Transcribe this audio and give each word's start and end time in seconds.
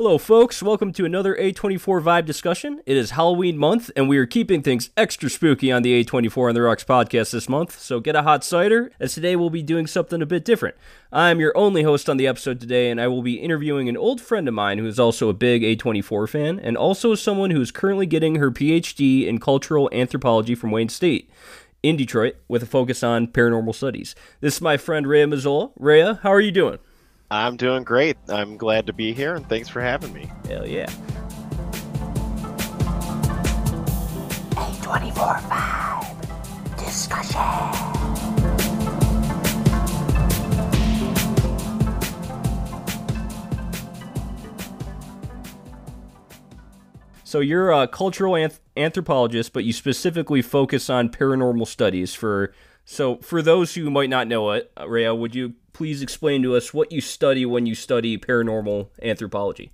Hello, 0.00 0.16
folks. 0.16 0.62
Welcome 0.62 0.92
to 0.92 1.04
another 1.04 1.34
A24 1.34 2.00
Vibe 2.00 2.24
discussion. 2.24 2.80
It 2.86 2.96
is 2.96 3.10
Halloween 3.10 3.58
month, 3.58 3.90
and 3.96 4.08
we 4.08 4.16
are 4.18 4.26
keeping 4.26 4.62
things 4.62 4.90
extra 4.96 5.28
spooky 5.28 5.72
on 5.72 5.82
the 5.82 6.04
A24 6.04 6.50
on 6.50 6.54
the 6.54 6.62
Rocks 6.62 6.84
podcast 6.84 7.32
this 7.32 7.48
month. 7.48 7.80
So 7.80 7.98
get 7.98 8.14
a 8.14 8.22
hot 8.22 8.44
cider, 8.44 8.92
as 9.00 9.14
today 9.14 9.34
we'll 9.34 9.50
be 9.50 9.60
doing 9.60 9.88
something 9.88 10.22
a 10.22 10.26
bit 10.26 10.44
different. 10.44 10.76
I'm 11.10 11.40
your 11.40 11.52
only 11.58 11.82
host 11.82 12.08
on 12.08 12.16
the 12.16 12.28
episode 12.28 12.60
today, 12.60 12.92
and 12.92 13.00
I 13.00 13.08
will 13.08 13.22
be 13.22 13.40
interviewing 13.40 13.88
an 13.88 13.96
old 13.96 14.20
friend 14.20 14.46
of 14.46 14.54
mine 14.54 14.78
who 14.78 14.86
is 14.86 15.00
also 15.00 15.28
a 15.28 15.34
big 15.34 15.62
A24 15.62 16.28
fan, 16.28 16.60
and 16.60 16.76
also 16.76 17.16
someone 17.16 17.50
who 17.50 17.60
is 17.60 17.72
currently 17.72 18.06
getting 18.06 18.36
her 18.36 18.52
PhD 18.52 19.26
in 19.26 19.40
cultural 19.40 19.90
anthropology 19.92 20.54
from 20.54 20.70
Wayne 20.70 20.90
State 20.90 21.28
in 21.82 21.96
Detroit 21.96 22.36
with 22.46 22.62
a 22.62 22.66
focus 22.66 23.02
on 23.02 23.26
paranormal 23.26 23.74
studies. 23.74 24.14
This 24.40 24.54
is 24.54 24.60
my 24.60 24.76
friend 24.76 25.06
Reya 25.06 25.28
Mazzola. 25.28 25.76
Reya, 25.76 26.20
how 26.20 26.32
are 26.32 26.40
you 26.40 26.52
doing? 26.52 26.78
I'm 27.30 27.56
doing 27.56 27.84
great. 27.84 28.16
I'm 28.28 28.56
glad 28.56 28.86
to 28.86 28.92
be 28.92 29.12
here, 29.12 29.34
and 29.34 29.46
thanks 29.48 29.68
for 29.68 29.82
having 29.82 30.12
me. 30.14 30.30
Hell 30.48 30.66
yeah. 30.66 30.90
A24 34.54 35.40
Vibe 35.42 36.78
Discussion. 36.78 37.88
So 47.24 47.40
you're 47.40 47.70
a 47.70 47.86
cultural 47.86 48.32
anth- 48.32 48.60
anthropologist, 48.74 49.52
but 49.52 49.64
you 49.64 49.74
specifically 49.74 50.40
focus 50.40 50.88
on 50.88 51.10
paranormal 51.10 51.66
studies. 51.66 52.14
For 52.14 52.54
so 52.86 53.16
for 53.16 53.42
those 53.42 53.74
who 53.74 53.90
might 53.90 54.08
not 54.08 54.28
know 54.28 54.52
it, 54.52 54.72
uh, 54.78 54.86
Reya, 54.86 55.16
would 55.16 55.34
you 55.34 55.52
please 55.78 56.02
explain 56.02 56.42
to 56.42 56.56
us 56.56 56.74
what 56.74 56.90
you 56.90 57.00
study 57.00 57.46
when 57.46 57.64
you 57.64 57.72
study 57.72 58.18
paranormal 58.18 58.88
anthropology? 59.00 59.70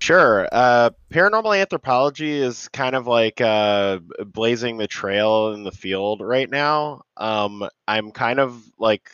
Sure. 0.00 0.48
Uh, 0.50 0.90
paranormal 1.12 1.56
anthropology 1.56 2.32
is 2.32 2.66
kind 2.70 2.96
of 2.96 3.06
like 3.06 3.40
uh, 3.40 4.00
blazing 4.26 4.78
the 4.78 4.88
trail 4.88 5.52
in 5.52 5.62
the 5.62 5.70
field 5.70 6.22
right 6.22 6.50
now. 6.50 7.02
Um, 7.16 7.68
I'm 7.86 8.10
kind 8.10 8.40
of 8.40 8.60
like 8.80 9.12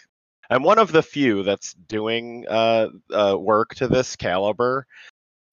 I'm 0.48 0.62
one 0.62 0.78
of 0.78 0.92
the 0.92 1.02
few 1.02 1.42
that's 1.42 1.74
doing 1.74 2.46
uh, 2.48 2.88
uh 3.12 3.36
work 3.38 3.74
to 3.74 3.86
this 3.86 4.16
caliber. 4.16 4.86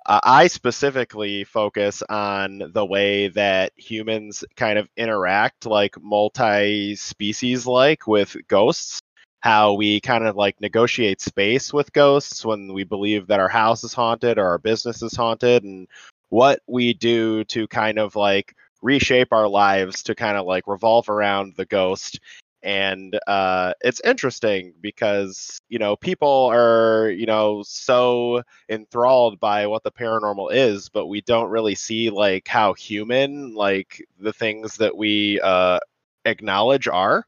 Uh, 0.06 0.22
I 0.24 0.48
specifically 0.48 1.44
focus 1.44 2.02
on 2.10 2.64
the 2.74 2.86
way 2.86 3.28
that 3.28 3.74
humans 3.76 4.46
kind 4.56 4.80
of 4.80 4.88
interact, 4.96 5.66
like 5.66 6.02
multi 6.02 6.96
species 6.96 7.68
like, 7.68 8.08
with 8.08 8.38
ghosts. 8.48 9.01
How 9.42 9.74
we 9.74 10.00
kind 10.00 10.26
of 10.26 10.36
like 10.36 10.62
negotiate 10.62 11.20
space 11.22 11.74
with 11.74 11.94
ghosts 11.94 12.46
when 12.46 12.74
we 12.74 12.84
believe 12.84 13.28
that 13.28 13.40
our 13.40 13.50
house 13.50 13.84
is 13.84 13.94
haunted 13.94 14.38
or 14.38 14.48
our 14.48 14.60
business 14.60 15.02
is 15.02 15.16
haunted, 15.16 15.64
and 15.64 15.88
what 16.30 16.62
we 16.68 16.94
do 16.94 17.44
to 17.46 17.68
kind 17.68 18.00
of 18.00 18.16
like 18.16 18.56
reshape 18.82 19.32
our 19.32 19.48
lives 19.48 20.04
to 20.04 20.16
kind 20.16 20.38
of 20.38 20.46
like 20.46 20.68
revolve 20.68 21.10
around 21.10 21.56
the 21.56 21.66
ghost. 21.66 22.20
And 22.64 23.20
uh, 23.26 23.74
it's 23.82 24.02
interesting 24.02 24.74
because 24.82 25.60
you 25.70 25.80
know 25.80 25.96
people 25.96 26.50
are 26.52 27.10
you 27.10 27.26
know 27.26 27.64
so 27.66 28.44
enthralled 28.70 29.40
by 29.40 29.66
what 29.66 29.84
the 29.84 29.92
paranormal 29.92 30.54
is 30.54 30.90
but 30.90 31.08
we 31.08 31.22
don't 31.22 31.50
really 31.50 31.74
see 31.74 32.12
like 32.12 32.48
how 32.48 32.74
human 32.74 33.56
like 33.56 34.06
the 34.20 34.34
things 34.34 34.78
that 34.78 34.96
we 34.96 35.40
uh, 35.42 35.80
acknowledge 36.26 36.88
are 36.88 37.26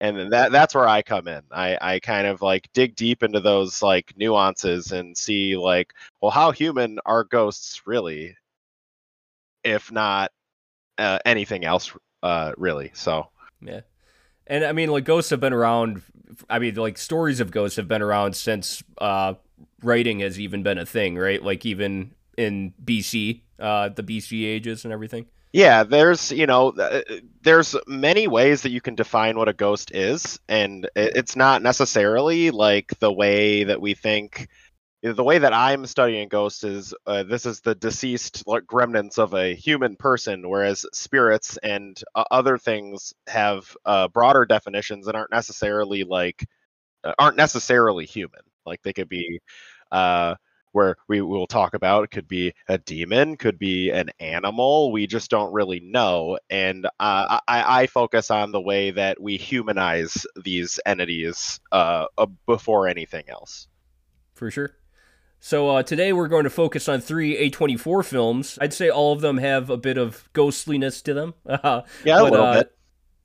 and 0.00 0.32
that 0.32 0.52
that's 0.52 0.74
where 0.74 0.86
i 0.86 1.02
come 1.02 1.26
in 1.28 1.42
i 1.50 1.78
i 1.80 1.98
kind 2.00 2.26
of 2.26 2.42
like 2.42 2.68
dig 2.72 2.94
deep 2.96 3.22
into 3.22 3.40
those 3.40 3.82
like 3.82 4.12
nuances 4.16 4.92
and 4.92 5.16
see 5.16 5.56
like 5.56 5.94
well 6.20 6.30
how 6.30 6.50
human 6.50 6.98
are 7.06 7.24
ghosts 7.24 7.82
really 7.86 8.36
if 9.64 9.90
not 9.90 10.30
uh, 10.98 11.18
anything 11.24 11.64
else 11.64 11.92
uh 12.22 12.52
really 12.56 12.90
so 12.94 13.28
Yeah. 13.60 13.80
And 14.46 14.64
I 14.64 14.72
mean, 14.72 14.90
like 14.90 15.04
ghosts 15.04 15.30
have 15.30 15.40
been 15.40 15.52
around. 15.52 16.02
I 16.48 16.58
mean, 16.58 16.74
like 16.76 16.98
stories 16.98 17.40
of 17.40 17.50
ghosts 17.50 17.76
have 17.76 17.88
been 17.88 18.02
around 18.02 18.36
since 18.36 18.82
uh, 18.98 19.34
writing 19.82 20.20
has 20.20 20.38
even 20.38 20.62
been 20.62 20.78
a 20.78 20.86
thing, 20.86 21.16
right? 21.16 21.42
Like 21.42 21.66
even 21.66 22.12
in 22.36 22.72
BC, 22.84 23.42
uh, 23.58 23.88
the 23.88 24.02
BC 24.02 24.44
ages 24.44 24.84
and 24.84 24.92
everything. 24.92 25.26
Yeah, 25.52 25.84
there's 25.84 26.32
you 26.32 26.46
know 26.46 26.70
uh, 26.70 27.02
there's 27.42 27.74
many 27.86 28.26
ways 28.28 28.62
that 28.62 28.70
you 28.70 28.80
can 28.80 28.94
define 28.94 29.38
what 29.38 29.48
a 29.48 29.52
ghost 29.54 29.90
is, 29.94 30.38
and 30.48 30.88
it's 30.94 31.34
not 31.36 31.62
necessarily 31.62 32.50
like 32.50 32.98
the 32.98 33.12
way 33.12 33.64
that 33.64 33.80
we 33.80 33.94
think. 33.94 34.48
The 35.02 35.24
way 35.24 35.38
that 35.38 35.54
I'm 35.54 35.86
studying 35.86 36.28
ghosts 36.28 36.64
is 36.64 36.94
uh, 37.06 37.22
this 37.24 37.46
is 37.46 37.60
the 37.60 37.74
deceased 37.76 38.44
remnants 38.72 39.18
of 39.18 39.34
a 39.34 39.54
human 39.54 39.96
person, 39.96 40.48
whereas 40.48 40.84
spirits 40.92 41.58
and 41.62 41.96
uh, 42.16 42.24
other 42.32 42.58
things 42.58 43.14
have 43.28 43.76
uh, 43.86 44.08
broader 44.08 44.44
definitions 44.46 45.08
and 45.08 45.16
aren't 45.16 45.30
necessarily 45.32 46.04
like 46.04 46.46
uh, 47.04 47.14
aren't 47.18 47.36
necessarily 47.36 48.06
human. 48.06 48.40
Like 48.66 48.82
they 48.82 48.92
could 48.92 49.08
be 49.08 49.40
uh, 49.92 50.36
where 50.76 50.96
we 51.08 51.22
will 51.22 51.46
talk 51.46 51.72
about 51.72 52.04
it 52.04 52.10
could 52.10 52.28
be 52.28 52.52
a 52.68 52.76
demon 52.76 53.36
could 53.36 53.58
be 53.58 53.90
an 53.90 54.10
animal 54.20 54.92
we 54.92 55.06
just 55.06 55.30
don't 55.30 55.52
really 55.52 55.80
know 55.80 56.38
and 56.50 56.84
uh, 56.86 57.40
I, 57.48 57.82
I 57.82 57.86
focus 57.86 58.30
on 58.30 58.52
the 58.52 58.60
way 58.60 58.90
that 58.90 59.20
we 59.20 59.38
humanize 59.38 60.26
these 60.36 60.78
entities 60.84 61.60
uh, 61.72 62.06
uh, 62.18 62.26
before 62.46 62.86
anything 62.88 63.24
else 63.28 63.68
For 64.34 64.50
sure. 64.50 64.76
So 65.40 65.70
uh, 65.70 65.82
today 65.82 66.12
we're 66.12 66.28
going 66.28 66.44
to 66.44 66.50
focus 66.50 66.88
on 66.88 67.00
three 67.00 67.50
A24 67.50 68.04
films. 68.04 68.58
I'd 68.60 68.74
say 68.74 68.90
all 68.90 69.12
of 69.12 69.20
them 69.20 69.38
have 69.38 69.70
a 69.70 69.76
bit 69.76 69.96
of 69.96 70.28
ghostliness 70.32 71.02
to 71.02 71.14
them. 71.14 71.34
Yeah 72.04 72.20
a 72.20 72.24
little 72.24 72.42
uh, 72.42 72.54
bit 72.54 72.76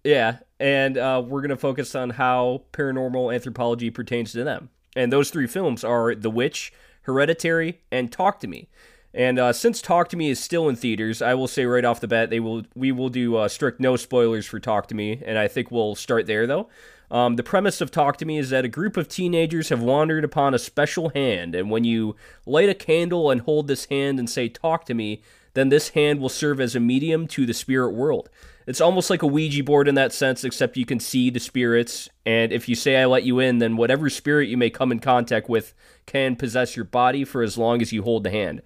Yeah, 0.03 0.37
and 0.59 0.97
uh, 0.97 1.21
we're 1.25 1.41
going 1.41 1.49
to 1.49 1.57
focus 1.57 1.95
on 1.95 2.11
how 2.11 2.63
paranormal 2.71 3.33
anthropology 3.33 3.89
pertains 3.89 4.31
to 4.33 4.43
them. 4.43 4.69
And 4.95 5.11
those 5.11 5.29
three 5.29 5.47
films 5.47 5.83
are 5.83 6.15
The 6.15 6.29
Witch, 6.29 6.73
Hereditary, 7.03 7.81
and 7.91 8.11
Talk 8.11 8.39
to 8.41 8.47
Me. 8.47 8.67
And 9.13 9.39
uh, 9.39 9.53
since 9.53 9.81
Talk 9.81 10.09
to 10.09 10.17
Me 10.17 10.29
is 10.29 10.39
still 10.39 10.69
in 10.69 10.75
theaters, 10.75 11.21
I 11.21 11.33
will 11.33 11.47
say 11.47 11.65
right 11.65 11.83
off 11.83 11.99
the 11.99 12.07
bat 12.07 12.29
they 12.29 12.39
will 12.39 12.63
we 12.75 12.91
will 12.91 13.09
do 13.09 13.35
uh, 13.35 13.47
strict 13.49 13.79
no 13.79 13.97
spoilers 13.97 14.45
for 14.45 14.59
Talk 14.59 14.87
to 14.87 14.95
Me, 14.95 15.21
and 15.25 15.37
I 15.37 15.47
think 15.47 15.69
we'll 15.69 15.95
start 15.95 16.27
there 16.27 16.47
though. 16.47 16.69
Um, 17.09 17.35
the 17.35 17.43
premise 17.43 17.81
of 17.81 17.91
Talk 17.91 18.17
to 18.17 18.25
Me 18.25 18.37
is 18.37 18.51
that 18.51 18.63
a 18.63 18.69
group 18.69 18.95
of 18.95 19.09
teenagers 19.09 19.67
have 19.67 19.81
wandered 19.81 20.23
upon 20.23 20.53
a 20.53 20.59
special 20.59 21.09
hand, 21.09 21.55
and 21.55 21.69
when 21.69 21.83
you 21.83 22.15
light 22.45 22.69
a 22.69 22.73
candle 22.73 23.29
and 23.29 23.41
hold 23.41 23.67
this 23.67 23.85
hand 23.85 24.17
and 24.17 24.29
say 24.29 24.47
"Talk 24.47 24.85
to 24.85 24.93
me," 24.93 25.21
then 25.53 25.67
this 25.67 25.89
hand 25.89 26.21
will 26.21 26.29
serve 26.29 26.61
as 26.61 26.73
a 26.73 26.79
medium 26.79 27.27
to 27.27 27.45
the 27.45 27.53
spirit 27.53 27.91
world. 27.91 28.29
It's 28.67 28.81
almost 28.81 29.09
like 29.09 29.23
a 29.23 29.27
Ouija 29.27 29.63
board 29.63 29.87
in 29.87 29.95
that 29.95 30.13
sense, 30.13 30.43
except 30.43 30.77
you 30.77 30.85
can 30.85 30.99
see 30.99 31.29
the 31.29 31.39
spirits, 31.39 32.09
and 32.25 32.51
if 32.51 32.69
you 32.69 32.75
say 32.75 32.97
I 32.97 33.05
let 33.05 33.23
you 33.23 33.39
in, 33.39 33.57
then 33.57 33.77
whatever 33.77 34.09
spirit 34.09 34.49
you 34.49 34.57
may 34.57 34.69
come 34.69 34.91
in 34.91 34.99
contact 34.99 35.49
with 35.49 35.73
can 36.05 36.35
possess 36.35 36.75
your 36.75 36.85
body 36.85 37.23
for 37.23 37.41
as 37.41 37.57
long 37.57 37.81
as 37.81 37.91
you 37.91 38.03
hold 38.03 38.23
the 38.23 38.29
hand. 38.29 38.61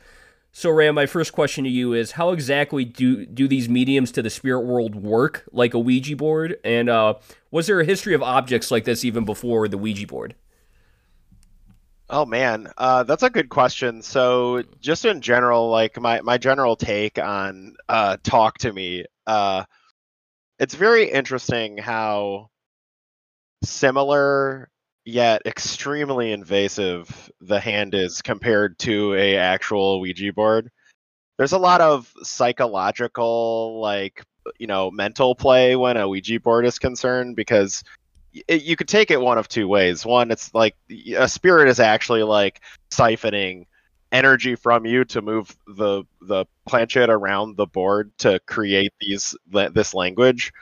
So, 0.52 0.70
Ram, 0.70 0.96
my 0.96 1.06
first 1.06 1.34
question 1.34 1.66
to 1.66 1.70
you 1.70 1.94
is: 1.94 2.12
How 2.12 2.32
exactly 2.32 2.86
do 2.86 3.26
do 3.26 3.48
these 3.48 3.68
mediums 3.68 4.12
to 4.14 4.22
the 4.22 4.30
spirit 4.30 4.62
world 4.62 4.96
work, 4.96 5.44
like 5.52 5.74
a 5.74 5.80
Ouija 5.80 6.16
board? 6.16 6.58
And 6.64 6.90
uh, 6.90 7.16
was 7.52 7.68
there 7.68 7.82
a 7.82 7.86
history 7.86 8.14
of 8.14 8.24
objects 8.24 8.72
like 8.72 8.86
this 8.86 9.04
even 9.04 9.26
before 9.26 9.68
the 9.68 9.78
Ouija 9.78 10.08
board? 10.08 10.36
Oh 12.10 12.26
man, 12.26 12.72
uh, 12.78 13.04
that's 13.04 13.24
a 13.24 13.30
good 13.30 13.50
question. 13.50 14.02
So, 14.02 14.64
just 14.80 15.04
in 15.06 15.22
general, 15.22 15.70
like 15.70 16.00
my 16.00 16.22
my 16.22 16.38
general 16.38 16.76
take 16.76 17.20
on 17.20 17.76
uh, 17.90 18.16
talk 18.24 18.58
to 18.60 18.72
me, 18.72 19.06
uh, 19.28 19.66
it's 20.60 20.76
very 20.76 21.10
interesting 21.10 21.78
how 21.78 22.50
similar 23.64 24.70
yet 25.04 25.42
extremely 25.46 26.32
invasive 26.32 27.32
the 27.42 27.60
hand 27.60 27.94
is 27.94 28.22
compared 28.22 28.78
to 28.80 29.14
a 29.14 29.38
actual 29.38 30.00
Ouija 30.00 30.34
board. 30.34 30.72
There's 31.38 31.52
a 31.52 31.60
lot 31.60 31.82
of 31.82 32.12
psychological, 32.24 33.80
like 33.82 34.24
you 34.58 34.68
know, 34.68 34.92
mental 34.92 35.36
play 35.36 35.76
when 35.76 35.98
a 35.98 36.08
Ouija 36.08 36.40
board 36.40 36.66
is 36.66 36.80
concerned 36.80 37.36
because 37.36 37.84
it, 38.48 38.64
you 38.64 38.76
could 38.76 38.88
take 38.88 39.12
it 39.12 39.20
one 39.20 39.38
of 39.38 39.48
two 39.48 39.68
ways. 39.68 40.06
One, 40.06 40.32
it's 40.32 40.54
like 40.54 40.76
a 41.16 41.28
spirit 41.28 41.68
is 41.68 41.80
actually 41.80 42.24
like 42.24 42.62
siphoning 42.92 43.66
energy 44.12 44.56
from 44.56 44.86
you 44.86 45.04
to 45.06 45.22
move 45.22 45.56
the 45.68 46.04
the 46.22 46.46
planchette 46.68 47.10
around 47.10 47.58
the 47.58 47.66
board 47.66 48.12
to 48.20 48.40
create 48.46 48.94
these 49.00 49.36
this 49.48 49.94
language. 49.94 50.54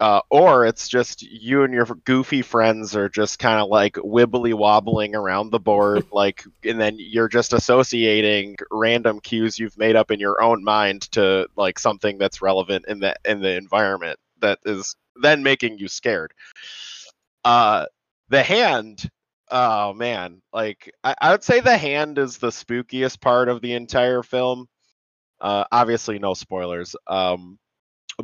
Uh, 0.00 0.20
or 0.30 0.66
it's 0.66 0.88
just 0.88 1.22
you 1.22 1.62
and 1.62 1.72
your 1.72 1.84
goofy 2.04 2.42
friends 2.42 2.96
are 2.96 3.08
just 3.08 3.38
kind 3.38 3.60
of 3.60 3.68
like 3.68 3.94
wibbly 3.94 4.52
wobbling 4.52 5.14
around 5.14 5.50
the 5.50 5.60
board, 5.60 6.04
like, 6.12 6.42
and 6.64 6.80
then 6.80 6.96
you're 6.98 7.28
just 7.28 7.52
associating 7.52 8.56
random 8.72 9.20
cues 9.20 9.60
you've 9.60 9.78
made 9.78 9.94
up 9.94 10.10
in 10.10 10.18
your 10.18 10.42
own 10.42 10.64
mind 10.64 11.02
to 11.12 11.46
like 11.54 11.78
something 11.78 12.18
that's 12.18 12.42
relevant 12.42 12.84
in 12.88 12.98
the 12.98 13.14
in 13.24 13.40
the 13.40 13.56
environment 13.56 14.18
that 14.40 14.58
is 14.64 14.96
then 15.22 15.44
making 15.44 15.78
you 15.78 15.86
scared. 15.86 16.34
Uh, 17.44 17.86
the 18.28 18.42
hand 18.42 19.08
oh 19.52 19.92
man, 19.92 20.42
like 20.52 20.92
I, 21.04 21.14
I 21.20 21.30
would 21.30 21.44
say 21.44 21.60
the 21.60 21.76
hand 21.76 22.18
is 22.18 22.38
the 22.38 22.48
spookiest 22.48 23.20
part 23.20 23.48
of 23.48 23.60
the 23.60 23.74
entire 23.74 24.22
film. 24.22 24.68
Uh, 25.40 25.64
obviously, 25.70 26.18
no 26.18 26.34
spoilers. 26.34 26.96
Um, 27.06 27.58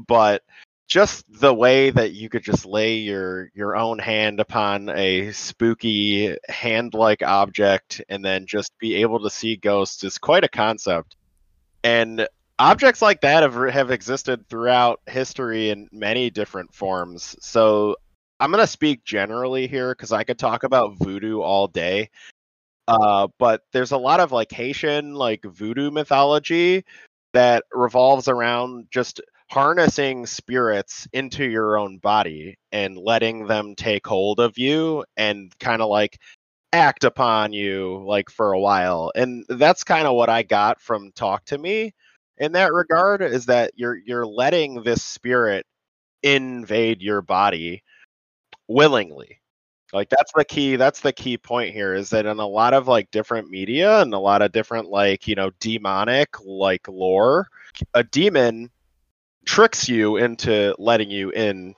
but 0.07 0.43
just 0.89 1.25
the 1.29 1.53
way 1.53 1.91
that 1.91 2.13
you 2.13 2.31
could 2.31 2.43
just 2.43 2.65
lay 2.65 2.97
your 2.97 3.51
your 3.55 3.77
own 3.77 3.99
hand 3.99 4.41
upon 4.41 4.89
a 4.89 5.31
spooky 5.33 6.35
hand-like 6.49 7.23
object 7.23 8.01
and 8.09 8.25
then 8.25 8.47
just 8.47 8.73
be 8.79 8.97
able 8.97 9.21
to 9.21 9.31
see 9.31 9.57
ghosts 9.57 10.03
is 10.03 10.17
quite 10.19 10.45
a 10.45 10.49
concept. 10.49 11.17
And 11.85 12.27
objects 12.59 13.03
like 13.03 13.21
that 13.21 13.43
have 13.43 13.71
have 13.71 13.91
existed 13.91 14.49
throughout 14.49 15.01
history 15.07 15.69
in 15.71 15.89
many 15.93 16.31
different 16.31 16.75
forms. 16.75 17.37
So 17.41 17.97
I'm 18.41 18.51
gonna 18.51 18.67
speak 18.67 19.05
generally 19.05 19.67
here 19.67 19.93
because 19.95 20.13
I 20.13 20.25
could 20.25 20.39
talk 20.39 20.65
about 20.65 20.99
voodoo 20.99 21.41
all 21.41 21.69
day. 21.69 22.11
Uh, 22.87 23.29
but 23.39 23.63
there's 23.73 23.93
a 23.93 23.99
lot 23.99 24.21
of 24.21 24.33
like 24.33 24.53
Haitian 24.53 25.15
like 25.15 25.45
voodoo 25.45 25.91
mythology 25.91 26.85
that 27.35 27.65
revolves 27.73 28.29
around 28.29 28.87
just 28.91 29.21
harnessing 29.51 30.27
spirits 30.27 31.09
into 31.13 31.45
your 31.45 31.79
own 31.79 31.99
body 31.99 32.57
and 32.73 32.99
letting 32.99 33.47
them 33.47 33.75
take 33.75 34.07
hold 34.07 34.41
of 34.41 34.59
you 34.59 35.05
and 35.17 35.53
kind 35.59 35.81
of 35.81 35.89
like 35.89 36.19
act 36.73 37.05
upon 37.05 37.53
you 37.53 38.03
like 38.07 38.29
for 38.29 38.53
a 38.53 38.61
while 38.61 39.11
and 39.15 39.45
that's 39.49 39.85
kind 39.85 40.07
of 40.07 40.15
what 40.15 40.29
i 40.29 40.43
got 40.43 40.79
from 40.83 41.11
talk 41.13 41.43
to 41.47 41.57
me 41.57 41.95
in 42.37 42.53
that 42.53 42.75
regard 42.75 43.23
is 43.23 43.47
that 43.47 43.73
you're 43.75 43.97
you're 44.05 44.27
letting 44.27 44.83
this 44.83 45.03
spirit 45.03 45.65
invade 46.23 47.01
your 47.01 47.23
body 47.23 47.83
willingly. 48.69 49.41
Like 49.93 50.11
that's 50.11 50.33
the 50.35 50.45
key 50.45 50.77
that's 50.77 51.01
the 51.01 51.13
key 51.13 51.39
point 51.39 51.73
here 51.73 51.95
is 51.95 52.11
that 52.11 52.27
in 52.27 52.39
a 52.39 52.47
lot 52.47 52.75
of 52.75 52.89
like 52.89 53.11
different 53.11 53.49
media 53.49 54.03
and 54.03 54.13
a 54.13 54.19
lot 54.19 54.43
of 54.43 54.53
different 54.53 54.89
like 54.89 55.27
you 55.27 55.35
know 55.35 55.51
demonic 55.61 56.29
like 56.45 56.87
lore 56.89 57.49
a 57.95 58.05
demon 58.05 58.71
tricks 59.47 59.89
you 59.89 60.19
into 60.19 60.75
letting 60.79 61.11
you 61.11 61.31
in 61.31 61.75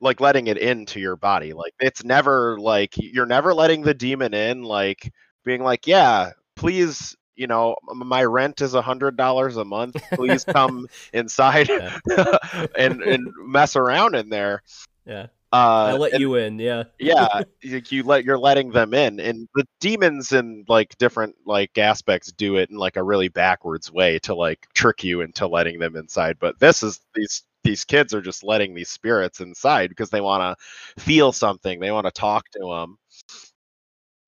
like 0.00 0.20
letting 0.20 0.48
it 0.48 0.58
into 0.58 1.00
your 1.00 1.16
body. 1.16 1.54
Like 1.54 1.72
it's 1.80 2.04
never 2.04 2.58
like 2.60 2.94
you're 2.96 3.24
never 3.24 3.54
letting 3.54 3.80
the 3.80 3.94
demon 3.94 4.34
in 4.34 4.62
like 4.62 5.10
being 5.44 5.62
like 5.62 5.86
yeah 5.86 6.32
please 6.56 7.16
you 7.34 7.46
know 7.46 7.76
my 7.94 8.24
rent 8.24 8.60
is 8.60 8.74
a 8.74 8.82
hundred 8.82 9.16
dollars 9.16 9.56
a 9.56 9.64
month. 9.64 9.96
Please 10.12 10.44
come 10.48 10.86
inside 11.14 11.70
and 12.76 13.02
and 13.02 13.32
mess 13.46 13.74
around 13.74 14.14
in 14.14 14.28
there. 14.28 14.62
Yeah. 15.06 15.28
Uh 15.54 15.86
I 15.86 15.92
let 15.92 16.12
and- 16.12 16.20
you 16.20 16.34
in. 16.34 16.58
Yeah. 16.58 16.84
yeah 16.98 17.42
you, 17.62 17.80
you 17.88 18.02
let 18.02 18.24
you're 18.24 18.38
letting 18.38 18.70
them 18.70 18.92
in 18.92 19.20
and 19.20 19.48
the 19.54 19.66
demons 19.80 20.32
in 20.32 20.64
like 20.68 20.96
different 20.98 21.36
like 21.46 21.76
aspects 21.78 22.32
do 22.32 22.56
it 22.56 22.70
in 22.70 22.76
like 22.76 22.96
a 22.96 23.02
really 23.02 23.28
backwards 23.28 23.90
way 23.92 24.18
to 24.20 24.34
like 24.34 24.66
trick 24.74 25.04
you 25.04 25.20
into 25.20 25.46
letting 25.46 25.78
them 25.78 25.96
inside 25.96 26.36
but 26.40 26.58
this 26.58 26.82
is 26.82 27.00
these 27.14 27.42
these 27.62 27.84
kids 27.84 28.12
are 28.12 28.20
just 28.20 28.44
letting 28.44 28.74
these 28.74 28.90
spirits 28.90 29.40
inside 29.40 29.88
because 29.88 30.10
they 30.10 30.20
want 30.20 30.58
to 30.58 31.02
feel 31.02 31.32
something 31.32 31.78
they 31.80 31.92
want 31.92 32.06
to 32.06 32.12
talk 32.12 32.48
to 32.50 32.58
them 32.58 32.98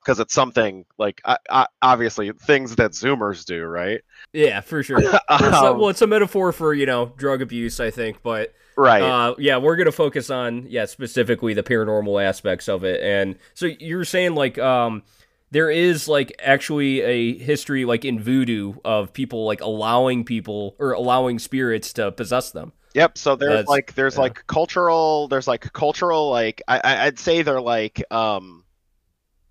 because 0.06 0.20
it's 0.20 0.32
something 0.32 0.84
like 0.98 1.20
I, 1.24 1.36
I, 1.50 1.66
obviously 1.82 2.30
things 2.30 2.76
that 2.76 2.92
zoomers 2.92 3.44
do 3.44 3.64
right 3.64 4.02
Yeah, 4.32 4.60
for 4.60 4.82
sure. 4.84 5.00
It's 5.02 5.12
a- 5.28 5.56
Um, 5.64 5.78
well, 5.80 5.88
it's 5.88 6.00
a 6.02 6.06
metaphor 6.06 6.52
for 6.52 6.72
you 6.72 6.86
know 6.86 7.12
drug 7.16 7.42
abuse, 7.42 7.80
I 7.80 7.90
think, 7.90 8.22
but 8.22 8.54
right 8.76 9.02
uh, 9.02 9.34
yeah, 9.38 9.56
we're 9.56 9.74
gonna 9.76 9.90
focus 9.92 10.30
on 10.30 10.66
yeah 10.68 10.84
specifically 10.84 11.54
the 11.54 11.62
paranormal 11.64 12.22
aspects 12.24 12.68
of 12.68 12.84
it. 12.84 13.00
And 13.02 13.36
so 13.54 13.66
you're 13.66 14.04
saying 14.04 14.34
like 14.36 14.58
um, 14.58 15.02
there 15.50 15.70
is 15.70 16.06
like 16.08 16.32
actually 16.42 17.00
a 17.00 17.36
history 17.38 17.84
like 17.84 18.04
in 18.04 18.20
voodoo 18.20 18.74
of 18.84 19.12
people 19.12 19.44
like 19.44 19.60
allowing 19.60 20.24
people 20.24 20.76
or 20.78 20.92
allowing 20.92 21.38
spirits 21.40 21.92
to 21.94 22.12
possess 22.12 22.50
them. 22.52 22.72
Yep. 22.94 23.18
So 23.18 23.34
there's 23.36 23.50
That's- 23.50 23.68
like 23.68 23.94
there's 23.94 24.14
yeah. 24.14 24.20
like 24.22 24.46
cultural 24.46 25.26
there's 25.28 25.48
like 25.48 25.72
cultural 25.72 26.30
like 26.30 26.62
I- 26.68 27.06
I'd 27.06 27.18
say 27.18 27.42
they're 27.42 27.60
like 27.60 28.04
um 28.12 28.62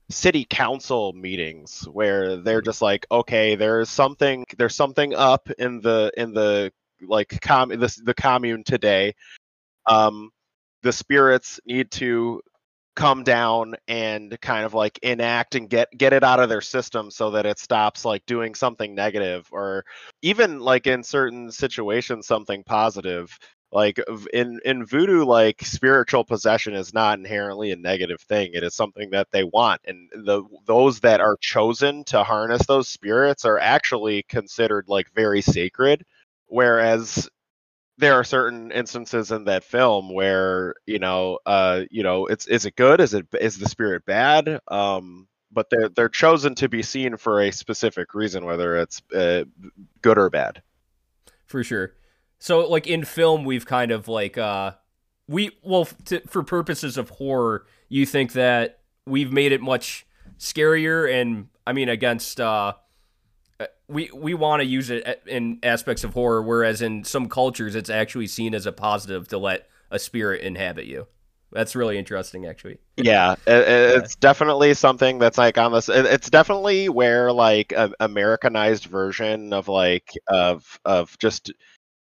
city 0.09 0.45
council 0.49 1.13
meetings 1.13 1.87
where 1.91 2.37
they're 2.37 2.61
just 2.61 2.81
like 2.81 3.07
okay 3.09 3.55
there's 3.55 3.89
something 3.89 4.45
there's 4.57 4.75
something 4.75 5.15
up 5.15 5.49
in 5.57 5.81
the 5.81 6.11
in 6.15 6.33
the 6.33 6.71
like 7.01 7.39
com 7.41 7.69
the, 7.69 8.01
the 8.03 8.13
commune 8.13 8.63
today. 8.63 9.13
Um 9.87 10.31
the 10.83 10.93
spirits 10.93 11.59
need 11.65 11.89
to 11.91 12.41
come 12.95 13.23
down 13.23 13.75
and 13.87 14.39
kind 14.41 14.65
of 14.65 14.73
like 14.73 14.97
enact 15.03 15.55
and 15.55 15.69
get 15.69 15.89
get 15.97 16.13
it 16.13 16.23
out 16.23 16.39
of 16.39 16.47
their 16.47 16.61
system 16.61 17.11
so 17.11 17.31
that 17.31 17.45
it 17.45 17.59
stops 17.59 18.05
like 18.05 18.25
doing 18.25 18.55
something 18.55 18.95
negative 18.95 19.47
or 19.51 19.83
even 20.21 20.59
like 20.59 20.87
in 20.87 21.03
certain 21.03 21.51
situations 21.51 22.25
something 22.25 22.63
positive 22.63 23.37
like 23.75 23.99
in 24.31 24.61
in 24.63 24.85
voodoo 24.85 25.25
like 25.25 25.61
spiritual 25.61 26.23
possession 26.23 26.73
is 26.73 26.93
not 26.93 27.19
inherently 27.19 27.71
a 27.71 27.75
negative 27.75 28.21
thing. 28.21 28.51
It 28.53 28.63
is 28.63 28.73
something 28.73 29.09
that 29.09 29.27
they 29.31 29.43
want 29.43 29.81
and 29.85 30.09
the 30.15 30.43
those 30.65 31.01
that 31.01 31.19
are 31.19 31.35
chosen 31.41 32.05
to 32.05 32.23
harness 32.23 32.65
those 32.65 32.87
spirits 32.87 33.43
are 33.43 33.59
actually 33.59 34.23
considered 34.23 34.85
like 34.87 35.13
very 35.13 35.41
sacred 35.41 36.05
whereas 36.47 37.29
there 37.97 38.13
are 38.13 38.23
certain 38.23 38.71
instances 38.71 39.31
in 39.31 39.43
that 39.45 39.65
film 39.65 40.13
where 40.13 40.75
you 40.85 40.99
know 40.99 41.39
uh 41.45 41.81
you 41.91 42.03
know 42.03 42.27
it's 42.27 42.47
is 42.47 42.65
it 42.65 42.77
good? 42.77 43.01
Is 43.01 43.13
it 43.13 43.27
is 43.41 43.57
the 43.57 43.67
spirit 43.67 44.05
bad? 44.05 44.61
Um 44.69 45.27
but 45.51 45.69
they're 45.69 45.89
they're 45.89 46.09
chosen 46.09 46.55
to 46.55 46.69
be 46.69 46.81
seen 46.81 47.17
for 47.17 47.41
a 47.41 47.51
specific 47.51 48.13
reason 48.13 48.45
whether 48.45 48.77
it's 48.77 49.01
uh, 49.13 49.43
good 50.01 50.17
or 50.17 50.29
bad. 50.29 50.61
For 51.45 51.61
sure. 51.61 51.91
So 52.39 52.67
like 52.69 52.87
in 52.87 53.05
film, 53.05 53.43
we've 53.45 53.65
kind 53.65 53.91
of 53.91 54.07
like 54.07 54.37
uh, 54.37 54.73
we 55.27 55.51
well 55.63 55.85
to, 56.05 56.21
for 56.27 56.43
purposes 56.43 56.97
of 56.97 57.09
horror, 57.09 57.65
you 57.89 58.05
think 58.05 58.33
that 58.33 58.79
we've 59.05 59.31
made 59.31 59.51
it 59.51 59.61
much 59.61 60.05
scarier, 60.37 61.11
and 61.11 61.47
I 61.65 61.73
mean 61.73 61.89
against 61.89 62.39
uh, 62.39 62.73
uh, 63.59 63.65
we 63.87 64.09
we 64.13 64.33
want 64.33 64.61
to 64.61 64.65
use 64.65 64.89
it 64.89 65.21
in 65.25 65.59
aspects 65.63 66.03
of 66.03 66.13
horror, 66.13 66.41
whereas 66.43 66.81
in 66.81 67.03
some 67.03 67.29
cultures, 67.29 67.75
it's 67.75 67.89
actually 67.89 68.27
seen 68.27 68.53
as 68.53 68.65
a 68.65 68.71
positive 68.71 69.27
to 69.29 69.37
let 69.37 69.67
a 69.91 69.99
spirit 69.99 70.41
inhabit 70.41 70.85
you. 70.85 71.07
That's 71.51 71.75
really 71.75 71.97
interesting, 71.97 72.45
actually. 72.45 72.79
yeah 72.97 73.33
it, 73.45 73.67
it- 73.67 73.97
it's 74.03 74.15
definitely 74.15 74.73
something 74.73 75.19
that's 75.19 75.37
like 75.37 75.57
on 75.57 75.71
this 75.73 75.89
it, 75.89 76.05
it's 76.05 76.29
definitely 76.29 76.87
where 76.87 77.31
like 77.33 77.73
an 77.75 77.93
americanized 77.99 78.85
version 78.85 79.51
of 79.51 79.67
like 79.67 80.11
of 80.27 80.79
of 80.85 81.17
just 81.19 81.51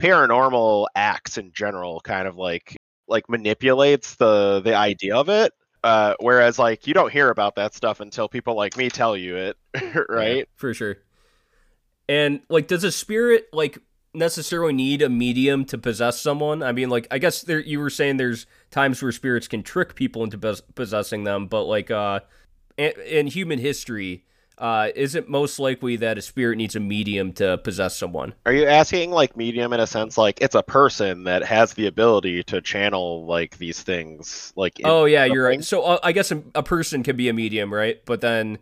paranormal 0.04 0.88
acts 0.96 1.38
in 1.38 1.52
general 1.54 2.02
kind 2.02 2.28
of 2.28 2.36
like 2.36 2.76
like 3.08 3.30
manipulates 3.30 4.16
the 4.16 4.62
the 4.64 4.76
idea 4.76 5.16
of 5.16 5.30
it 5.30 5.54
uh 5.84 6.14
whereas 6.20 6.60
like 6.60 6.88
you 6.88 6.94
don't 6.94 7.12
hear 7.12 7.30
about 7.30 7.56
that 7.56 7.74
stuff 7.74 8.00
until 8.02 8.28
people 8.28 8.56
like 8.56 8.76
me 8.76 8.90
tell 8.90 9.16
you 9.16 9.36
it 9.38 9.58
right 10.10 10.38
Yeah, 10.38 10.44
for 10.56 10.74
sure. 10.74 10.98
And 12.10 12.42
like, 12.50 12.68
does 12.68 12.84
a 12.84 12.92
spirit 12.92 13.48
like 13.54 13.78
necessarily 14.14 14.74
need 14.74 15.02
a 15.02 15.10
medium 15.10 15.66
to 15.66 15.78
possess 15.78 16.20
someone? 16.20 16.62
I 16.62 16.72
mean, 16.72 16.90
like, 16.90 17.08
I 17.10 17.18
guess 17.18 17.42
there 17.42 17.60
you 17.60 17.80
were 17.80 17.90
saying 17.90 18.18
there's 18.18 18.46
times 18.72 19.02
where 19.02 19.12
spirits 19.12 19.48
can 19.48 19.64
trick 19.64 19.96
people 19.96 20.24
into 20.24 20.38
pos- 20.38 20.62
possessing 20.76 21.24
them, 21.24 21.48
but 21.48 21.64
like, 21.64 21.90
uh, 21.92 22.20
in, 22.78 22.92
in 23.06 23.28
human 23.28 23.60
history, 23.60 24.26
uh, 24.58 24.90
is 24.96 25.16
it 25.16 25.28
most 25.30 25.60
likely 25.60 25.96
that 25.98 26.18
a 26.18 26.22
spirit 26.22 26.58
needs 26.58 26.76
a 26.76 26.80
medium 26.80 27.34
to 27.34 27.58
possess 27.58 27.98
someone? 27.98 28.34
Are 28.46 28.54
you 28.54 28.66
asking 28.66 29.12
like 29.12 29.36
medium 29.36 29.74
in 29.74 29.80
a 29.80 29.88
sense 29.88 30.18
like 30.18 30.40
it's 30.42 30.56
a 30.56 30.64
person 30.64 31.24
that 31.26 31.44
has 31.44 31.74
the 31.74 31.88
ability 31.88 32.44
to 32.44 32.62
channel 32.62 33.26
like 33.26 33.58
these 33.58 33.82
things 33.82 34.54
like 34.56 34.80
Oh 34.84 35.06
yeah, 35.06 35.26
you're 35.26 35.46
right. 35.46 35.64
So 35.64 35.82
uh, 35.84 36.00
I 36.04 36.12
guess 36.12 36.32
a, 36.32 36.42
a 36.56 36.64
person 36.64 37.04
can 37.04 37.16
be 37.16 37.30
a 37.30 37.34
medium, 37.34 37.74
right? 37.74 38.00
But 38.06 38.22
then, 38.22 38.58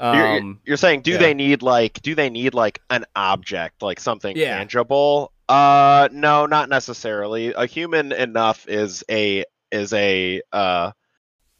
You're- 0.00 0.16
you're, 0.18 0.26
um, 0.40 0.60
you're 0.64 0.76
saying 0.76 1.02
do 1.02 1.12
yeah. 1.12 1.18
they 1.18 1.34
need 1.34 1.62
like 1.62 2.00
do 2.02 2.14
they 2.14 2.30
need 2.30 2.52
like 2.54 2.80
an 2.90 3.04
object 3.14 3.82
like 3.82 4.00
something 4.00 4.36
Yeah. 4.36 4.56
tangible 4.56 5.30
uh 5.48 6.08
no 6.10 6.46
not 6.46 6.68
necessarily 6.70 7.52
a 7.52 7.66
human 7.66 8.10
enough 8.12 8.66
is 8.66 9.04
a 9.10 9.44
is 9.70 9.92
a 9.92 10.40
uh 10.52 10.90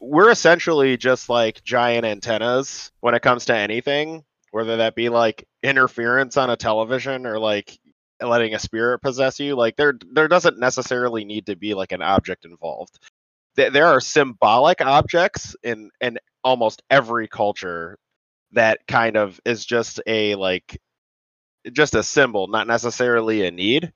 we're 0.05 0.31
essentially 0.31 0.97
just 0.97 1.29
like 1.29 1.63
giant 1.65 2.05
antennas 2.05 2.93
when 3.01 3.15
it 3.15 3.23
comes 3.23 3.47
to 3.47 3.57
anything 3.57 4.25
whether 4.55 4.77
that 4.77 4.95
be 4.95 5.09
like 5.09 5.49
interference 5.65 6.37
on 6.37 6.49
a 6.49 6.57
television 6.57 7.27
or 7.27 7.41
like 7.41 7.77
letting 8.23 8.55
a 8.55 8.59
spirit 8.61 9.01
possess 9.01 9.41
you 9.41 9.57
like 9.57 9.75
there 9.75 9.95
there 10.13 10.29
doesn't 10.29 10.61
necessarily 10.61 11.25
need 11.25 11.47
to 11.47 11.57
be 11.57 11.75
like 11.75 11.91
an 11.91 12.03
object 12.03 12.45
involved. 12.45 12.99
There 13.57 13.87
are 13.87 14.01
symbolic 14.01 14.81
objects 14.81 15.57
in 15.65 15.91
in 16.01 16.19
almost 16.45 16.83
every 16.89 17.27
culture 17.27 17.99
that 18.53 18.87
kind 18.87 19.17
of 19.17 19.41
is 19.45 19.65
just 19.65 20.01
a 20.07 20.37
like 20.37 20.81
just 21.73 21.97
a 21.97 22.05
symbol 22.05 22.47
not 22.47 22.69
necessarily 22.69 23.45
a 23.45 23.51
need 23.51 23.93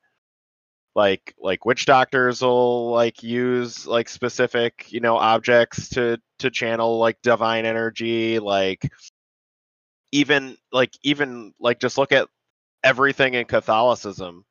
like 0.99 1.33
like 1.38 1.64
witch 1.64 1.87
doctors 1.87 2.43
will 2.43 2.90
like 2.90 3.23
use 3.23 3.87
like 3.87 4.09
specific 4.09 4.90
you 4.90 4.99
know 4.99 5.17
objects 5.17 5.88
to 5.90 6.21
to 6.40 6.50
channel 6.50 6.99
like 6.99 7.17
divine 7.23 7.64
energy 7.64 8.40
like 8.40 8.90
even 10.11 10.57
like 10.73 10.93
even 11.05 11.55
like 11.61 11.78
just 11.78 11.99
look 11.99 12.11
at 12.11 12.26
everything 12.83 13.35
in 13.35 13.45
catholicism 13.45 14.45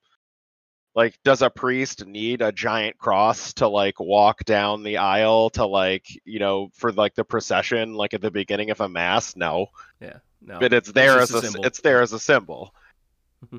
like 0.96 1.20
does 1.26 1.42
a 1.42 1.50
priest 1.50 2.06
need 2.06 2.42
a 2.42 2.54
giant 2.54 2.98
cross 2.98 3.52
to 3.52 3.68
like 3.68 4.00
walk 4.00 4.46
down 4.46 4.84
the 4.84 4.96
aisle 4.96 5.50
to 5.50 5.66
like 5.66 6.06
you 6.24 6.40
know 6.40 6.70
for 6.76 6.94
like 6.94 7.14
the 7.16 7.26
procession 7.26 7.94
like 7.94 8.14
at 8.14 8.22
the 8.22 8.32
beginning 8.32 8.70
of 8.70 8.80
a 8.80 8.88
mass 8.88 9.36
no 9.36 9.68
Yeah. 10.00 10.20
No. 10.40 10.60
but 10.60 10.72
it's 10.72 10.94
there 10.94 11.18
just 11.18 11.32
as 11.32 11.36
a 11.36 11.38
a, 11.40 11.42
symbol. 11.42 11.66
it's 11.66 11.82
there 11.82 12.02
as 12.02 12.14
a 12.14 12.20
symbol 12.20 12.74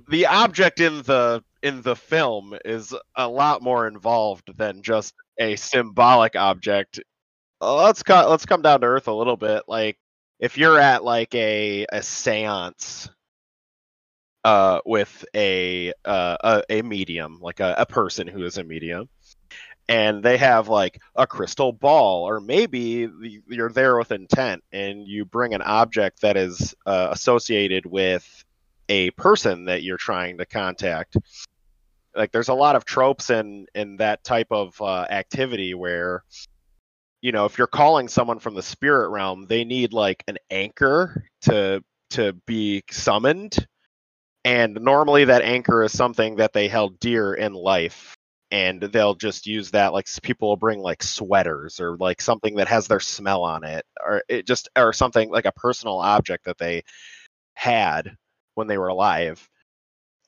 the 0.09 0.27
object 0.27 0.81
in 0.81 1.03
the 1.03 1.43
in 1.63 1.83
the 1.83 1.97
film 1.97 2.57
is 2.65 2.95
a 3.17 3.29
lot 3.29 3.63
more 3.63 3.87
involved 3.87 4.57
than 4.57 4.83
just 4.83 5.15
a 5.39 5.57
symbolic 5.57 6.37
object. 6.37 7.01
Let's 7.61 8.03
cut 8.03 8.29
let's 8.31 8.47
come 8.47 8.63
down 8.63 8.81
to 8.81 8.87
earth 8.87 9.09
a 9.09 9.13
little 9.13 9.37
bit. 9.37 9.65
Like 9.69 9.99
if 10.39 10.59
you're 10.59 10.79
at 10.79 11.05
like 11.05 11.35
a 11.35 11.85
a 11.93 11.99
séance 11.99 13.11
uh 14.45 14.81
with 14.87 15.25
a 15.35 15.93
uh 16.05 16.37
a, 16.41 16.63
a 16.79 16.83
medium 16.83 17.39
like 17.41 17.61
a, 17.61 17.75
a 17.79 17.87
person 17.87 18.29
who 18.29 18.45
is 18.45 18.57
a 18.57 18.63
medium 18.63 19.09
and 19.89 20.23
they 20.23 20.37
have 20.37 20.69
like 20.69 21.01
a 21.17 21.27
crystal 21.27 21.73
ball 21.73 22.29
or 22.29 22.41
maybe 22.41 23.09
you're 23.49 23.73
there 23.73 23.97
with 23.97 24.13
intent 24.13 24.63
and 24.71 25.07
you 25.07 25.25
bring 25.25 25.55
an 25.55 25.63
object 25.63 26.21
that 26.21 26.37
is 26.37 26.75
uh, 26.87 27.09
associated 27.11 27.87
with 27.87 28.45
a 28.89 29.11
person 29.13 29.67
that 29.67 29.83
you're 29.83 29.99
trying 29.99 30.39
to 30.39 30.47
contact. 30.47 31.17
Like 32.15 32.33
there's 32.33 32.49
a 32.49 32.55
lot 32.55 32.77
of 32.77 32.85
tropes 32.85 33.31
in 33.31 33.67
in 33.75 33.97
that 33.99 34.25
type 34.25 34.49
of 34.51 34.81
uh, 34.81 35.07
activity 35.11 35.75
where 35.75 36.25
you 37.21 37.33
know 37.33 37.45
if 37.45 37.59
you're 37.59 37.67
calling 37.67 38.09
someone 38.09 38.39
from 38.39 38.55
the 38.55 38.63
spirit 38.63 39.11
realm 39.11 39.47
they 39.47 39.65
need 39.65 39.93
like 39.93 40.25
an 40.29 40.39
anchor 40.51 41.25
to 41.43 41.83
to 42.11 42.33
be 42.47 42.83
summoned. 42.91 43.67
And 44.45 44.75
normally 44.81 45.27
that 45.27 45.43
anchor 45.43 45.83
is 45.83 45.93
something 45.93 46.37
that 46.37 46.53
they 46.53 46.69
held 46.69 46.99
dear 47.01 47.35
in 47.35 47.53
life 47.53 48.17
and 48.51 48.81
they'll 48.81 49.15
just 49.15 49.47
use 49.47 49.71
that 49.73 49.93
like 49.93 50.07
people 50.23 50.49
will 50.49 50.57
bring 50.57 50.81
like 50.81 51.03
sweaters 51.03 51.81
or 51.81 51.97
like 51.99 52.21
something 52.21 52.57
that 52.57 52.69
has 52.69 52.87
their 52.87 53.01
smell 53.01 53.43
on 53.43 53.65
it 53.65 53.85
or 54.03 54.23
it 54.29 54.47
just 54.47 54.69
or 54.77 54.93
something 54.93 55.29
like 55.31 55.45
a 55.45 55.53
personal 55.53 55.99
object 55.99 56.45
that 56.47 56.57
they 56.57 56.83
had 57.55 58.17
when 58.59 58.67
they 58.67 58.77
were 58.77 58.89
alive. 58.89 59.49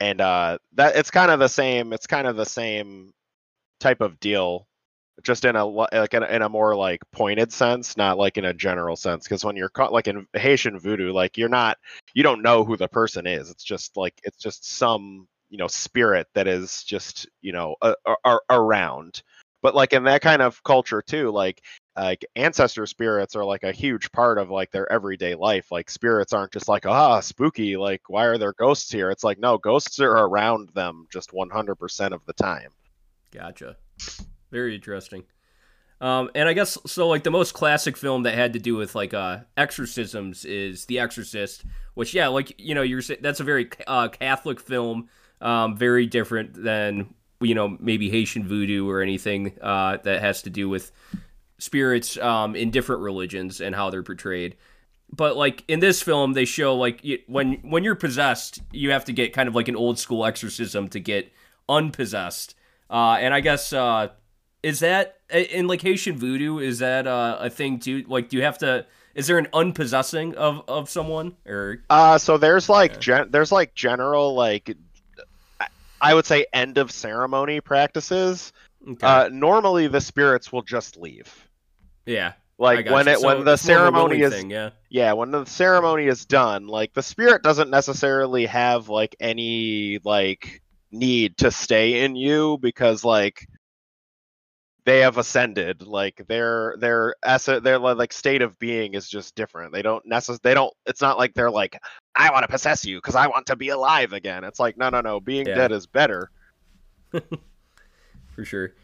And 0.01 0.21
uh 0.21 0.59
that 0.75 0.97
it's 0.97 1.11
kind 1.11 1.31
of 1.31 1.39
the 1.41 1.49
same 1.49 1.93
it's 1.93 2.07
kind 2.07 2.27
of 2.27 2.37
the 2.37 2.47
same 2.47 3.13
type 3.81 4.01
of 4.01 4.19
deal 4.21 4.67
just 5.23 5.45
in 5.45 5.57
a 5.57 5.67
like 5.67 6.15
in 6.15 6.23
a, 6.23 6.27
in 6.27 6.41
a 6.41 6.49
more 6.49 6.75
like 6.75 7.03
pointed 7.13 7.53
sense 7.53 7.99
not 7.99 8.17
like 8.17 8.39
in 8.39 8.47
a 8.47 8.55
general 8.55 8.97
sense. 8.97 9.25
Because 9.25 9.45
when 9.45 9.57
you're 9.57 9.69
caught 9.69 9.93
like 9.93 10.09
in 10.09 10.27
haitian 10.33 10.79
voodoo 10.79 11.13
like 11.13 11.37
you're 11.37 11.51
not 11.51 11.77
you 12.15 12.23
don't 12.23 12.41
know 12.41 12.65
who 12.65 12.77
the 12.79 12.89
person 12.89 13.27
is. 13.27 13.51
It's 13.51 13.65
just 13.65 13.97
like 13.99 14.15
it's 14.23 14.39
just 14.39 14.67
some 14.67 15.29
you 15.51 15.59
know 15.59 15.67
spirit 15.67 16.29
that 16.35 16.47
is 16.47 16.83
just 16.85 17.29
you 17.43 17.53
know 17.53 17.75
a, 17.83 17.95
a, 18.25 18.39
around. 18.49 19.23
But 19.63 19.75
like 19.75 19.93
in 19.93 20.05
that 20.05 20.23
kind 20.23 20.41
of 20.41 20.63
culture 20.63 21.03
too 21.03 21.31
like 21.31 21.61
like 22.01 22.25
ancestor 22.35 22.87
spirits 22.87 23.37
are 23.37 23.45
like 23.45 23.63
a 23.63 23.73
huge 23.73 24.11
part 24.11 24.39
of 24.39 24.51
like 24.51 24.71
their 24.71 24.91
everyday 24.91 25.35
life 25.35 25.71
like 25.71 25.89
spirits 25.91 26.33
aren't 26.33 26.53
just 26.53 26.69
like 26.69 26.87
ah 26.87 27.21
spooky 27.21 27.77
like 27.77 28.03
why 28.09 28.25
are 28.25 28.39
there 28.39 28.55
ghosts 28.55 28.91
here 28.91 29.11
it's 29.11 29.25
like 29.25 29.39
no 29.39 29.59
ghosts 29.59 30.01
are 30.01 30.27
around 30.27 30.69
them 30.71 31.07
just 31.13 31.31
100% 31.33 32.13
of 32.13 32.25
the 32.27 32.33
time 32.33 32.71
Gotcha. 33.31 33.77
Very 34.51 34.75
interesting. 34.75 35.25
Um, 36.01 36.31
and 36.35 36.49
I 36.49 36.55
guess 36.55 36.79
so. 36.87 37.09
Like 37.09 37.25
the 37.25 37.31
most 37.31 37.53
classic 37.53 37.97
film 37.97 38.23
that 38.23 38.35
had 38.35 38.55
to 38.55 38.59
do 38.59 38.75
with 38.75 38.95
like 38.95 39.13
uh, 39.13 39.41
exorcisms 39.57 40.45
is 40.45 40.87
The 40.87 40.99
Exorcist, 40.99 41.65
which 41.95 42.15
yeah, 42.15 42.29
like 42.29 42.55
you 42.59 42.75
know, 42.75 42.83
you're 42.83 43.03
that's 43.21 43.41
a 43.41 43.45
very 43.45 43.69
uh, 43.87 44.09
Catholic 44.09 44.61
film, 44.61 45.11
um, 45.43 45.77
very 45.77 46.07
different 46.07 46.55
than 46.55 47.15
you 47.41 47.55
know 47.55 47.77
maybe 47.79 48.09
Haitian 48.09 48.49
voodoo 48.49 48.89
or 48.89 49.03
anything 49.03 49.59
uh, 49.61 49.99
that 50.05 50.23
has 50.23 50.43
to 50.43 50.51
do 50.51 50.71
with 50.71 50.91
spirits 51.61 52.17
um, 52.19 52.57
in 52.57 52.71
different 52.73 53.03
religions 53.03 53.61
and 53.61 53.75
how 53.75 53.91
they're 53.91 54.03
portrayed. 54.03 54.57
But 55.13 55.37
like 55.37 55.63
in 55.69 55.81
this 55.81 56.03
film, 56.03 56.33
they 56.33 56.45
show 56.45 56.75
like 56.77 57.05
when 57.29 57.55
when 57.63 57.85
you're 57.85 57.95
possessed, 57.97 58.61
you 58.73 58.91
have 58.91 59.05
to 59.07 59.13
get 59.13 59.33
kind 59.33 59.49
of 59.49 59.55
like 59.55 59.69
an 59.69 59.77
old 59.77 59.99
school 59.99 60.25
exorcism 60.27 60.89
to 60.89 61.01
get 61.01 61.33
unpossessed. 61.69 62.55
Uh, 62.91 63.17
and 63.21 63.33
I 63.35 63.41
guess 63.41 63.73
uh, 63.73 64.09
is 64.63 64.81
that 64.81 65.19
in 65.31 65.67
like 65.67 65.81
Haitian 65.83 66.17
voodoo? 66.19 66.59
Is 66.59 66.81
that 66.81 67.07
uh, 67.07 67.39
a 67.41 67.51
thing 67.51 67.79
too? 67.79 68.05
Like, 68.09 68.29
do 68.29 68.37
you 68.37 68.43
have 68.43 68.59
to? 68.59 68.87
Is 69.15 69.27
there 69.27 69.39
an 69.39 69.49
unpossessing 69.53 70.35
of 70.37 70.63
of 70.69 70.89
someone 70.89 71.35
or? 71.47 71.83
uh 71.91 72.17
so 72.19 72.39
there's 72.39 72.69
like 72.69 73.01
gen- 73.01 73.31
there's 73.33 73.51
like 73.51 73.75
general 73.75 74.35
like 74.35 74.77
I- 75.61 75.67
i 76.01 76.15
would 76.15 76.25
say 76.27 76.47
end 76.53 76.79
of 76.79 76.93
ceremony 76.93 77.61
practices 77.61 78.53
Okay. 78.89 79.05
uh 79.05 79.29
normally 79.31 79.89
the 79.89 80.01
spirits 80.01 80.53
will 80.53 80.63
just 80.63 80.97
leave 80.97 81.49
yeah. 82.11 82.33
Like 82.59 82.91
when 82.91 83.09
it 83.09 83.21
So 83.21 83.27
when 83.27 83.45
the 83.45 83.53
it's 83.53 83.67
more 83.67 83.77
of 83.77 83.83
a 83.85 83.97
ceremony 83.97 84.21
is 84.21 84.35
thing, 84.35 84.51
yeah. 84.51 84.71
yeah 84.91 85.15
when 85.15 85.31
the 85.31 85.47
ceremony 85.47 86.07
is 86.07 86.27
done 86.27 86.67
like 86.67 86.93
the 86.93 87.03
spirit 87.03 87.43
doesn't 87.43 87.71
necessarily 87.71 88.45
have 88.45 88.91
like 88.91 89.17
any 89.19 89.99
like 90.05 90.61
need 90.93 91.39
to 91.39 91.51
stay 91.51 92.05
in 92.05 92.17
you 92.17 92.59
because 92.61 93.03
like 93.03 93.47
they 94.85 94.99
have 95.01 95.17
ascended 95.17 95.81
like 95.83 96.23
their 96.29 96.75
their 96.81 97.15
asset 97.25 97.63
their 97.63 97.79
like 97.79 98.13
state 98.13 98.43
of 98.43 98.59
being 98.59 98.93
is 98.93 99.09
just 99.09 99.35
different 99.35 99.73
they 99.73 99.81
don't 99.83 100.05
necess- 100.07 100.43
they 100.43 100.53
don't 100.53 100.75
it's 100.85 101.01
not 101.01 101.17
like 101.17 101.33
they're 101.33 101.51
like 101.51 101.79
i 102.15 102.31
want 102.31 102.43
to 102.43 102.49
possess 102.49 102.85
you 102.85 102.99
because 102.99 103.15
i 103.15 103.27
want 103.27 103.47
to 103.47 103.57
be 103.57 103.71
alive 103.71 104.13
again 104.13 104.45
it's 104.45 104.59
like 104.61 104.77
no 104.77 104.91
no 104.91 105.01
no 105.01 105.19
being 105.19 105.47
Yeah. 105.47 105.55
dead 105.55 105.73
is 105.73 105.87
better 105.87 106.31
for 107.11 108.45
sure. 108.45 108.75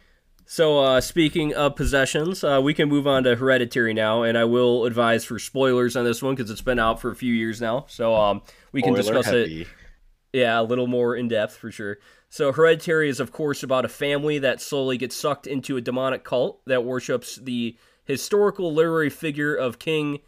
So, 0.49 0.79
uh, 0.79 1.01
speaking 1.01 1.55
of 1.55 1.75
possessions, 1.75 2.45
uh, 2.45 2.61
we 2.63 2.73
can 2.73 2.89
move 2.89 3.05
on 3.05 3.25
to 3.25 3.35
Hereditary 3.35 3.93
now, 3.93 4.23
and 4.23 4.39
I 4.39 4.45
will 4.45 4.85
advise 4.85 5.25
for 5.25 5.41
spoilers 5.41 5.97
on 5.97 6.05
this 6.05 6.23
one 6.23 6.37
because 6.37 6.53
it's 6.53 6.61
been 6.61 6.79
out 6.79 7.01
for 7.01 7.11
a 7.11 7.17
few 7.17 7.35
years 7.35 7.61
now. 7.61 7.85
So, 7.89 8.15
um, 8.15 8.43
we 8.71 8.81
can 8.81 8.95
discuss 8.95 9.27
it. 9.27 9.67
Yeah, 10.33 10.61
a 10.61 10.63
little 10.63 10.87
more 10.87 11.17
in 11.17 11.27
depth 11.27 11.57
for 11.57 11.73
sure. 11.73 11.99
So, 12.29 12.53
Hereditary 12.53 13.09
is, 13.09 13.19
of 13.19 13.33
course, 13.33 13.65
about 13.65 13.85
a 13.85 13.89
family 13.89 14.39
that 14.39 14.61
slowly 14.61 14.97
gets 14.97 15.17
sucked 15.17 15.49
into 15.49 15.77
a 15.77 15.81
demonic 15.81 16.23
cult 16.23 16.61
that 16.67 16.85
worships 16.85 17.37
the 17.37 17.77
historical 18.05 18.73
literary 18.73 19.11
figure 19.11 19.53
of 19.53 19.81
King. 19.81 20.21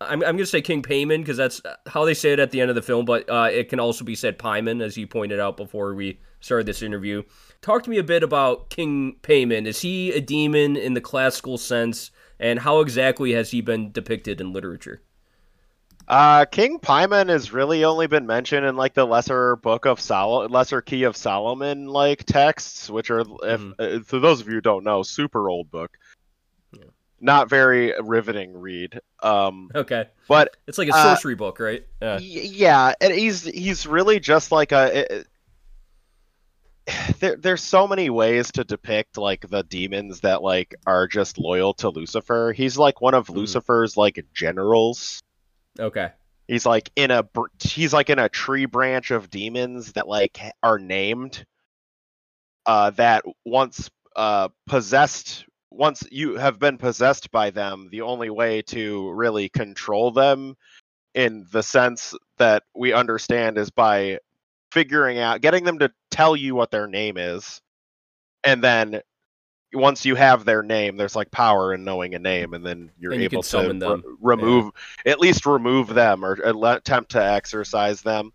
I'm, 0.00 0.24
I'm 0.24 0.34
going 0.34 0.38
to 0.38 0.46
say 0.46 0.60
King 0.60 0.82
Payman 0.82 1.18
because 1.20 1.36
that's 1.36 1.62
how 1.86 2.04
they 2.04 2.14
say 2.14 2.32
it 2.32 2.40
at 2.40 2.50
the 2.50 2.60
end 2.60 2.70
of 2.70 2.74
the 2.74 2.82
film, 2.82 3.04
but 3.04 3.30
uh, 3.30 3.48
it 3.52 3.68
can 3.68 3.78
also 3.78 4.04
be 4.04 4.16
said 4.16 4.40
Pyman, 4.40 4.82
as 4.82 4.96
you 4.96 5.06
pointed 5.06 5.38
out 5.38 5.56
before 5.56 5.94
we 5.94 6.18
started 6.42 6.66
this 6.66 6.82
interview. 6.82 7.22
Talk 7.62 7.82
to 7.84 7.90
me 7.90 7.96
a 7.98 8.02
bit 8.04 8.22
about 8.22 8.68
King 8.68 9.16
Paimon. 9.22 9.66
Is 9.66 9.80
he 9.80 10.12
a 10.12 10.20
demon 10.20 10.76
in 10.76 10.92
the 10.94 11.00
classical 11.00 11.56
sense, 11.56 12.10
and 12.38 12.58
how 12.58 12.80
exactly 12.80 13.32
has 13.32 13.52
he 13.52 13.60
been 13.62 13.90
depicted 13.92 14.40
in 14.40 14.52
literature? 14.52 15.00
Uh, 16.08 16.44
King 16.46 16.80
Paimon 16.80 17.28
has 17.28 17.52
really 17.52 17.84
only 17.84 18.08
been 18.08 18.26
mentioned 18.26 18.66
in 18.66 18.74
like 18.76 18.92
the 18.92 19.06
lesser 19.06 19.54
book 19.56 19.86
of 19.86 20.00
Sol, 20.00 20.46
lesser 20.48 20.82
key 20.82 21.04
of 21.04 21.16
Solomon 21.16 21.86
like 21.86 22.24
texts, 22.24 22.90
which 22.90 23.08
are, 23.10 23.20
if 23.20 23.26
Mhm. 23.60 23.74
uh, 23.78 24.02
for 24.04 24.18
those 24.18 24.40
of 24.40 24.48
you 24.48 24.54
who 24.54 24.60
don't 24.60 24.82
know, 24.84 25.04
super 25.04 25.48
old 25.48 25.70
book. 25.70 25.96
Yeah. 26.72 26.82
Not 27.20 27.48
very 27.48 27.94
riveting 28.02 28.60
read. 28.60 29.00
Um, 29.22 29.70
Okay. 29.76 30.08
but 30.26 30.56
It's 30.66 30.76
like 30.76 30.88
a 30.88 30.94
Uh, 30.94 31.02
sorcery 31.14 31.36
book, 31.36 31.60
right? 31.60 31.86
Yeah. 32.02 32.14
y- 32.16 32.20
yeah, 32.20 32.94
and 33.00 33.14
he's 33.14 33.44
he's 33.44 33.86
really 33.86 34.18
just 34.18 34.50
like 34.50 34.72
a. 34.72 35.18
it- 35.20 35.26
there, 37.20 37.36
there's 37.36 37.62
so 37.62 37.86
many 37.86 38.10
ways 38.10 38.50
to 38.52 38.64
depict 38.64 39.16
like 39.16 39.48
the 39.48 39.62
demons 39.62 40.20
that 40.20 40.42
like 40.42 40.74
are 40.86 41.06
just 41.06 41.38
loyal 41.38 41.74
to 41.74 41.88
Lucifer. 41.90 42.52
He's 42.52 42.76
like 42.78 43.00
one 43.00 43.14
of 43.14 43.28
Mhm. 43.28 43.36
Lucifer's 43.36 43.96
like 43.96 44.24
generals. 44.34 45.22
Okay. 45.78 46.10
He's 46.48 46.66
like 46.66 46.90
in 46.96 47.10
a 47.10 47.22
br- 47.22 47.46
he's 47.60 47.92
like 47.92 48.10
in 48.10 48.18
a 48.18 48.28
tree 48.28 48.66
branch 48.66 49.10
of 49.10 49.30
demons 49.30 49.92
that 49.92 50.08
like 50.08 50.38
are 50.62 50.78
named 50.78 51.46
uh 52.66 52.90
that 52.90 53.24
once 53.44 53.90
uh 54.16 54.48
possessed 54.66 55.46
once 55.70 56.04
you 56.10 56.36
have 56.36 56.58
been 56.58 56.76
possessed 56.78 57.30
by 57.30 57.50
them 57.50 57.88
the 57.90 58.02
only 58.02 58.28
way 58.28 58.60
to 58.60 59.10
really 59.12 59.48
control 59.48 60.10
them 60.10 60.54
in 61.14 61.46
the 61.52 61.62
sense 61.62 62.14
that 62.36 62.64
we 62.74 62.92
understand 62.92 63.56
is 63.56 63.70
by 63.70 64.18
figuring 64.72 65.18
out 65.18 65.40
getting 65.42 65.64
them 65.64 65.78
to 65.78 65.92
tell 66.10 66.34
you 66.34 66.54
what 66.54 66.70
their 66.70 66.86
name 66.86 67.16
is 67.18 67.60
and 68.44 68.64
then 68.64 69.00
once 69.74 70.04
you 70.04 70.14
have 70.14 70.44
their 70.44 70.62
name 70.62 70.96
there's 70.96 71.14
like 71.16 71.30
power 71.30 71.74
in 71.74 71.84
knowing 71.84 72.14
a 72.14 72.18
name 72.18 72.54
and 72.54 72.64
then 72.64 72.90
you're 72.98 73.12
And 73.12 73.20
you 73.20 73.26
able 73.26 73.42
to 73.42 73.58
re- 73.58 74.02
remove 74.20 74.70
at 75.04 75.20
least 75.20 75.44
remove 75.46 75.88
them 75.88 76.24
or 76.24 76.38
uh, 76.44 76.74
attempt 76.74 77.10
to 77.12 77.22
exorcise 77.22 78.00
them 78.02 78.32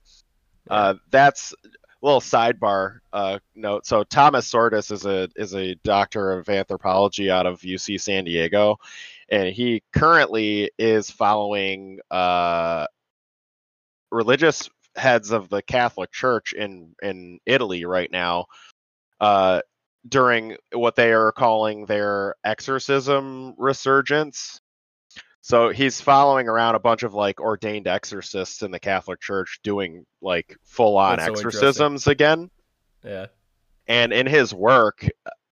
Yeah. 0.68 0.74
uh, 0.76 0.94
that's 1.10 1.54
a 1.64 2.06
little 2.06 2.22
sidebar 2.22 3.00
uh, 3.12 3.40
note. 3.56 3.88
So 3.88 4.04
Thomas 4.04 4.52
Csordas 4.52 4.92
is 4.92 5.08
a 5.08 5.28
is 5.36 5.56
a 5.56 5.74
doctor 5.84 6.32
of 6.34 6.48
anthropology 6.48 7.32
out 7.32 7.48
of 7.48 7.62
UC 7.62 8.00
San 8.00 8.26
Diego, 8.26 8.78
and 9.30 9.50
he 9.50 9.82
currently 9.94 10.70
is 10.78 11.10
following 11.10 12.00
uh, 12.12 12.86
religious 14.12 14.70
heads 14.98 15.32
of 15.32 15.50
the 15.50 15.62
Catholic 15.62 16.12
Church 16.12 16.54
in 16.54 16.96
in 17.02 17.40
Italy 17.46 17.86
right 17.86 18.12
now. 18.12 18.46
Uh, 19.20 19.62
during 20.08 20.56
what 20.74 20.96
they 20.96 21.12
are 21.12 21.32
calling 21.32 21.86
their 21.86 22.36
exorcism 22.44 23.54
resurgence. 23.58 24.62
So 25.42 25.70
he's 25.70 26.02
following 26.02 26.48
around 26.48 26.76
a 26.76 26.80
bunch 26.80 27.04
of 27.04 27.14
like 27.14 27.40
ordained 27.40 27.88
exorcists 27.88 28.64
in 28.64 28.72
the 28.72 28.80
Catholic 28.80 29.22
Church 29.22 29.60
doing 29.64 30.06
like 30.22 30.56
full 30.64 30.98
on 30.98 31.20
so 31.20 31.26
exorcisms 31.26 32.08
again. 32.08 32.50
Yeah. 33.04 33.28
And 33.88 34.12
in 34.12 34.28
his 34.28 34.54
work, 34.54 35.08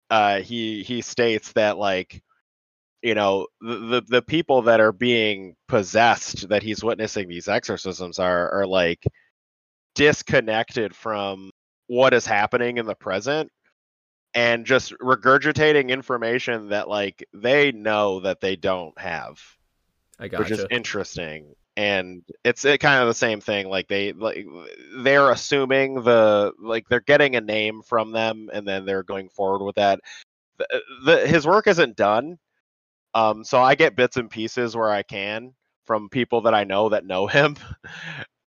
uh, 0.09 0.41
he 0.41 0.83
he 0.83 1.01
states 1.01 1.53
that 1.53 1.77
like 1.77 2.21
you 3.01 3.15
know 3.15 3.47
the, 3.61 3.77
the 3.77 4.01
the 4.07 4.21
people 4.21 4.63
that 4.63 4.81
are 4.81 4.91
being 4.91 5.55
possessed 5.67 6.49
that 6.49 6.63
he's 6.63 6.83
witnessing 6.83 7.29
these 7.29 7.47
exorcisms 7.47 8.19
are 8.19 8.51
are 8.51 8.67
like 8.67 9.05
disconnected 9.95 10.95
from 10.95 11.51
what 11.87 12.13
is 12.13 12.25
happening 12.25 12.77
in 12.77 12.85
the 12.85 12.95
present 12.95 13.51
and 14.33 14.65
just 14.65 14.91
regurgitating 14.99 15.89
information 15.89 16.69
that 16.69 16.89
like 16.89 17.25
they 17.33 17.71
know 17.71 18.19
that 18.19 18.41
they 18.41 18.55
don't 18.55 18.97
have 18.99 19.39
I 20.19 20.27
gotcha. 20.27 20.43
which 20.43 20.51
is 20.51 20.65
interesting. 20.69 21.55
And 21.77 22.23
it's 22.45 22.63
it 22.63 22.79
kind 22.79 23.01
of 23.01 23.07
the 23.07 23.13
same 23.13 23.41
thing 23.41 23.67
like 23.67 23.89
they 23.89 24.13
like 24.13 24.45
they're 24.99 25.31
assuming 25.31 25.95
the 26.03 26.53
like 26.61 26.87
they're 26.87 27.01
getting 27.01 27.35
a 27.35 27.41
name 27.41 27.81
from 27.81 28.11
them 28.11 28.49
and 28.53 28.65
then 28.65 28.85
they're 28.85 29.03
going 29.03 29.29
forward 29.29 29.65
with 29.65 29.75
that. 29.75 29.99
The, 30.57 30.81
the, 31.03 31.27
his 31.27 31.45
work 31.45 31.67
isn't 31.67 31.97
done 31.97 32.37
um 33.15 33.43
so 33.43 33.61
i 33.61 33.73
get 33.73 33.95
bits 33.95 34.17
and 34.17 34.29
pieces 34.29 34.75
where 34.75 34.91
i 34.91 35.01
can 35.01 35.53
from 35.85 36.09
people 36.09 36.41
that 36.41 36.53
i 36.53 36.63
know 36.63 36.89
that 36.89 37.05
know 37.05 37.25
him 37.27 37.55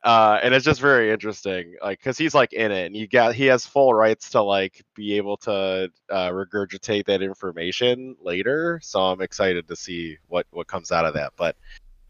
uh 0.06 0.38
and 0.42 0.54
it's 0.54 0.64
just 0.64 0.80
very 0.80 1.10
interesting 1.10 1.74
like 1.82 1.98
because 1.98 2.16
he's 2.16 2.34
like 2.34 2.52
in 2.52 2.72
it 2.72 2.86
and 2.86 2.96
you 2.96 3.06
got 3.06 3.34
he 3.34 3.44
has 3.44 3.66
full 3.66 3.92
rights 3.92 4.30
to 4.30 4.40
like 4.40 4.82
be 4.94 5.16
able 5.16 5.36
to 5.36 5.90
uh, 6.10 6.28
regurgitate 6.30 7.04
that 7.04 7.20
information 7.20 8.16
later 8.22 8.80
so 8.82 9.00
i'm 9.00 9.20
excited 9.20 9.68
to 9.68 9.76
see 9.76 10.16
what 10.28 10.46
what 10.50 10.66
comes 10.66 10.92
out 10.92 11.04
of 11.04 11.14
that 11.14 11.32
but 11.36 11.56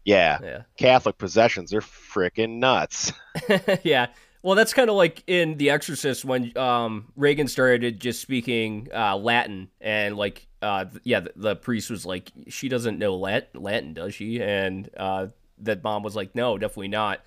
yeah 0.05 0.37
yeah. 0.41 0.61
catholic 0.77 1.17
possessions 1.17 1.73
are 1.73 1.81
freaking 1.81 2.59
nuts 2.59 3.11
yeah. 3.83 4.07
Well, 4.43 4.55
that's 4.55 4.73
kind 4.73 4.89
of 4.89 4.95
like 4.95 5.23
in 5.27 5.57
The 5.57 5.71
Exorcist 5.71 6.23
when 6.23 6.57
um, 6.57 7.11
Regan 7.15 7.47
started 7.47 7.99
just 7.99 8.21
speaking 8.21 8.87
uh, 8.95 9.17
Latin, 9.17 9.69
and 9.81 10.15
like, 10.15 10.47
uh, 10.61 10.85
th- 10.85 11.01
yeah, 11.03 11.21
the, 11.21 11.33
the 11.35 11.55
priest 11.55 11.89
was 11.89 12.05
like, 12.05 12.31
"She 12.47 12.69
doesn't 12.69 12.99
know 12.99 13.15
Lat- 13.15 13.49
Latin, 13.55 13.93
does 13.93 14.13
she?" 14.13 14.41
And 14.41 14.89
uh, 14.95 15.27
that 15.59 15.83
mom 15.83 16.03
was 16.03 16.15
like, 16.15 16.35
"No, 16.35 16.57
definitely 16.57 16.89
not." 16.89 17.19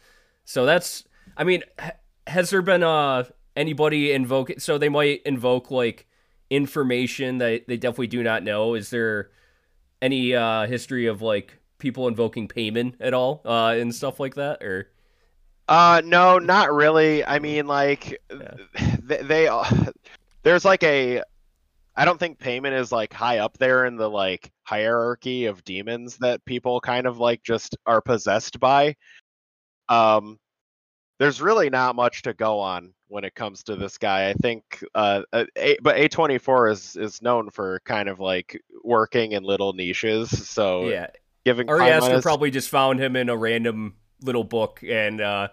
So 0.45 0.67
that's, 0.67 1.05
I 1.37 1.45
mean, 1.45 1.63
ha- 1.79 1.93
has 2.27 2.51
there 2.51 2.63
been 2.63 2.83
uh 2.83 3.25
anybody 3.57 4.13
invoke? 4.13 4.53
So 4.59 4.79
they 4.79 4.89
might 4.89 5.23
invoke 5.25 5.71
like 5.71 6.07
information 6.51 7.39
that 7.39 7.67
they 7.69 7.77
definitely 7.77 8.09
do 8.09 8.23
not 8.23 8.43
know. 8.43 8.75
Is 8.75 8.91
there 8.91 9.31
any 10.03 10.35
uh 10.35 10.67
history 10.67 11.07
of 11.07 11.23
like 11.23 11.59
people 11.79 12.09
invoking 12.09 12.49
Paimon 12.49 12.95
at 13.01 13.15
all 13.15 13.43
uh 13.45 13.75
and 13.79 13.95
stuff 13.95 14.21
like 14.21 14.35
that, 14.35 14.63
or? 14.63 14.89
Uh, 15.69 16.03
no, 16.05 16.39
not 16.39 16.73
really. 16.73 17.25
I 17.25 17.39
mean, 17.39 17.67
like, 17.67 18.21
Yeah. 18.31 18.55
they, 19.03 19.23
they 19.23 19.49
there's 20.43 20.65
like 20.65 20.83
a, 20.83 21.23
I 21.97 22.05
don't 22.05 22.19
think 22.19 22.39
Paimon 22.39 22.79
is 22.79 22.91
like 22.93 23.13
high 23.13 23.39
up 23.39 23.59
there 23.59 23.85
in 23.85 23.97
the 23.97 24.09
like 24.11 24.51
hierarchy 24.65 25.47
of 25.47 25.65
demons 25.65 26.17
that 26.19 26.45
people 26.45 26.81
kind 26.81 27.07
of 27.07 27.19
like 27.19 27.43
just 27.43 27.77
are 27.87 28.01
possessed 28.01 28.59
by. 28.59 28.97
Um, 29.91 30.39
there's 31.19 31.43
really 31.43 31.69
not 31.69 31.97
much 31.97 32.23
to 32.23 32.33
go 32.33 32.59
on 32.61 32.95
when 33.09 33.25
it 33.25 33.35
comes 33.35 33.63
to 33.65 33.77
this 33.77 33.99
guy. 33.99 34.31
I 34.31 34.33
think, 34.35 34.83
uh, 34.95 35.23
uh, 35.33 35.45
a, 35.59 35.77
but 35.83 35.97
A24 35.97 36.73
is 36.73 36.97
is 36.97 37.21
known 37.21 37.51
for 37.51 37.81
kind 37.85 38.09
of 38.09 38.21
like 38.21 38.59
working 38.83 39.33
in 39.33 39.43
little 39.43 39.75
niches. 39.75 40.49
So 40.49 40.89
Yeah, 40.89 41.09
giving 41.45 41.69
Ari 41.69 41.91
Aster 41.91 42.23
probably 42.23 42.51
just 42.51 42.71
found 42.71 43.01
him 43.01 43.17
in 43.17 43.29
a 43.29 43.37
random 43.37 43.97
little 44.23 44.45
book 44.45 44.83
and 44.83 45.21
uh, 45.21 45.49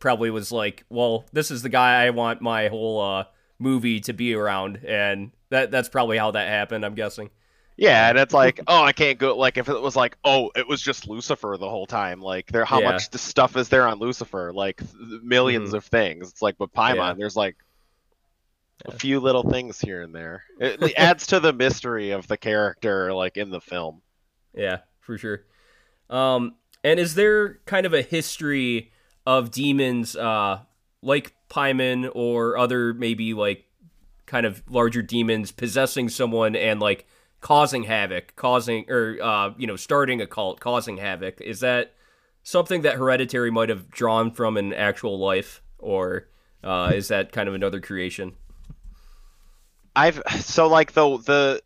probably 0.00 0.30
was 0.30 0.50
like, 0.50 0.84
"Well, 0.88 1.26
this 1.32 1.50
is 1.50 1.62
the 1.62 1.68
guy 1.68 2.04
I 2.04 2.10
want 2.10 2.40
my 2.40 2.68
whole 2.68 3.00
uh, 3.00 3.24
movie 3.60 4.00
to 4.00 4.12
be 4.12 4.34
around," 4.34 4.80
and 4.84 5.30
that 5.50 5.70
that's 5.70 5.88
probably 5.88 6.18
how 6.18 6.32
that 6.32 6.48
happened. 6.48 6.84
I'm 6.84 6.94
guessing. 6.94 7.30
Yeah, 7.76 8.08
and 8.08 8.18
it's 8.18 8.32
like, 8.34 8.60
oh, 8.66 8.82
I 8.82 8.92
can't 8.92 9.18
go. 9.18 9.36
Like, 9.36 9.58
if 9.58 9.68
it 9.68 9.80
was 9.80 9.96
like, 9.96 10.16
oh, 10.24 10.50
it 10.54 10.66
was 10.68 10.80
just 10.80 11.08
Lucifer 11.08 11.56
the 11.58 11.68
whole 11.68 11.86
time. 11.86 12.20
Like, 12.20 12.46
there, 12.52 12.64
how 12.64 12.80
Yeah. 12.80 12.92
much 12.92 13.10
stuff 13.18 13.56
is 13.56 13.68
there 13.68 13.86
on 13.88 13.98
Lucifer? 13.98 14.52
Like, 14.52 14.78
th- 14.78 15.22
1000000s 15.22 15.70
Mhm. 15.70 15.74
of 15.74 15.84
things. 15.84 16.30
It's 16.30 16.42
like, 16.42 16.56
but 16.58 16.72
Paimon, 16.72 16.96
Yeah. 16.96 17.14
there's 17.14 17.36
like 17.36 17.56
a 18.86 18.92
few 18.92 19.20
little 19.20 19.42
things 19.50 19.80
here 19.80 20.02
and 20.02 20.14
there. 20.14 20.44
It, 20.60 20.82
it 20.82 20.94
adds 20.96 21.26
to 21.28 21.40
the 21.40 21.52
mystery 21.52 22.10
of 22.10 22.26
the 22.28 22.36
character, 22.36 23.12
like 23.12 23.36
in 23.36 23.50
the 23.50 23.60
film. 23.60 24.02
Yeah, 24.54 24.78
for 25.00 25.16
sure. 25.18 25.44
Um, 26.10 26.56
and 26.82 27.00
is 27.00 27.14
there 27.14 27.60
kind 27.66 27.86
of 27.86 27.94
a 27.94 28.02
history 28.02 28.92
of 29.26 29.50
demons, 29.50 30.14
uh, 30.16 30.60
like 31.02 31.34
Paimon 31.48 32.10
or 32.14 32.56
other 32.58 32.92
maybe 32.94 33.32
like 33.34 33.64
kind 34.26 34.44
of 34.46 34.62
larger 34.68 35.02
demons 35.02 35.50
possessing 35.50 36.08
someone 36.08 36.54
and 36.56 36.80
like 36.80 37.06
causing 37.44 37.82
havoc, 37.82 38.34
causing 38.36 38.90
or 38.90 39.18
uh, 39.22 39.52
you 39.58 39.66
know, 39.66 39.76
starting 39.76 40.22
a 40.22 40.26
cult, 40.26 40.60
causing 40.60 40.96
havoc? 40.96 41.42
Is 41.42 41.60
that 41.60 41.92
something 42.42 42.80
that 42.82 42.94
Hereditary 42.94 43.50
might 43.50 43.68
have 43.68 43.90
drawn 43.90 44.30
from 44.30 44.56
in 44.56 44.72
actual 44.72 45.18
life, 45.18 45.62
or 45.78 46.26
uh, 46.64 46.92
is 46.94 47.08
that 47.08 47.32
kind 47.32 47.46
of 47.46 47.54
another 47.54 47.82
creation? 47.82 48.32
I've 49.94 50.22
so 50.40 50.68
like 50.68 50.92
the 50.92 51.18
the 51.18 51.62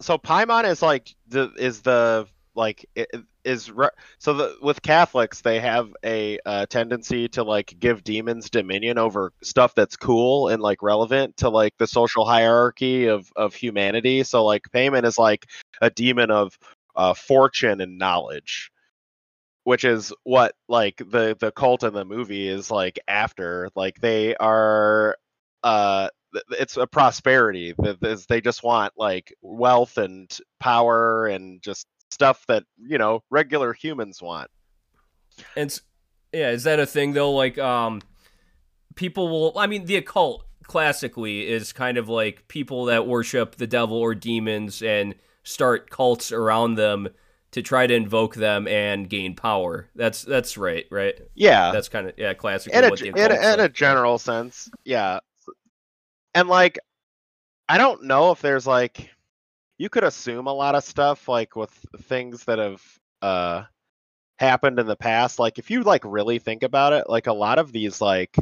so 0.00 0.18
Paimon 0.18 0.68
is 0.68 0.82
like 0.82 1.14
the 1.28 1.52
is 1.56 1.82
the 1.82 2.26
like 2.56 2.84
i- 2.98 3.06
i- 3.14 3.22
is 3.44 3.70
re- 3.70 3.88
so 4.18 4.34
the 4.34 4.56
with 4.62 4.82
Catholics 4.82 5.40
they 5.40 5.60
have 5.60 5.90
a 6.04 6.38
uh, 6.46 6.66
tendency 6.66 7.28
to 7.30 7.42
like 7.42 7.74
give 7.78 8.04
demons 8.04 8.50
dominion 8.50 8.98
over 8.98 9.32
stuff 9.42 9.74
that's 9.74 9.96
cool 9.96 10.48
and 10.48 10.62
like 10.62 10.82
relevant 10.82 11.36
to 11.38 11.48
like 11.48 11.74
the 11.78 11.86
social 11.86 12.24
hierarchy 12.24 13.06
of 13.06 13.30
of 13.36 13.54
humanity. 13.54 14.22
So 14.24 14.44
like 14.44 14.62
Paimon 14.74 15.04
is 15.04 15.18
like 15.18 15.46
a 15.80 15.90
demon 15.90 16.30
of 16.30 16.58
uh, 16.96 17.14
fortune 17.14 17.80
and 17.80 17.98
knowledge, 17.98 18.70
which 19.64 19.84
is 19.84 20.12
what 20.24 20.54
like 20.68 20.96
the 20.98 21.36
the 21.38 21.52
cult 21.52 21.84
in 21.84 21.94
the 21.94 22.04
movie 22.04 22.48
is 22.48 22.70
like 22.70 22.98
after. 23.08 23.70
Like 23.74 24.00
they 24.00 24.34
are 24.36 25.16
uh 25.62 26.08
it's 26.50 26.76
a 26.76 26.86
prosperity 26.86 27.74
that 27.78 28.24
they 28.28 28.40
just 28.40 28.62
want 28.62 28.94
like 28.96 29.34
wealth 29.42 29.98
and 29.98 30.30
power 30.60 31.26
and 31.26 31.60
just 31.62 31.86
stuff 32.12 32.44
that 32.46 32.64
you 32.78 32.98
know 32.98 33.22
regular 33.30 33.72
humans 33.72 34.20
want 34.22 34.50
And 35.56 35.78
yeah, 36.32 36.50
is 36.50 36.64
that 36.64 36.80
a 36.80 36.86
thing 36.86 37.12
though? 37.12 37.32
Like, 37.32 37.58
um, 37.58 38.00
people 38.94 39.28
will. 39.28 39.58
I 39.58 39.66
mean, 39.66 39.84
the 39.84 39.96
occult 39.96 40.46
classically 40.64 41.48
is 41.48 41.72
kind 41.72 41.98
of 41.98 42.08
like 42.08 42.48
people 42.48 42.86
that 42.86 43.06
worship 43.06 43.56
the 43.56 43.66
devil 43.66 43.96
or 43.96 44.14
demons 44.14 44.82
and 44.82 45.14
start 45.42 45.90
cults 45.90 46.32
around 46.32 46.76
them 46.76 47.08
to 47.50 47.60
try 47.60 47.86
to 47.86 47.94
invoke 47.94 48.34
them 48.34 48.66
and 48.66 49.10
gain 49.10 49.34
power. 49.34 49.90
That's 49.94 50.22
that's 50.22 50.56
right, 50.56 50.86
right? 50.90 51.18
yeah 51.34 51.72
That's 51.72 51.88
kind 51.88 52.08
of 52.08 52.14
yeah, 52.16 52.34
classic. 52.34 52.72
in 52.72 52.84
a, 52.84 53.52
in, 53.54 53.60
a 53.60 53.68
general 53.68 54.18
sense 54.18 54.70
yeah 54.84 55.20
and 56.34 56.48
like 56.48 56.78
i 57.68 57.78
don't 57.78 58.04
know 58.04 58.30
if 58.30 58.40
there's 58.40 58.66
like 58.66 59.10
you 59.78 59.88
could 59.88 60.04
assume 60.04 60.46
a 60.46 60.52
lot 60.52 60.74
of 60.74 60.84
stuff 60.84 61.28
like 61.28 61.56
with 61.56 61.70
things 62.02 62.44
that 62.44 62.58
have 62.58 62.82
uh 63.22 63.62
happened 64.38 64.78
in 64.78 64.86
the 64.86 64.96
past 64.96 65.38
like 65.38 65.58
if 65.58 65.70
you 65.70 65.82
like 65.82 66.02
really 66.04 66.38
think 66.38 66.62
about 66.62 66.92
it 66.92 67.08
like 67.08 67.26
a 67.26 67.32
lot 67.32 67.58
of 67.58 67.72
these 67.72 68.00
like 68.00 68.36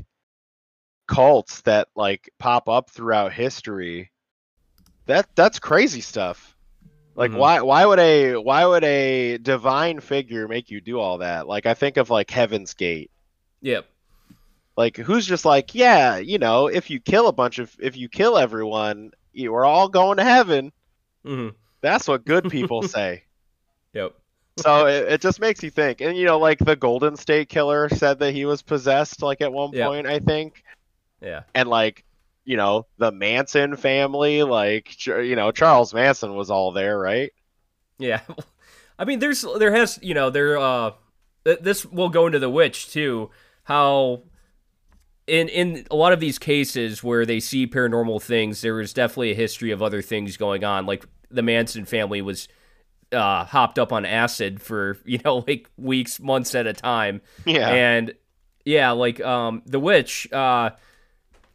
cults 1.07 1.61
that 1.63 1.89
like 1.97 2.31
pop 2.39 2.69
up 2.69 2.91
throughout 2.91 3.33
history 3.33 4.11
that 5.07 5.29
that's 5.35 5.59
crazy 5.59 6.01
stuff 6.01 6.57
like 7.17 7.33
Mhm. 7.33 7.37
why 7.39 7.61
why 7.61 7.85
would 7.85 7.99
a 7.99 8.37
why 8.37 8.65
would 8.65 8.85
a 8.85 9.37
divine 9.39 10.01
figure 10.01 10.47
make 10.49 10.71
you 10.71 10.81
do 10.81 10.99
all 11.01 11.19
that 11.19 11.47
like 11.49 11.67
i 11.67 11.75
think 11.75 11.97
of 11.97 12.11
like 12.11 12.31
heaven's 12.31 12.75
gate 12.75 13.11
Yep. 13.61 13.87
like 14.77 14.97
who's 14.97 15.27
just 15.27 15.45
like 15.45 15.75
yeah 15.75 16.17
you 16.19 16.39
know 16.39 16.69
if 16.69 16.91
you 16.91 17.01
kill 17.01 17.29
a 17.29 17.33
bunch 17.33 17.59
of 17.59 17.75
if 17.81 17.97
you 17.97 18.09
kill 18.09 18.39
everyone 18.39 19.11
you 19.33 19.55
are 19.55 19.65
all 19.65 19.89
going 19.89 20.17
to 20.17 20.25
heaven 20.25 20.73
hmm 21.25 21.49
that's 21.83 22.09
what 22.09 22.25
good 22.25 22.49
people 22.49 22.83
say 22.83 23.25
Yep. 23.93 24.15
so 24.57 24.87
it, 24.87 25.13
it 25.15 25.21
just 25.21 25.41
makes 25.41 25.63
you 25.63 25.71
think 25.71 26.01
and 26.01 26.17
you 26.17 26.25
know 26.25 26.39
like 26.39 26.59
the 26.59 26.77
golden 26.77 27.17
state 27.17 27.49
killer 27.49 27.89
said 27.89 28.19
that 28.19 28.33
he 28.33 28.45
was 28.45 28.63
possessed 28.63 29.23
like 29.23 29.41
at 29.41 29.53
one 29.53 29.73
Yeah. 29.73 29.87
point 29.87 30.07
i 30.07 30.19
think 30.19 30.63
Yeah. 31.21 31.43
and 31.55 31.69
like 31.69 32.05
you 32.45 32.57
know 32.57 32.87
the 32.99 33.13
Manson 33.13 33.77
family, 33.77 34.43
like 34.43 35.07
you 35.07 35.37
know 35.37 35.53
Charles 35.53 35.95
Manson 35.95 36.35
was 36.35 36.51
all 36.51 36.73
there, 36.73 36.99
right? 36.99 37.31
Yeah. 37.99 38.21
I 38.99 39.05
mean, 39.05 39.19
there's 39.19 39.45
there 39.59 39.73
has 39.73 39.99
you 40.03 40.15
know 40.15 40.31
there 40.31 40.59
uh 40.59 40.93
this 41.45 41.87
will 41.87 42.09
go 42.09 42.27
into 42.27 42.39
the 42.39 42.51
witch 42.51 42.91
too. 42.91 43.31
How 43.65 44.23
in 45.31 45.49
in 45.49 45.87
a 45.91 45.97
lot 45.97 46.13
of 46.13 46.19
these 46.19 46.39
cases 46.39 47.05
where 47.05 47.25
they 47.25 47.39
see 47.39 47.67
paranormal 47.67 48.21
things, 48.21 48.61
there 48.63 48.81
is 48.81 48.93
definitely 48.93 49.31
a 49.31 49.37
history 49.37 49.71
of 49.71 49.81
other 49.81 50.03
things 50.03 50.37
going 50.37 50.65
on. 50.65 50.87
Like 50.87 51.07
the 51.31 51.43
Manson 51.43 51.85
family 51.85 52.21
was 52.21 52.49
uh 53.13 53.45
hopped 53.45 53.79
up 53.79 53.93
on 53.93 54.05
acid 54.05 54.61
for 54.61 54.99
you 55.05 55.19
know 55.25 55.45
like 55.47 55.71
weeks, 55.77 56.21
months 56.21 56.55
at 56.55 56.67
a 56.67 56.73
time. 56.73 57.23
Yeah, 57.47 57.69
And 57.71 58.15
yeah, 58.65 58.91
like 58.91 59.21
um 59.21 59.63
the 59.67 59.79
witch, 59.79 60.29
uh 60.33 60.71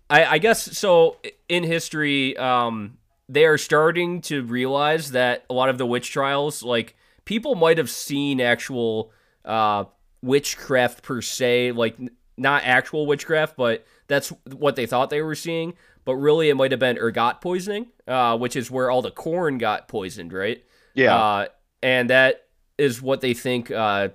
I 0.09 0.25
I 0.25 0.38
guess 0.38 0.77
so 0.77 1.17
in 1.49 1.63
history, 1.63 2.38
um 2.38 2.97
they 3.27 3.45
are 3.45 3.57
starting 3.57 4.21
to 4.21 4.43
realize 4.43 5.11
that 5.11 5.45
a 5.49 5.53
lot 5.53 5.67
of 5.67 5.77
the 5.77 5.85
witch 5.85 6.11
trials, 6.11 6.63
like 6.63 6.95
people 7.25 7.55
might 7.55 7.77
have 7.77 7.89
seen 7.89 8.39
actual 8.39 9.11
uh 9.43 9.83
witchcraft 10.21 11.03
per 11.03 11.21
se, 11.21 11.73
like 11.73 11.97
not 12.38 12.63
actual 12.65 13.06
witchcraft, 13.06 13.56
but 13.58 13.86
that's 14.08 14.30
what 14.52 14.76
they 14.76 14.86
thought 14.86 15.10
they 15.10 15.21
were 15.21 15.36
seeing. 15.36 15.74
But 16.04 16.15
really, 16.15 16.50
it 16.50 16.56
might 16.56 16.71
have 16.71 16.80
been 16.80 16.98
ergot 16.98 17.41
poisoning, 17.41 17.88
uh, 18.08 18.38
which 18.38 18.56
is 18.56 18.69
where 18.69 18.91
all 18.91 19.02
the 19.02 19.12
corn 19.12 19.58
got 19.58 19.88
poisoned, 19.88 20.34
right? 20.34 20.63
yeah. 20.93 21.15
Uh, 21.15 21.48
and 21.82 22.10
that 22.10 22.45
is 22.78 23.02
what 23.02 23.21
they 23.21 23.34
think 23.34 23.71
uh, 23.71 24.10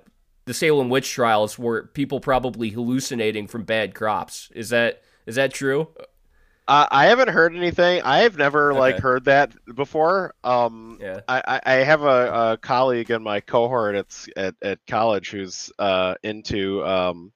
the 0.45 0.53
Salem 0.53 0.89
witch 0.89 1.09
trials 1.11 1.57
were 1.57 1.87
people 1.93 2.19
probably 2.19 2.69
hallucinating 2.69 3.47
from 3.47 3.63
bad 3.63 3.93
crops. 3.95 4.49
Is 4.55 4.69
that 4.69 5.01
is 5.25 5.35
that 5.35 5.53
true? 5.53 5.87
Uh, 6.67 6.87
I 6.91 7.05
haven't 7.07 7.29
heard 7.29 7.55
anything. 7.55 8.01
I 8.03 8.19
have 8.19 8.37
never 8.37 8.73
like 8.73 8.99
heard 8.99 9.25
that 9.25 9.53
before. 9.75 10.33
Um, 10.43 11.01
Yeah. 11.01 11.21
I, 11.27 11.41
I 11.47 11.61
I 11.65 11.73
have 11.83 12.03
a, 12.03 12.51
a 12.53 12.57
colleague 12.57 13.11
in 13.11 13.23
my 13.23 13.41
cohort 13.41 13.95
at 13.95 14.27
at, 14.37 14.55
at 14.61 14.79
college 14.87 15.31
who's 15.31 15.71
uh, 15.79 16.15
into 16.23 16.85
um, 16.85 17.31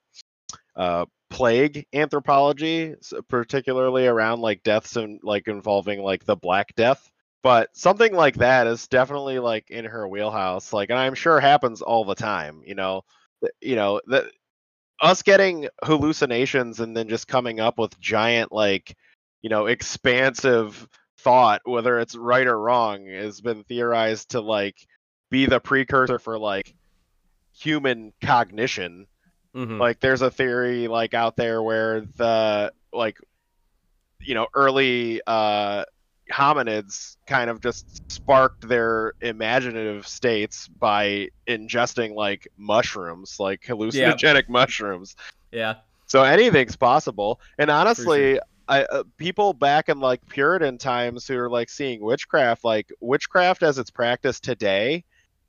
uh, 0.75 1.05
plague 1.29 1.85
anthropology, 1.93 2.95
particularly 3.27 4.07
around 4.07 4.41
like 4.41 4.63
deaths 4.63 4.95
and 4.95 5.19
like 5.23 5.47
involving 5.47 6.01
like 6.01 6.25
the 6.25 6.35
Black 6.35 6.75
Death. 6.75 7.09
But 7.43 7.69
something 7.75 8.13
like 8.13 8.35
that 8.37 8.65
is 8.67 8.87
definitely 8.87 9.39
like 9.39 9.69
in 9.69 9.85
her 9.85 10.07
wheelhouse. 10.07 10.73
Like, 10.73 10.89
and 10.89 10.97
I'm 10.97 11.13
sure 11.13 11.39
happens 11.39 11.81
all 11.81 12.03
the 12.03 12.15
time. 12.15 12.63
You 12.65 12.75
know, 12.75 13.03
you 13.61 13.75
know 13.75 14.01
that 14.07 14.25
us 15.01 15.21
getting 15.21 15.67
hallucinations 15.83 16.79
and 16.79 16.95
then 16.95 17.09
just 17.09 17.27
coming 17.27 17.59
up 17.59 17.77
with 17.77 17.99
giant 17.99 18.51
like 18.51 18.95
you 19.41 19.49
know 19.49 19.65
expansive 19.67 20.87
thought 21.19 21.61
whether 21.65 21.99
it's 21.99 22.15
right 22.15 22.47
or 22.47 22.57
wrong 22.57 23.07
has 23.07 23.41
been 23.41 23.63
theorized 23.63 24.31
to 24.31 24.41
like 24.41 24.75
be 25.29 25.45
the 25.45 25.59
precursor 25.59 26.19
for 26.19 26.37
like 26.37 26.73
human 27.53 28.13
cognition 28.21 29.07
Mm-hmm. 29.55 29.79
like 29.79 29.99
there's 30.01 30.21
a 30.21 30.29
theory 30.29 30.87
like 30.87 31.13
out 31.13 31.37
there 31.37 31.63
where 31.63 32.01
the 32.01 32.73
like 32.91 33.17
you 34.19 34.33
know 34.33 34.47
early 34.53 35.21
uh 35.25 35.85
hominids 36.31 37.17
kind 37.25 37.49
of 37.49 37.61
just 37.61 38.11
sparked 38.11 38.67
their 38.67 39.13
imaginative 39.21 40.07
states 40.07 40.67
by 40.67 41.29
ingesting 41.47 42.15
like 42.15 42.47
mushrooms 42.57 43.39
like 43.39 43.61
hallucinogenic 43.61 44.49
mushrooms 44.49 45.15
yeah. 45.55 45.75
so 46.05 46.23
anything's 46.23 46.75
possible. 46.75 47.39
And 47.57 47.71
honestly, 47.71 48.39
I 48.67 48.83
uh, 48.83 49.03
people 49.17 49.53
back 49.53 49.89
in 49.89 49.99
like 49.99 50.27
Puritan 50.27 50.77
times 50.77 51.27
who 51.27 51.37
are 51.37 51.49
like 51.49 51.69
seeing 51.69 52.01
witchcraft, 52.01 52.63
like 52.63 52.91
witchcraft 52.99 53.63
as 53.63 53.77
it's 53.77 53.89
practiced 53.89 54.43
today, 54.43 55.05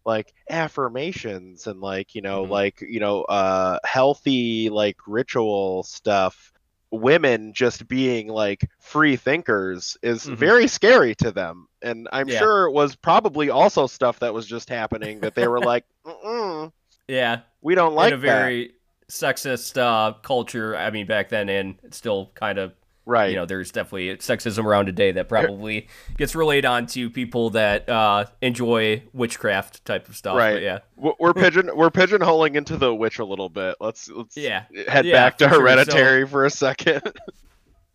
like 0.06 0.32
affirmations 0.48 1.66
and 1.66 1.80
like 1.80 2.14
you 2.14 2.22
know 2.22 2.44
Mhm. 2.44 2.50
like 2.50 2.80
you 2.80 3.00
know 3.00 3.22
uh 3.24 3.78
healthy 3.84 4.70
like 4.70 4.96
ritual 5.06 5.82
stuff 5.82 6.52
women 6.92 7.52
just 7.52 7.88
being 7.88 8.28
like 8.28 8.68
free 8.80 9.16
thinkers 9.16 9.96
is 10.02 10.24
Mhm. 10.24 10.36
very 10.36 10.68
scary 10.68 11.14
to 11.16 11.32
them 11.32 11.66
and 11.82 12.08
i'm 12.12 12.28
Yeah. 12.28 12.38
sure 12.38 12.66
it 12.66 12.72
was 12.72 12.96
probably 12.96 13.50
also 13.50 13.86
stuff 13.86 14.20
that 14.20 14.32
was 14.32 14.46
just 14.46 14.68
happening 14.68 15.20
that 15.20 15.34
they 15.34 15.48
were 15.48 15.60
like 15.60 15.84
Mm-mm, 16.06 16.72
Yeah. 17.08 17.40
we 17.60 17.74
don't 17.74 17.94
like 17.94 18.12
in 18.12 18.14
a 18.14 18.16
very 18.16 18.72
sexist 19.10 19.76
uh, 19.76 20.12
culture. 20.22 20.76
I 20.76 20.90
mean, 20.90 21.06
back 21.06 21.28
then, 21.28 21.48
and 21.48 21.76
still 21.90 22.30
kind 22.34 22.58
of 22.58 22.70
that 22.70 22.76
right 23.06 23.30
you 23.30 23.36
know, 23.36 23.46
there's 23.46 23.70
definitely 23.70 24.08
sexism 24.16 24.64
around 24.64 24.86
today 24.86 25.12
that 25.12 25.28
probably 25.28 25.88
gets 26.18 26.34
relayed 26.34 26.66
on 26.66 26.86
to 26.88 27.08
people 27.08 27.50
that 27.50 27.88
uh, 27.88 28.26
enjoy 28.42 29.02
witchcraft 29.12 29.84
type 29.84 30.08
of 30.08 30.16
stuff. 30.16 30.36
Right. 30.36 30.54
But 30.54 30.62
yeah. 30.62 30.78
We're 31.18 31.32
pigeon 31.32 31.70
we're 31.74 31.90
pigeonholing 31.90 32.56
into 32.56 32.76
the 32.76 32.94
witch 32.94 33.18
a 33.18 33.24
little 33.24 33.48
bit. 33.48 33.76
Let's 33.80 34.08
let's 34.10 34.36
Yeah. 34.36 34.64
head 34.88 35.06
Yeah, 35.06 35.12
back 35.14 35.38
to 35.38 35.48
for 35.48 35.54
sure. 35.54 35.60
hereditary 35.62 36.26
for 36.26 36.44
a 36.44 36.50
second. 36.50 37.02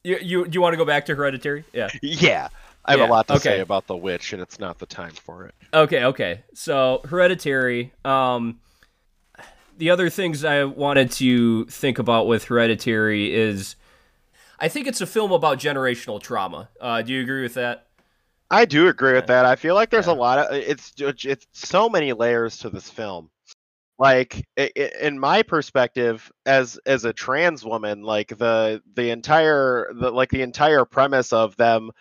You 0.04 0.18
you, 0.20 0.48
you 0.52 0.62
want 0.62 0.74
to 0.74 0.78
go 0.78 0.86
back 0.86 1.06
to 1.06 1.16
Hereditary? 1.16 1.64
Yeah. 1.74 1.90
yeah, 2.02 2.48
I 2.84 2.94
have 2.94 3.02
Yeah, 3.02 3.08
a 3.08 3.12
lot 3.12 3.28
to 3.28 3.34
okay. 3.34 3.42
say 3.44 3.60
about 3.60 3.86
the 3.86 3.96
witch, 3.96 4.34
and 4.34 4.42
it's 4.42 4.60
not 4.60 4.80
the 4.80 4.88
time 4.88 5.12
for 5.12 5.46
it. 5.46 5.54
Okay, 5.76 6.04
okay. 6.06 6.42
So 6.56 7.02
Hereditary. 7.06 7.94
Um, 8.04 8.60
the 9.78 9.92
other 9.92 10.10
things 10.10 10.44
I 10.44 10.64
wanted 10.64 11.12
to 11.12 11.66
think 11.66 12.00
about 12.00 12.26
with 12.26 12.46
Hereditary 12.46 13.32
is, 13.32 13.76
I 14.62 14.68
think 14.68 14.86
it's 14.88 15.02
a 15.02 15.08
film 15.08 15.32
about 15.32 15.58
generational 15.58 16.22
trauma. 16.22 16.70
Uh, 16.80 17.02
do 17.02 17.12
you 17.14 17.22
agree 17.22 17.42
with 17.42 17.56
that? 17.56 17.88
I 18.52 18.66
do 18.66 18.88
agree 18.88 19.14
with 19.14 19.28
that. 19.28 19.46
I 19.46 19.56
feel 19.56 19.76
like 19.76 19.90
there's 19.90 20.08
Yeah. 20.08 20.14
a 20.14 20.16
lot 20.16 20.38
of 20.40 20.54
it's 20.56 20.94
it's 20.98 21.48
so 21.54 21.90
many 21.90 22.14
layers 22.14 22.58
to 22.60 22.70
this 22.70 22.90
film. 22.90 23.30
Like 23.98 24.46
i- 24.60 24.72
i- 24.78 24.92
in 25.02 25.18
my 25.20 25.42
perspective, 25.42 26.32
as 26.46 26.78
as 26.86 27.06
a 27.06 27.14
trans 27.14 27.66
woman, 27.66 28.04
like 28.04 28.30
the 28.38 28.82
the 28.96 29.10
entire 29.10 29.92
the 29.94 30.12
like 30.12 30.30
the 30.30 30.42
entire 30.44 30.86
premise 30.86 31.34
of 31.34 31.56
them. 31.58 31.92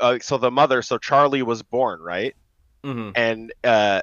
Uh, 0.00 0.18
so 0.20 0.38
the 0.38 0.50
mother, 0.50 0.82
so 0.82 0.98
Charlie 0.98 1.42
was 1.42 1.62
born, 1.62 2.00
right? 2.00 2.34
Mm-hmm. 2.84 3.10
and 3.14 3.52
uh 3.62 4.02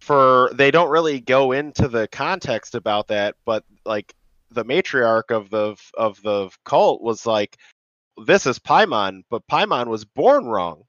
for 0.00 0.50
they 0.54 0.70
don't 0.72 0.90
really 0.90 1.20
go 1.20 1.52
into 1.52 1.86
the 1.86 2.08
context 2.08 2.74
about 2.74 3.06
that 3.08 3.36
but 3.44 3.64
like 3.84 4.12
the 4.50 4.64
matriarch 4.64 5.30
of 5.30 5.50
the 5.50 5.76
of 5.94 6.20
the 6.22 6.50
cult 6.64 7.02
was 7.02 7.26
like 7.26 7.56
this 8.26 8.46
is 8.46 8.58
paimon 8.58 9.22
but 9.30 9.46
paimon 9.46 9.86
was 9.86 10.04
born 10.04 10.44
wrong 10.44 10.82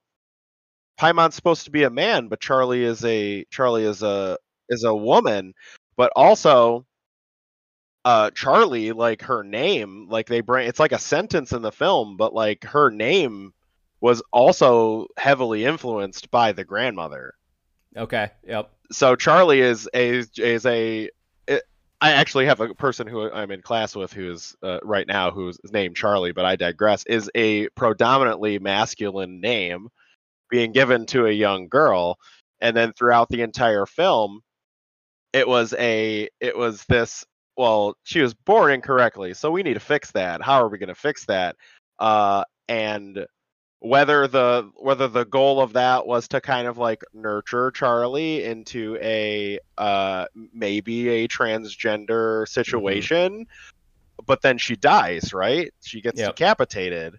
paimon's 0.99 1.35
supposed 1.35 1.65
to 1.65 1.71
be 1.71 1.83
a 1.83 1.89
man 1.89 2.27
but 2.27 2.39
charlie 2.39 2.83
is 2.83 3.03
a 3.05 3.45
charlie 3.49 3.85
is 3.85 4.03
a 4.03 4.37
is 4.69 4.83
a 4.83 4.95
woman 4.95 5.53
but 5.95 6.11
also 6.15 6.85
uh 8.05 8.31
charlie 8.31 8.91
like 8.91 9.21
her 9.21 9.43
name 9.43 10.07
like 10.09 10.27
they 10.27 10.41
bring 10.41 10.67
it's 10.67 10.79
like 10.79 10.91
a 10.91 10.99
sentence 10.99 11.51
in 11.51 11.61
the 11.61 11.71
film 11.71 12.17
but 12.17 12.33
like 12.33 12.63
her 12.63 12.89
name 12.89 13.53
was 13.99 14.23
also 14.31 15.07
heavily 15.17 15.65
influenced 15.65 16.31
by 16.31 16.51
the 16.51 16.63
grandmother 16.65 17.33
Okay. 17.95 18.31
Yep. 18.47 18.71
so 18.91 19.15
Charlie 19.15 19.61
is 19.61 19.89
a 19.93 20.23
is 20.37 20.65
a 20.65 21.09
I 22.01 22.13
actually 22.13 22.47
have 22.47 22.59
a 22.59 22.73
person 22.73 23.05
who 23.05 23.31
I'm 23.31 23.51
in 23.51 23.61
class 23.61 23.95
with 23.95 24.11
who 24.11 24.31
is 24.31 24.55
uh, 24.63 24.79
right 24.81 25.07
now 25.07 25.29
who's 25.29 25.59
named 25.71 25.95
Charlie, 25.95 26.31
but 26.31 26.45
I 26.45 26.55
digress. 26.55 27.05
Is 27.05 27.29
a 27.35 27.69
predominantly 27.69 28.57
masculine 28.57 29.39
name 29.39 29.87
being 30.49 30.71
given 30.71 31.05
to 31.07 31.27
a 31.27 31.31
young 31.31 31.67
girl, 31.69 32.17
and 32.59 32.75
then 32.75 32.91
throughout 32.93 33.29
the 33.29 33.43
entire 33.43 33.85
film, 33.85 34.41
it 35.31 35.47
was 35.47 35.73
a 35.77 36.27
it 36.39 36.57
was 36.57 36.83
this. 36.85 37.23
Well, 37.55 37.95
she 38.03 38.21
was 38.21 38.33
born 38.33 38.71
incorrectly, 38.71 39.35
so 39.35 39.51
we 39.51 39.61
need 39.61 39.75
to 39.75 39.79
fix 39.79 40.11
that. 40.13 40.41
How 40.41 40.63
are 40.63 40.69
we 40.69 40.79
going 40.79 40.89
to 40.89 40.95
fix 40.95 41.25
that? 41.27 41.55
Uh, 41.99 42.43
and 42.67 43.27
whether 43.83 44.27
the 44.27 44.69
whether 44.75 45.07
the 45.07 45.25
goal 45.25 45.59
of 45.59 45.73
that 45.73 46.05
was 46.05 46.27
to 46.27 46.39
kind 46.39 46.67
of 46.67 46.77
like 46.77 47.03
nurture 47.13 47.71
Charlie 47.71 48.43
into 48.43 48.95
a 49.01 49.57
uh 49.77 50.25
maybe 50.53 51.09
a 51.09 51.27
transgender 51.27 52.47
situation 52.47 53.47
but 54.27 54.43
then 54.43 54.59
she 54.59 54.75
dies 54.75 55.33
right 55.33 55.73
she 55.83 55.99
gets 55.99 56.19
Yep. 56.19 56.35
decapitated 56.35 57.17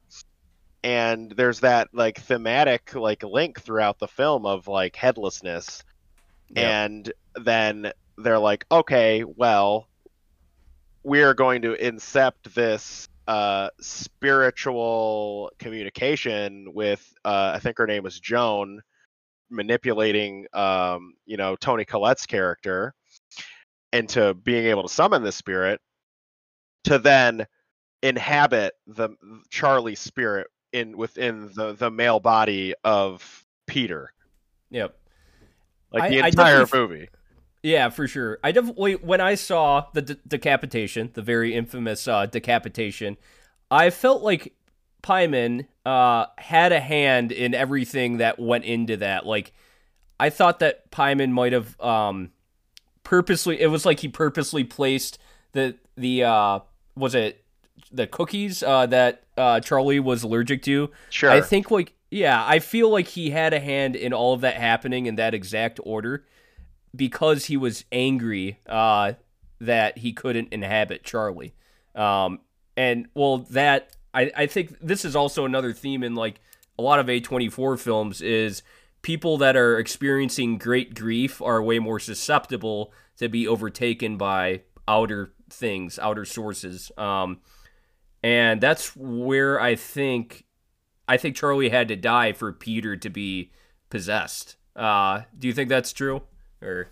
and 0.85 1.33
there's 1.33 1.59
that 1.61 1.89
like 1.93 2.21
thematic 2.21 2.95
like 2.95 3.25
link 3.25 3.61
throughout 3.61 3.99
the 3.99 4.07
film 4.09 4.47
of 4.47 4.69
like 4.69 4.95
headlessness 4.95 5.83
Yep. 6.55 6.65
and 6.65 7.13
then 7.45 7.93
they're 8.19 8.39
like 8.39 8.65
okay 8.71 9.25
well 9.25 9.89
we're 11.03 11.35
going 11.35 11.63
to 11.63 11.75
incept 11.75 12.55
this 12.55 13.09
uh 13.29 13.69
spiritual 13.81 15.51
communication 15.59 16.73
with 16.75 17.13
uh 17.25 17.53
I 17.55 17.59
think 17.59 17.79
her 17.79 17.87
name 17.87 18.03
was 18.03 18.19
Joan 18.19 18.81
manipulating 19.51 20.47
um 20.53 21.15
you 21.27 21.37
know 21.37 21.57
Toni 21.57 21.85
Collette's 21.85 22.27
character 22.27 22.95
into 23.93 24.35
being 24.35 24.67
able 24.67 24.83
to 24.83 24.89
summon 24.89 25.23
the 25.23 25.33
spirit 25.33 25.81
to 26.85 26.99
then 26.99 27.47
inhabit 28.03 28.75
the 28.87 29.11
Charlie 29.51 29.95
spirit 29.95 30.49
in 30.73 30.97
within 30.97 31.51
the 31.55 31.75
the 31.75 31.91
male 31.91 32.21
body 32.21 32.75
of 32.85 33.45
Peter. 33.67 34.13
Yep. 34.71 34.97
Like 35.93 36.11
the 36.11 36.23
I 36.23 36.29
entire 36.29 36.61
definitely 36.61 36.89
movie. 36.89 37.09
Yeah, 37.63 37.91
for 37.91 38.09
sure. 38.09 38.39
I 38.43 38.53
definitely 38.53 38.95
when 38.97 39.21
I 39.21 39.37
saw 39.37 39.87
the 39.93 40.03
de- 40.03 40.19
decapitation, 40.27 41.11
the 41.15 41.23
very 41.23 41.55
infamous 41.55 42.09
uh, 42.09 42.27
decapitation, 42.27 43.17
I 43.71 43.91
felt 43.91 44.23
like 44.23 44.55
Paimon 45.03 45.67
uh, 45.87 46.27
had 46.39 46.73
a 46.73 46.81
hand 46.81 47.31
in 47.31 47.55
everything 47.55 48.19
that 48.19 48.39
went 48.39 48.65
into 48.65 48.97
that. 48.99 49.27
Like, 49.27 49.53
I 50.19 50.31
thought 50.31 50.59
that 50.59 50.91
Paimon 50.91 51.31
might 51.31 51.53
have 51.53 51.81
um, 51.81 52.31
purposely. 53.05 53.61
It 53.61 53.69
was 53.69 53.87
like 53.87 54.01
he 54.01 54.09
purposely 54.09 54.65
placed 54.65 55.19
the 55.53 55.77
the 55.97 56.25
uh, 56.25 56.61
was 56.97 57.15
it 57.15 57.45
the 57.93 58.07
cookies 58.09 58.63
uh, 58.63 58.87
that 58.87 59.23
uh, 59.37 59.61
Charlie 59.61 60.01
was 60.01 60.25
allergic 60.25 60.63
to. 60.63 60.91
Sure. 61.11 61.31
I 61.31 61.41
think 61.41 61.71
like 61.71 61.95
yeah, 62.11 62.45
I 62.45 62.59
feel 62.59 62.91
like 62.91 63.07
he 63.07 63.31
had 63.31 63.55
a 63.55 63.61
hand 63.61 63.95
in 63.95 64.13
all 64.13 64.35
of 64.35 64.41
that 64.41 64.57
happening 64.57 65.07
in 65.07 65.15
that 65.17 65.33
exact 65.33 65.79
order 65.85 66.25
because 66.95 67.47
he 67.47 67.57
was 67.57 67.85
angry 67.91 68.61
uh, 68.69 69.15
that 69.61 69.99
he 69.99 70.13
couldn't 70.13 70.53
inhabit 70.53 71.05
Charlie. 71.05 71.55
Um, 71.95 72.41
and 72.77 73.09
well, 73.15 73.39
that 73.51 73.97
I, 74.15 74.31
I 74.37 74.47
think 74.47 74.79
this 74.81 75.05
is 75.05 75.17
also 75.17 75.45
another 75.45 75.73
theme 75.73 76.03
in 76.03 76.15
like 76.15 76.41
a 76.79 76.83
lot 76.83 76.99
of 76.99 77.07
A24 77.07 77.79
films 77.79 78.21
is 78.23 78.63
people 79.03 79.37
that 79.39 79.57
are 79.57 79.79
experiencing 79.79 80.59
great 80.59 80.95
grief 80.95 81.43
are 81.43 81.63
way 81.63 81.79
more 81.79 81.99
susceptible 81.99 82.93
to 83.19 83.29
be 83.29 83.47
overtaken 83.47 84.17
by 84.17 84.63
outer 84.89 85.33
things, 85.51 85.99
outer 85.99 86.25
sources. 86.25 86.91
Um, 86.97 87.41
and 88.23 88.61
that's 88.61 88.97
where 88.97 89.61
I 89.61 89.75
think 89.75 90.45
I 91.09 91.17
think 91.17 91.37
Charlie 91.37 91.69
had 91.69 91.89
to 91.89 91.97
die 91.97 92.33
for 92.33 92.53
Peter 92.53 92.97
to 92.97 93.11
be 93.11 93.51
possessed. 93.91 94.57
Uh, 94.75 95.23
do 95.39 95.49
you 95.49 95.53
think 95.53 95.69
that's 95.69 95.93
true? 95.93 96.23
Or 96.63 96.89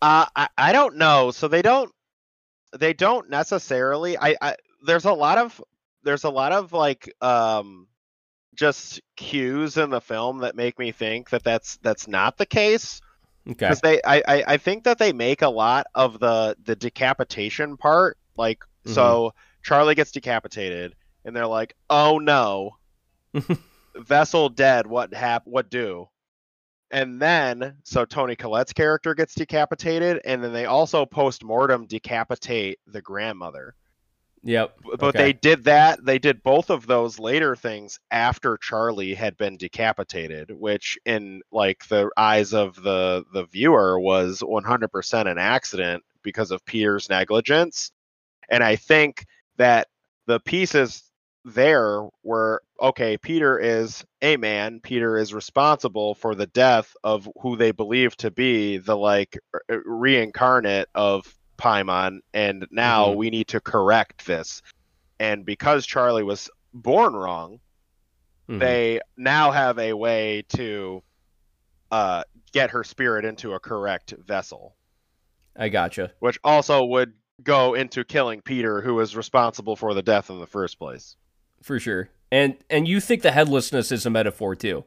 Uh, 0.00 0.26
I, 0.36 0.48
I 0.56 0.72
don't 0.72 0.96
know. 0.96 1.30
So 1.30 1.48
they 1.48 1.62
don't 1.62 1.90
they 2.78 2.92
don't 2.92 3.30
necessarily. 3.30 4.18
I, 4.18 4.36
I 4.40 4.56
there's 4.84 5.04
a 5.04 5.12
lot 5.12 5.38
of 5.38 5.60
there's 6.02 6.24
a 6.24 6.30
lot 6.30 6.52
of 6.52 6.72
like 6.72 7.12
um 7.22 7.88
just 8.54 9.00
cues 9.16 9.76
in 9.76 9.90
the 9.90 10.00
film 10.00 10.38
that 10.38 10.54
make 10.54 10.78
me 10.78 10.92
think 10.92 11.30
that 11.30 11.42
that's 11.42 11.76
that's 11.78 12.06
not 12.06 12.36
the 12.36 12.46
case 12.46 13.00
okay, 13.48 13.54
because 13.54 13.80
they 13.80 14.00
I, 14.04 14.22
I 14.28 14.44
I 14.46 14.56
think 14.58 14.84
that 14.84 14.98
they 14.98 15.12
make 15.12 15.42
a 15.42 15.48
lot 15.48 15.86
of 15.94 16.20
the 16.20 16.56
the 16.62 16.76
decapitation 16.76 17.76
part 17.76 18.16
like 18.36 18.62
so 18.86 19.32
Charlie 19.62 19.94
gets 19.94 20.12
decapitated 20.12 20.94
and 21.24 21.34
they're 21.34 21.46
like 21.46 21.74
oh 21.90 22.18
no 22.18 22.76
vessel 23.96 24.48
dead 24.48 24.86
what 24.86 25.12
hap 25.14 25.42
what 25.46 25.70
do 25.70 26.08
and 26.94 27.20
then 27.20 27.76
so 27.82 28.04
Toni 28.04 28.36
Collette's 28.36 28.72
character 28.72 29.14
gets 29.14 29.34
decapitated 29.34 30.22
and 30.24 30.42
then 30.42 30.52
they 30.52 30.66
also 30.66 31.04
post-mortem 31.04 31.86
decapitate 31.86 32.78
the 32.86 33.02
grandmother 33.02 33.74
yep, 34.44 34.76
but 35.00 35.16
Okay. 35.16 35.18
they 35.18 35.32
did 35.32 35.64
that 35.64 36.04
they 36.04 36.18
did 36.18 36.42
both 36.44 36.70
of 36.70 36.86
those 36.86 37.18
later 37.18 37.56
things 37.56 37.98
after 38.12 38.56
Charlie 38.58 39.14
had 39.14 39.36
been 39.36 39.56
decapitated 39.56 40.50
which 40.52 40.96
in 41.04 41.42
like 41.50 41.86
the 41.88 42.10
eyes 42.16 42.54
of 42.54 42.76
the 42.82 43.24
the 43.32 43.44
viewer 43.46 43.98
was 43.98 44.40
100% 44.40 45.30
an 45.30 45.38
accident 45.38 46.04
because 46.22 46.52
of 46.52 46.64
Peter's 46.64 47.10
negligence 47.10 47.90
and 48.48 48.62
I 48.62 48.76
think 48.76 49.26
that 49.56 49.88
the 50.26 50.38
pieces 50.40 51.02
there 51.44 52.08
were 52.22 52.62
okay 52.80 53.18
peter 53.18 53.58
is 53.58 54.02
a 54.22 54.36
man 54.38 54.80
peter 54.80 55.18
is 55.18 55.34
responsible 55.34 56.14
for 56.14 56.34
the 56.34 56.46
death 56.46 56.94
of 57.04 57.28
who 57.42 57.54
they 57.56 57.70
believe 57.70 58.16
to 58.16 58.30
be 58.30 58.78
the 58.78 58.96
like 58.96 59.38
reincarnate 59.84 60.88
of 60.94 61.36
paimon 61.58 62.18
and 62.32 62.66
now 62.70 63.08
Mhm. 63.08 63.16
we 63.16 63.30
need 63.30 63.48
to 63.48 63.60
correct 63.60 64.26
this 64.26 64.62
and 65.20 65.44
because 65.44 65.84
charlie 65.86 66.22
was 66.22 66.48
born 66.72 67.12
wrong 67.12 67.60
Mhm. 68.48 68.58
they 68.60 69.00
now 69.18 69.50
have 69.50 69.78
a 69.78 69.92
way 69.92 70.42
to 70.50 71.02
uh, 71.90 72.24
get 72.52 72.70
her 72.70 72.82
spirit 72.82 73.24
into 73.24 73.52
a 73.52 73.60
correct 73.60 74.14
vessel 74.18 74.76
I 75.56 75.68
gotcha. 75.68 76.12
which 76.18 76.38
also 76.42 76.84
would 76.86 77.12
go 77.42 77.74
into 77.74 78.02
killing 78.04 78.40
peter 78.40 78.80
who 78.80 78.94
was 78.94 79.14
responsible 79.14 79.76
for 79.76 79.92
the 79.94 80.02
death 80.02 80.30
in 80.30 80.40
the 80.40 80.46
first 80.46 80.78
place 80.78 81.16
For 81.64 81.80
sure. 81.80 82.10
And 82.30 82.58
and 82.68 82.86
you 82.86 83.00
think 83.00 83.22
the 83.22 83.32
headlessness 83.32 83.90
is 83.90 84.04
a 84.04 84.10
metaphor 84.10 84.54
too? 84.54 84.84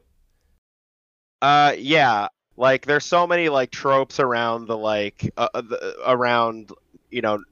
Uh, 1.42 1.74
yeah. 1.76 2.28
Like, 2.56 2.86
there's 2.86 3.04
so 3.04 3.26
many 3.26 3.48
like 3.48 3.72
tropes 3.72 4.20
around 4.20 4.66
the 4.68 4.76
like 4.76 5.28
uh, 5.36 5.48
uh, 5.54 5.60
the, 5.62 5.96
around 6.06 6.70
you 7.10 7.20
know 7.20 7.42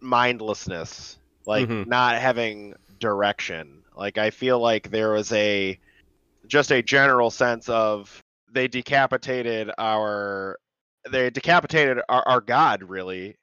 mindlessness, 0.00 1.16
like 1.46 1.68
Mhm. 1.68 1.86
not 1.86 2.16
having 2.16 2.74
direction. 2.98 3.84
Like, 3.94 4.18
I 4.18 4.30
feel 4.30 4.58
like 4.58 4.90
there 4.90 5.12
was 5.12 5.30
a 5.32 5.78
just 6.48 6.72
a 6.72 6.82
general 6.82 7.30
sense 7.30 7.68
of 7.68 8.20
they 8.50 8.66
decapitated 8.66 9.70
our 9.78 10.58
they 11.08 11.30
decapitated 11.30 12.00
our, 12.08 12.22
our 12.26 12.40
god 12.40 12.82
really 12.82 13.36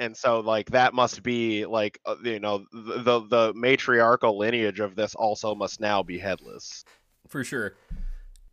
and 0.00 0.16
so 0.16 0.40
like 0.40 0.70
that 0.70 0.94
must 0.94 1.22
be 1.22 1.64
like 1.66 2.00
uh, 2.06 2.16
you 2.24 2.40
know 2.40 2.64
the, 2.72 3.02
the 3.02 3.20
the 3.28 3.52
matriarchal 3.54 4.36
lineage 4.36 4.80
of 4.80 4.96
this 4.96 5.14
also 5.14 5.54
must 5.54 5.80
now 5.80 6.02
be 6.02 6.18
headless 6.18 6.84
For 7.28 7.44
sure. 7.44 7.76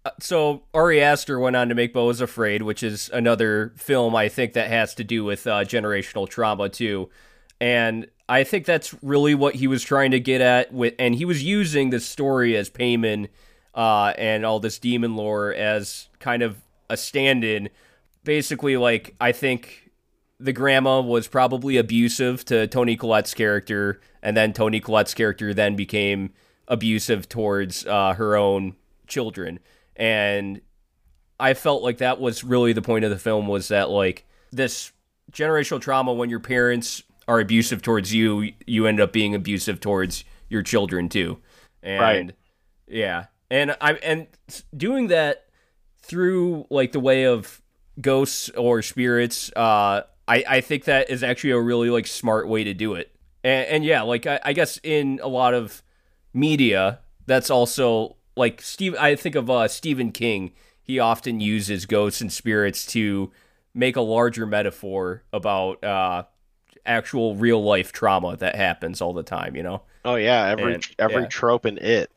Uh, 0.05 0.11
So 0.19 0.63
Ari 0.73 1.01
Aster 1.01 1.39
went 1.39 1.55
on 1.55 1.69
to 1.69 1.75
make 1.75 1.93
Beau 1.93 2.09
is 2.09 2.21
Afraid, 2.21 2.61
which 2.61 2.83
is 2.83 3.09
another 3.11 3.73
film 3.77 4.15
I 4.15 4.29
think 4.29 4.53
that 4.53 4.69
has 4.69 4.93
to 4.95 5.03
do 5.03 5.23
with 5.23 5.47
uh, 5.47 5.63
generational 5.63 6.29
trauma 6.29 6.69
too, 6.69 7.09
and 7.59 8.07
I 8.29 8.43
think 8.43 8.65
that's 8.65 8.93
really 9.01 9.33
what 9.33 9.55
he 9.55 9.67
was 9.67 9.83
trying 9.83 10.11
to 10.11 10.19
get 10.19 10.41
at. 10.41 10.73
With 10.73 10.93
and 10.99 11.15
he 11.15 11.25
was 11.25 11.43
using 11.43 11.89
this 11.89 12.05
story 12.05 12.55
as 12.57 12.69
Paimon 12.69 13.29
uh, 13.73 14.13
and 14.17 14.45
all 14.45 14.59
this 14.59 14.79
demon 14.79 15.15
lore 15.15 15.53
as 15.53 16.09
kind 16.19 16.43
of 16.43 16.57
a 16.89 16.97
stand-in. 16.97 17.69
Basically, 18.23 18.75
like 18.75 19.15
I 19.21 19.31
think 19.31 19.86
the 20.39 20.53
grandma 20.53 21.01
was 21.01 21.27
probably 21.27 21.77
abusive 21.77 22.45
to 22.45 22.67
Toni 22.67 22.95
Collette's 22.95 23.33
character, 23.33 23.99
and 24.21 24.37
then 24.37 24.53
Toni 24.53 24.79
Collette's 24.79 25.13
character 25.13 25.53
then 25.53 25.75
became 25.75 26.31
abusive 26.67 27.27
towards 27.27 27.85
uh, 27.85 28.13
her 28.13 28.35
own 28.35 28.75
children. 29.07 29.59
And 29.95 30.61
I 31.39 31.53
felt 31.53 31.81
like 31.83 31.99
that 31.99 32.19
was 32.19 32.43
really 32.43 32.73
the 32.73 32.81
point 32.81 33.05
of 33.05 33.11
the 33.11 33.17
film 33.17 33.47
was 33.47 33.69
that 33.69 33.89
like 33.89 34.25
this 34.51 34.91
generational 35.31 35.81
trauma 35.81 36.13
when 36.13 36.29
your 36.29 36.39
parents 36.39 37.03
are 37.27 37.39
abusive 37.39 37.81
towards 37.81 38.13
you, 38.13 38.51
you 38.65 38.85
end 38.85 38.99
up 38.99 39.11
being 39.11 39.35
abusive 39.35 39.79
towards 39.79 40.23
your 40.49 40.61
children 40.61 41.09
too. 41.09 41.39
And 41.83 42.01
Right. 42.01 42.35
yeah. 42.87 43.25
And 43.49 43.75
I 43.81 43.93
and 43.93 44.27
doing 44.75 45.07
that 45.07 45.45
through 46.01 46.65
like 46.69 46.91
the 46.91 46.99
way 46.99 47.25
of 47.25 47.61
ghosts 47.99 48.49
or 48.49 48.81
spirits, 48.81 49.51
uh 49.55 50.01
I, 50.27 50.43
I 50.47 50.61
think 50.61 50.83
that 50.85 51.09
is 51.09 51.23
actually 51.23 51.51
a 51.51 51.59
really 51.59 51.89
like 51.89 52.07
smart 52.07 52.47
way 52.47 52.63
to 52.63 52.73
do 52.73 52.93
it. 52.93 53.15
And, 53.43 53.67
and 53.67 53.85
yeah, 53.85 54.01
like 54.01 54.25
I, 54.27 54.39
I 54.43 54.53
guess 54.53 54.79
in 54.83 55.19
a 55.23 55.27
lot 55.27 55.53
of 55.53 55.81
media, 56.33 56.99
that's 57.25 57.49
also 57.49 58.15
like 58.35 58.61
Steve. 58.61 58.95
I 58.95 59.15
think 59.15 59.35
of 59.35 59.49
uh, 59.49 59.67
Stephen 59.67 60.11
King. 60.11 60.51
He 60.81 60.99
often 60.99 61.39
uses 61.39 61.85
ghosts 61.85 62.21
and 62.21 62.31
spirits 62.31 62.85
to 62.87 63.31
make 63.73 63.95
a 63.95 64.01
larger 64.01 64.45
metaphor 64.45 65.23
about 65.33 65.83
uh, 65.83 66.23
actual 66.85 67.35
real 67.35 67.61
life 67.63 67.91
trauma 67.91 68.37
that 68.37 68.55
happens 68.55 69.01
all 69.01 69.13
the 69.13 69.23
time. 69.23 69.55
You 69.55 69.63
know. 69.63 69.81
Oh 70.05 70.15
yeah, 70.15 70.45
every 70.47 70.75
And- 70.75 70.87
every 70.99 71.23
yeah. 71.23 71.27
trope 71.27 71.65
in 71.65 71.77
it. 71.77 72.11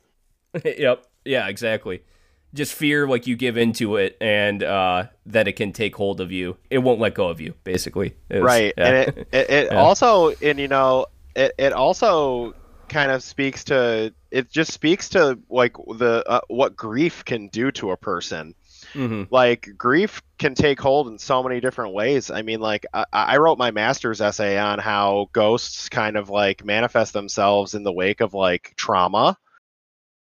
yep. 0.65 1.07
Yeah. 1.25 1.49
Exactly. 1.49 2.03
Just 2.53 2.75
fear, 2.75 3.07
like 3.07 3.27
you 3.27 3.37
give 3.37 3.57
into 3.57 3.97
it, 3.97 4.17
and 4.21 4.63
uh, 4.63 5.05
that 5.27 5.47
it 5.47 5.53
can 5.53 5.73
take 5.73 5.95
hold 5.95 6.21
of 6.21 6.33
you. 6.33 6.57
It 6.69 6.79
won't 6.79 6.99
let 7.01 7.15
go 7.15 7.29
of 7.29 7.41
you. 7.41 7.55
Basically. 7.65 8.15
Was- 8.31 8.43
right, 8.43 8.75
yeah. 8.77 8.87
and 8.87 8.97
it 8.97 9.29
it, 9.33 9.51
it 9.51 9.69
Yeah. 9.73 9.79
also 9.79 10.31
and 10.43 10.59
you 10.59 10.69
know 10.69 11.07
it 11.37 11.53
it 11.59 11.73
also 11.73 12.55
kind 12.89 13.13
of 13.13 13.23
speaks 13.23 13.63
to 13.65 14.13
it 14.33 14.51
just 14.51 14.73
speaks 14.73 15.09
to 15.11 15.39
like 15.49 15.75
the 15.97 16.25
uh, 16.27 16.41
what 16.49 16.75
grief 16.77 17.25
can 17.25 17.47
do 17.49 17.71
to 17.73 17.93
a 17.93 17.97
person. 17.97 18.55
Mhm. 18.95 19.29
Like 19.31 19.69
grief 19.79 20.21
can 20.39 20.57
take 20.57 20.81
hold 20.81 21.07
in 21.07 21.17
so 21.19 21.45
many 21.45 21.61
different 21.61 21.95
ways. 21.95 22.29
I 22.33 22.43
mean, 22.43 22.59
like 22.61 22.85
I, 22.93 23.05
I 23.13 23.37
wrote 23.37 23.59
my 23.59 23.71
master's 23.71 24.21
essay 24.21 24.59
on 24.59 24.81
how 24.81 25.29
ghosts 25.33 25.89
kind 25.89 26.17
of 26.17 26.29
like 26.31 26.65
manifest 26.65 27.13
themselves 27.13 27.75
in 27.77 27.85
the 27.85 27.93
wake 27.93 28.21
of 28.21 28.35
like 28.35 28.75
trauma. 28.77 29.39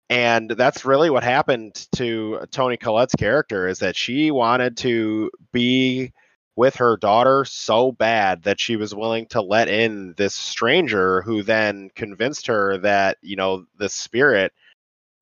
And 0.09 0.51
that's 0.51 0.85
really 0.85 1.09
what 1.09 1.23
happened 1.23 1.87
to 1.95 2.45
Toni 2.51 2.77
Collette's 2.77 3.15
character 3.15 3.67
is 3.67 3.79
that 3.79 3.95
she 3.95 4.31
wanted 4.31 4.77
to 4.77 5.31
be 5.51 6.11
with 6.55 6.75
her 6.75 6.97
daughter 6.97 7.45
so 7.45 7.91
bad 7.91 8.43
that 8.43 8.59
she 8.59 8.75
was 8.75 8.93
willing 8.93 9.25
to 9.27 9.41
let 9.41 9.67
in 9.67 10.13
this 10.17 10.35
stranger 10.35 11.21
who 11.23 11.41
then 11.41 11.89
convinced 11.95 12.45
her 12.47 12.77
that, 12.77 13.17
you 13.21 13.35
know, 13.35 13.65
the 13.79 13.89
spirit, 13.89 14.53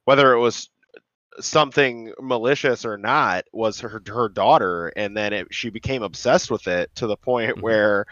whether 0.04 0.34
it 0.34 0.39
was 0.39 0.70
something 1.39 2.12
malicious 2.20 2.84
or 2.84 2.98
not, 2.98 3.46
was 3.54 3.80
her 3.80 4.02
her 4.08 4.28
daughter, 4.28 4.89
and 4.98 5.15
then 5.15 5.32
it, 5.32 5.48
she 5.52 5.70
became 5.70 6.04
obsessed 6.04 6.52
with 6.52 6.67
it 6.67 6.94
to 6.96 7.08
the 7.08 7.15
point 7.15 7.56
Mhm. 7.56 7.62
where 7.62 8.06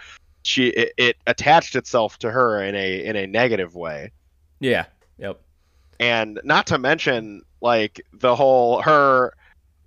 she 0.43 0.67
it, 0.67 0.93
it 0.97 1.17
attached 1.27 1.75
itself 1.75 2.17
to 2.19 2.31
her 2.31 2.63
in 2.63 2.75
a 2.75 3.03
in 3.03 3.17
a 3.17 3.27
negative 3.27 3.75
way 3.75 4.11
Yeah. 4.61 4.85
Yep. 5.17 5.41
And 5.99 6.39
not 6.43 6.67
to 6.67 6.77
mention 6.77 7.41
like 7.61 8.01
the 8.13 8.35
whole 8.35 8.81
her 8.81 9.33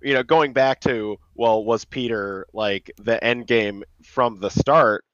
you 0.01 0.13
know 0.13 0.23
going 0.23 0.53
back 0.53 0.79
to 0.81 1.17
well 1.35 1.63
was 1.63 1.85
peter 1.85 2.45
like 2.53 2.91
the 2.97 3.23
end 3.23 3.47
game 3.47 3.83
from 4.03 4.39
the 4.39 4.49
start 4.49 5.05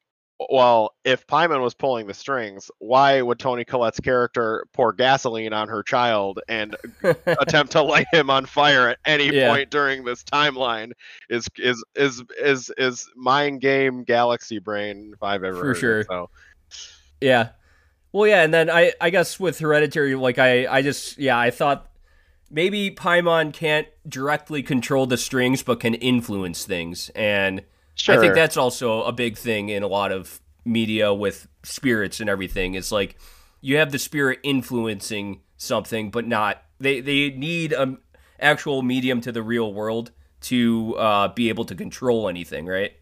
well 0.49 0.93
if 1.05 1.25
Paimon 1.27 1.61
was 1.61 1.73
pulling 1.73 2.07
the 2.07 2.13
strings 2.13 2.71
why 2.79 3.21
would 3.21 3.39
Toni 3.39 3.63
Collette's 3.65 3.99
character 3.99 4.65
pour 4.73 4.91
gasoline 4.91 5.53
on 5.53 5.67
her 5.67 5.83
child 5.83 6.39
and 6.49 6.75
attempt 7.27 7.71
to 7.73 7.81
light 7.83 8.07
him 8.11 8.29
on 8.29 8.45
fire 8.45 8.89
at 8.89 8.97
any 9.05 9.33
Yeah. 9.33 9.49
point 9.49 9.69
during 9.69 10.03
this 10.03 10.23
timeline 10.23 10.91
is 11.29 11.47
is 11.57 11.83
is 11.95 12.23
is 12.41 12.71
is 12.77 13.07
mind 13.15 13.61
game 13.61 14.03
galaxy 14.03 14.59
brain 14.59 15.11
if 15.13 15.21
i've 15.21 15.43
ever 15.43 15.59
For 15.59 15.65
heard 15.67 15.75
it, 15.75 15.79
sure. 15.79 16.03
so 16.03 16.29
Yeah. 17.21 17.49
Well, 18.11 18.27
yeah, 18.27 18.43
and 18.43 18.53
then 18.53 18.69
I, 18.69 18.93
I 18.99 19.09
guess 19.09 19.39
with 19.39 19.59
Hereditary, 19.59 20.15
like 20.15 20.39
I, 20.39 20.65
I 20.67 20.81
just, 20.81 21.17
yeah, 21.17 21.37
I 21.37 21.51
thought 21.51 21.91
maybe 22.49 22.89
Paimon 22.89 23.53
can't 23.53 23.87
directly 24.07 24.63
control 24.63 25.05
the 25.05 25.17
strings, 25.17 25.61
but 25.61 25.79
can 25.79 25.93
influence 25.93 26.65
things, 26.65 27.09
and 27.09 27.63
sure 27.95 28.15
I 28.15 28.19
think 28.19 28.33
that's 28.33 28.57
also 28.57 29.03
a 29.03 29.11
big 29.11 29.37
thing 29.37 29.69
in 29.69 29.83
a 29.83 29.87
lot 29.87 30.11
of 30.11 30.41
media 30.65 31.13
with 31.13 31.47
spirits 31.63 32.19
and 32.19 32.29
everything. 32.29 32.73
It's 32.73 32.91
like 32.91 33.17
you 33.61 33.77
have 33.77 33.91
the 33.91 33.99
spirit 33.99 34.39
influencing 34.43 35.41
something, 35.57 36.09
but 36.09 36.25
not 36.25 36.63
they 36.79 37.01
they 37.01 37.29
need 37.29 37.73
a 37.73 37.97
actual 38.39 38.81
medium 38.81 39.21
to 39.21 39.31
the 39.31 39.43
real 39.43 39.73
world 39.73 40.11
to 40.41 40.95
uh, 40.97 41.27
be 41.29 41.49
able 41.49 41.65
to 41.65 41.75
control 41.75 42.29
anything, 42.29 42.65
right? 42.65 42.93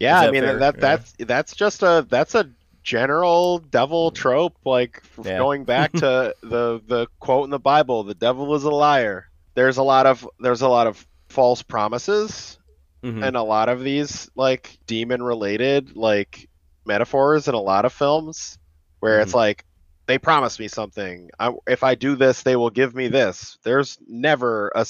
Yeah, 0.00 0.20
I 0.20 0.30
mean 0.30 0.42
fair? 0.42 0.58
that 0.58 0.74
Yeah. 0.74 0.80
that's 0.80 1.14
that's 1.18 1.54
just 1.54 1.82
a 1.82 2.06
that's 2.08 2.34
a 2.34 2.50
general 2.84 3.58
devil 3.58 4.10
trope 4.12 4.56
like 4.64 5.02
Yeah. 5.24 5.38
going 5.38 5.64
back 5.64 5.92
to 5.94 6.34
the 6.42 6.80
the 6.86 7.08
quote 7.18 7.44
in 7.44 7.50
the 7.50 7.58
Bible, 7.58 8.04
the 8.04 8.14
devil 8.14 8.54
is 8.54 8.62
a 8.64 8.70
liar. 8.70 9.26
There's 9.54 9.78
a 9.78 9.82
lot 9.82 10.06
of 10.06 10.28
there's 10.38 10.62
a 10.62 10.68
lot 10.68 10.86
of 10.86 11.04
false 11.28 11.62
promises 11.62 12.58
Mhm. 13.02 13.26
in 13.26 13.34
a 13.36 13.42
lot 13.44 13.68
of 13.68 13.82
these 13.82 14.30
like 14.34 14.78
demon 14.86 15.22
related 15.22 15.96
like 15.96 16.48
metaphors 16.86 17.48
in 17.48 17.54
a 17.54 17.60
lot 17.60 17.84
of 17.84 17.92
films 17.92 18.58
where 19.00 19.20
it's 19.20 19.34
like 19.34 19.64
they 20.06 20.18
promise 20.18 20.58
me 20.58 20.68
something. 20.68 21.30
I, 21.38 21.52
if 21.66 21.82
I 21.82 21.94
do 21.94 22.14
this, 22.14 22.42
they 22.42 22.56
will 22.56 22.70
give 22.70 22.94
me 22.94 23.08
this. 23.08 23.58
There's 23.62 23.98
never 24.06 24.70
a 24.74 24.86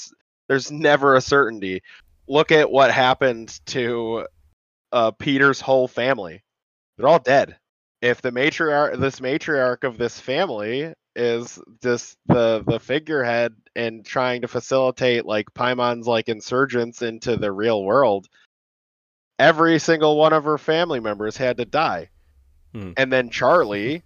there's 0.47 0.71
never 0.71 1.15
a 1.15 1.21
certainty. 1.21 1.81
Look 2.27 2.51
at 2.51 2.69
what 2.71 2.91
happened 2.91 3.59
to 3.67 4.27
uh, 4.91 5.11
Peter's 5.11 5.59
whole 5.61 5.87
family. 5.87 6.43
They're 6.97 7.07
all 7.07 7.19
dead. 7.19 7.57
If 8.05 8.21
the 8.21 8.31
matriarch, 8.31 8.99
this 8.99 9.19
matriarch 9.19 9.83
of 9.83 9.97
this 9.97 10.19
family, 10.19 10.93
is 11.15 11.59
just 11.81 12.17
the 12.27 12.63
the 12.67 12.79
figurehead 12.79 13.55
and 13.75 14.05
trying 14.05 14.41
to 14.41 14.47
facilitate 14.47 15.25
like 15.25 15.53
Paimon's 15.55 16.05
like 16.05 16.29
insurgents 16.29 17.01
into 17.01 17.35
the 17.35 17.51
real 17.51 17.83
world, 17.83 18.27
every 19.39 19.79
single 19.79 20.17
one 20.17 20.33
of 20.33 20.43
her 20.43 20.59
family 20.59 20.99
members 20.99 21.35
had 21.35 21.57
to 21.57 21.65
die. 21.65 22.09
Hmm. 22.73 22.91
And 22.95 23.11
then 23.11 23.31
Charlie 23.31 24.03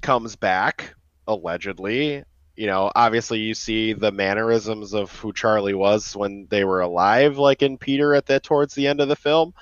comes 0.00 0.34
back 0.34 0.94
allegedly. 1.28 2.24
You 2.56 2.66
know, 2.66 2.90
obviously 2.96 3.38
you 3.38 3.54
see 3.54 3.92
the 3.92 4.10
mannerisms 4.10 4.94
of 4.94 5.14
who 5.14 5.32
Charlie 5.32 5.74
was 5.74 6.16
when 6.16 6.48
they 6.50 6.64
were 6.64 6.80
alive, 6.80 7.38
like 7.38 7.62
in 7.62 7.78
Peter 7.78 8.14
at 8.14 8.26
that 8.26 8.42
towards 8.42 8.74
the 8.74 8.88
end 8.88 9.00
of 9.00 9.08
the 9.08 9.14
film. 9.14 9.54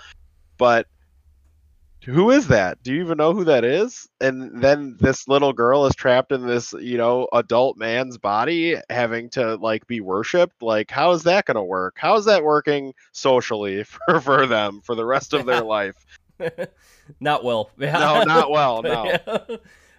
But 0.57 0.87
who 2.05 2.31
is 2.31 2.49
that? 2.49 2.83
Do 2.83 2.93
you 2.93 3.03
even 3.03 3.19
know 3.19 3.33
who 3.33 3.45
that 3.45 3.65
is? 3.65 4.09
And 4.21 4.63
then 4.63 4.97
this 5.01 5.27
little 5.27 5.53
girl 5.53 5.87
is 5.87 5.95
trapped 5.95 6.33
in 6.33 6.47
this, 6.47 6.75
you 6.75 6.99
know, 6.99 7.29
adult 7.33 7.79
man's 7.79 8.19
body 8.19 8.77
having 8.91 9.31
to 9.31 9.57
like 9.57 9.87
be 9.87 10.01
worshipped. 10.01 10.63
Like, 10.63 10.91
how 10.91 11.13
is 11.13 11.23
that 11.23 11.47
going 11.47 11.57
to 11.57 11.63
work? 11.63 11.97
How 11.99 12.17
is 12.17 12.27
that 12.27 12.45
working 12.45 12.95
socially 13.13 13.85
for, 14.09 14.21
for 14.21 14.47
them 14.47 14.83
for 14.85 14.95
the 14.95 15.07
rest 15.07 15.33
of 15.33 15.47
their 15.47 15.63
life? 15.65 15.97
not 17.21 17.45
well. 17.45 17.71
No, 17.79 18.25
not 18.25 18.51
well. 18.51 18.83
No. 18.83 19.17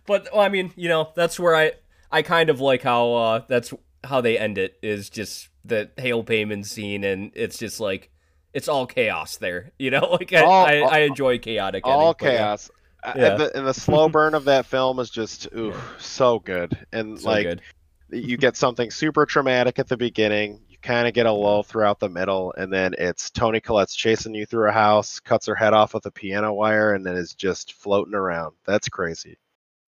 but 0.05 0.27
well, 0.31 0.41
I 0.41 0.49
mean, 0.49 0.71
you 0.75 0.89
know, 0.89 1.11
that's 1.15 1.39
where 1.39 1.55
I 1.55 1.73
I 2.11 2.21
kind 2.21 2.49
of 2.49 2.59
like 2.59 2.83
how 2.83 3.13
uh 3.13 3.41
that's 3.47 3.73
how 4.03 4.21
they 4.21 4.37
end 4.37 4.57
it 4.57 4.77
is 4.83 5.09
just 5.09 5.49
the 5.63 5.89
hail 5.97 6.23
Paimon 6.23 6.65
scene, 6.65 7.03
and 7.03 7.31
it's 7.33 7.57
just 7.57 7.79
like 7.79 8.11
it's 8.55 8.67
all 8.67 8.87
chaos 8.87 9.37
there. 9.37 9.71
You 9.77 9.91
know, 9.91 10.07
like 10.19 10.33
I 10.33 10.41
All- 10.41 10.65
I, 10.65 10.75
I 10.77 10.97
enjoy 11.01 11.37
chaotic. 11.37 11.85
all 11.85 12.15
ending, 12.19 12.37
chaos. 12.37 12.69
Uh, 13.03 13.13
Yeah. 13.15 13.31
And, 13.33 13.39
the, 13.39 13.57
and 13.57 13.67
the 13.67 13.73
slow 13.73 14.09
burn 14.17 14.33
of 14.33 14.45
that 14.45 14.65
film 14.65 14.97
is 14.99 15.11
just 15.11 15.47
ooh, 15.55 15.73
so 15.99 16.39
good. 16.39 16.75
And 16.91 17.19
so 17.19 17.29
like 17.29 17.45
good. 17.45 17.61
you 18.09 18.37
get 18.37 18.57
something 18.57 18.89
super 18.89 19.25
traumatic 19.27 19.77
at 19.77 19.87
the 19.87 19.97
beginning, 19.97 20.61
you 20.67 20.77
kind 20.81 21.07
of 21.07 21.13
get 21.13 21.25
a 21.27 21.31
lull 21.31 21.61
throughout 21.61 21.99
the 21.99 22.09
middle, 22.09 22.53
and 22.57 22.71
then 22.73 22.95
it's 22.97 23.29
Toni 23.29 23.59
Collette's 23.59 23.95
chasing 23.95 24.33
you 24.33 24.45
through 24.47 24.69
a 24.69 24.73
house, 24.73 25.19
cuts 25.19 25.45
her 25.45 25.53
head 25.55 25.73
off 25.73 25.93
with 25.93 26.05
a 26.07 26.11
piano 26.11 26.51
wire, 26.53 26.93
and 26.95 27.05
then 27.05 27.15
is 27.15 27.33
just 27.35 27.73
floating 27.73 28.15
around. 28.15 28.55
That's 28.65 28.89
crazy. 28.89 29.37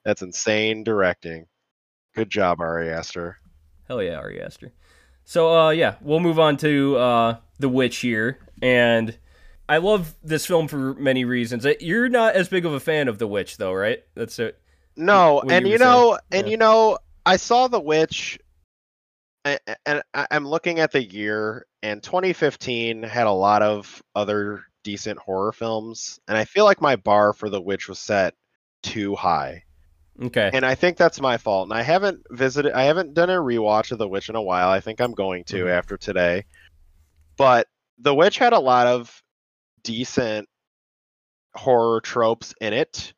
That's 0.05 0.21
insane 0.21 0.83
directing. 0.83 1.47
Good 2.15 2.29
job, 2.29 2.59
Ari 2.61 2.89
Aster. 2.91 3.37
Hell 3.87 4.01
yeah, 4.03 4.17
Ari 4.17 4.41
Aster. 4.41 4.73
So 5.23 5.53
uh 5.57 5.69
yeah, 5.71 5.95
we'll 6.01 6.19
move 6.19 6.39
on 6.39 6.57
to 6.57 6.97
uh 6.97 7.37
The 7.59 7.69
Witch 7.69 7.97
here 7.97 8.39
and 8.61 9.17
I 9.69 9.77
love 9.77 10.15
this 10.23 10.45
film 10.45 10.67
for 10.69 10.93
many 10.93 11.25
reasons. 11.25 11.65
Uh, 11.65 11.73
You're 11.81 12.07
not 12.09 12.35
as 12.35 12.47
big 12.47 12.65
of 12.65 12.73
a 12.73 12.79
fan 12.79 13.07
of 13.09 13.17
The 13.19 13.27
Witch 13.27 13.57
though, 13.57 13.73
right? 13.73 14.01
That's 14.15 14.39
it. 14.39 14.57
No, 14.95 15.41
and 15.41 15.65
you 15.67 15.73
you 15.73 15.77
know, 15.77 16.11
saying. 16.11 16.19
and 16.31 16.47
Yeah. 16.47 16.51
you 16.51 16.57
know, 16.57 16.97
I 17.25 17.35
saw 17.35 17.67
The 17.67 17.79
Witch, 17.79 18.39
and 19.45 20.01
I- 20.13 20.27
I'm 20.31 20.47
looking 20.47 20.79
at 20.79 20.91
the 20.91 21.03
year, 21.03 21.65
and 21.83 22.01
2015 22.01 23.03
had 23.03 23.27
a 23.27 23.31
lot 23.31 23.61
of 23.61 24.01
other 24.15 24.63
decent 24.83 25.19
horror 25.19 25.51
films, 25.51 26.19
and 26.27 26.37
I 26.37 26.45
feel 26.45 26.65
like 26.65 26.81
my 26.81 26.95
bar 26.95 27.33
for 27.33 27.49
The 27.49 27.61
Witch 27.61 27.87
was 27.89 27.99
set 27.99 28.33
too 28.83 29.15
high, 29.15 29.63
Okay. 30.23 30.49
and 30.53 30.65
I 30.65 30.75
think 30.75 30.97
that's 30.97 31.19
my 31.21 31.37
fault. 31.37 31.69
And 31.69 31.77
I 31.77 31.81
haven't 31.83 32.21
visited, 32.31 32.71
I 32.73 32.83
haven't 32.83 33.13
done 33.13 33.29
a 33.29 33.35
rewatch 33.35 33.91
of 33.91 33.97
The 33.99 34.07
Witch 34.07 34.29
in 34.29 34.35
a 34.35 34.41
while. 34.41 34.69
I 34.69 34.79
think 34.79 34.99
I'm 35.01 35.13
going 35.13 35.43
to 35.45 35.65
Mhm. 35.65 35.69
after 35.71 35.97
today, 35.97 36.45
but 37.37 37.67
The 37.99 38.13
Witch 38.15 38.37
had 38.37 38.53
a 38.53 38.59
lot 38.59 38.87
of 38.87 39.23
decent 39.83 40.49
horror 41.55 42.01
tropes 42.01 42.53
in 42.61 42.73
it 42.73 43.13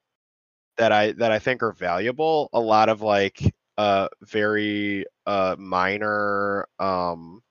that 0.77 0.91
I 0.91 1.11
that 1.13 1.31
I 1.31 1.39
think 1.39 1.63
are 1.63 1.73
valuable. 1.73 2.49
A 2.53 2.59
lot 2.59 2.89
of 2.89 3.01
like 3.01 3.53
uh 3.77 4.09
very 4.21 5.05
uh 5.25 5.55
minor 5.59 6.67
um 6.79 7.41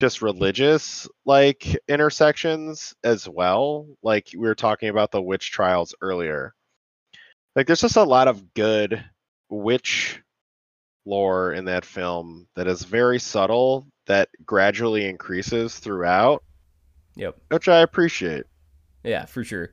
just 0.00 0.22
religious 0.22 1.08
like 1.24 1.76
intersections 1.88 2.94
as 3.04 3.28
well. 3.28 3.86
Like 4.02 4.28
we 4.34 4.40
were 4.40 4.54
talking 4.54 4.88
about 4.90 5.10
the 5.12 5.22
witch 5.22 5.50
trials 5.52 5.94
earlier. 6.02 6.54
Like 7.56 7.66
there's 7.66 7.82
just 7.82 7.96
a 7.96 8.04
lot 8.04 8.28
of 8.28 8.54
good 8.54 9.04
witch 9.50 10.22
lore 11.06 11.52
in 11.52 11.64
that 11.66 11.84
film 11.84 12.46
that 12.54 12.66
is 12.66 12.82
very 12.84 13.18
subtle 13.18 13.86
that 14.06 14.28
gradually 14.44 15.06
increases 15.08 15.78
throughout, 15.78 16.42
Yep. 17.16 17.36
which 17.48 17.68
I 17.68 17.80
appreciate. 17.80 18.44
Yeah, 19.02 19.24
for 19.26 19.44
sure. 19.44 19.70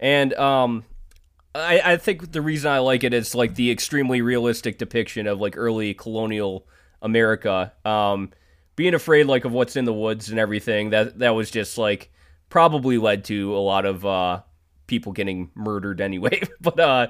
And 0.00 0.34
um 0.34 0.84
I 1.54 1.80
I 1.92 1.96
think 1.98 2.32
the 2.32 2.40
reason 2.42 2.70
I 2.70 2.78
like 2.78 3.04
it 3.04 3.12
is 3.14 3.34
like 3.34 3.54
the 3.54 3.70
extremely 3.70 4.22
realistic 4.22 4.78
depiction 4.78 5.26
of 5.26 5.40
like 5.40 5.56
early 5.56 5.94
colonial 5.94 6.66
America. 7.02 7.72
Um 7.84 8.30
being 8.74 8.94
afraid 8.94 9.26
like 9.26 9.44
of 9.44 9.52
what's 9.52 9.76
in 9.76 9.84
the 9.84 9.92
woods 9.92 10.30
and 10.30 10.38
everything. 10.38 10.90
That 10.90 11.18
that 11.18 11.30
was 11.30 11.50
just 11.50 11.76
like 11.78 12.10
probably 12.48 12.98
led 12.98 13.24
to 13.24 13.54
a 13.56 13.60
lot 13.60 13.84
of 13.86 14.04
uh 14.04 14.40
people 14.86 15.12
getting 15.12 15.50
murdered 15.54 16.00
anyway. 16.00 16.40
but 16.60 16.80
uh 16.80 17.06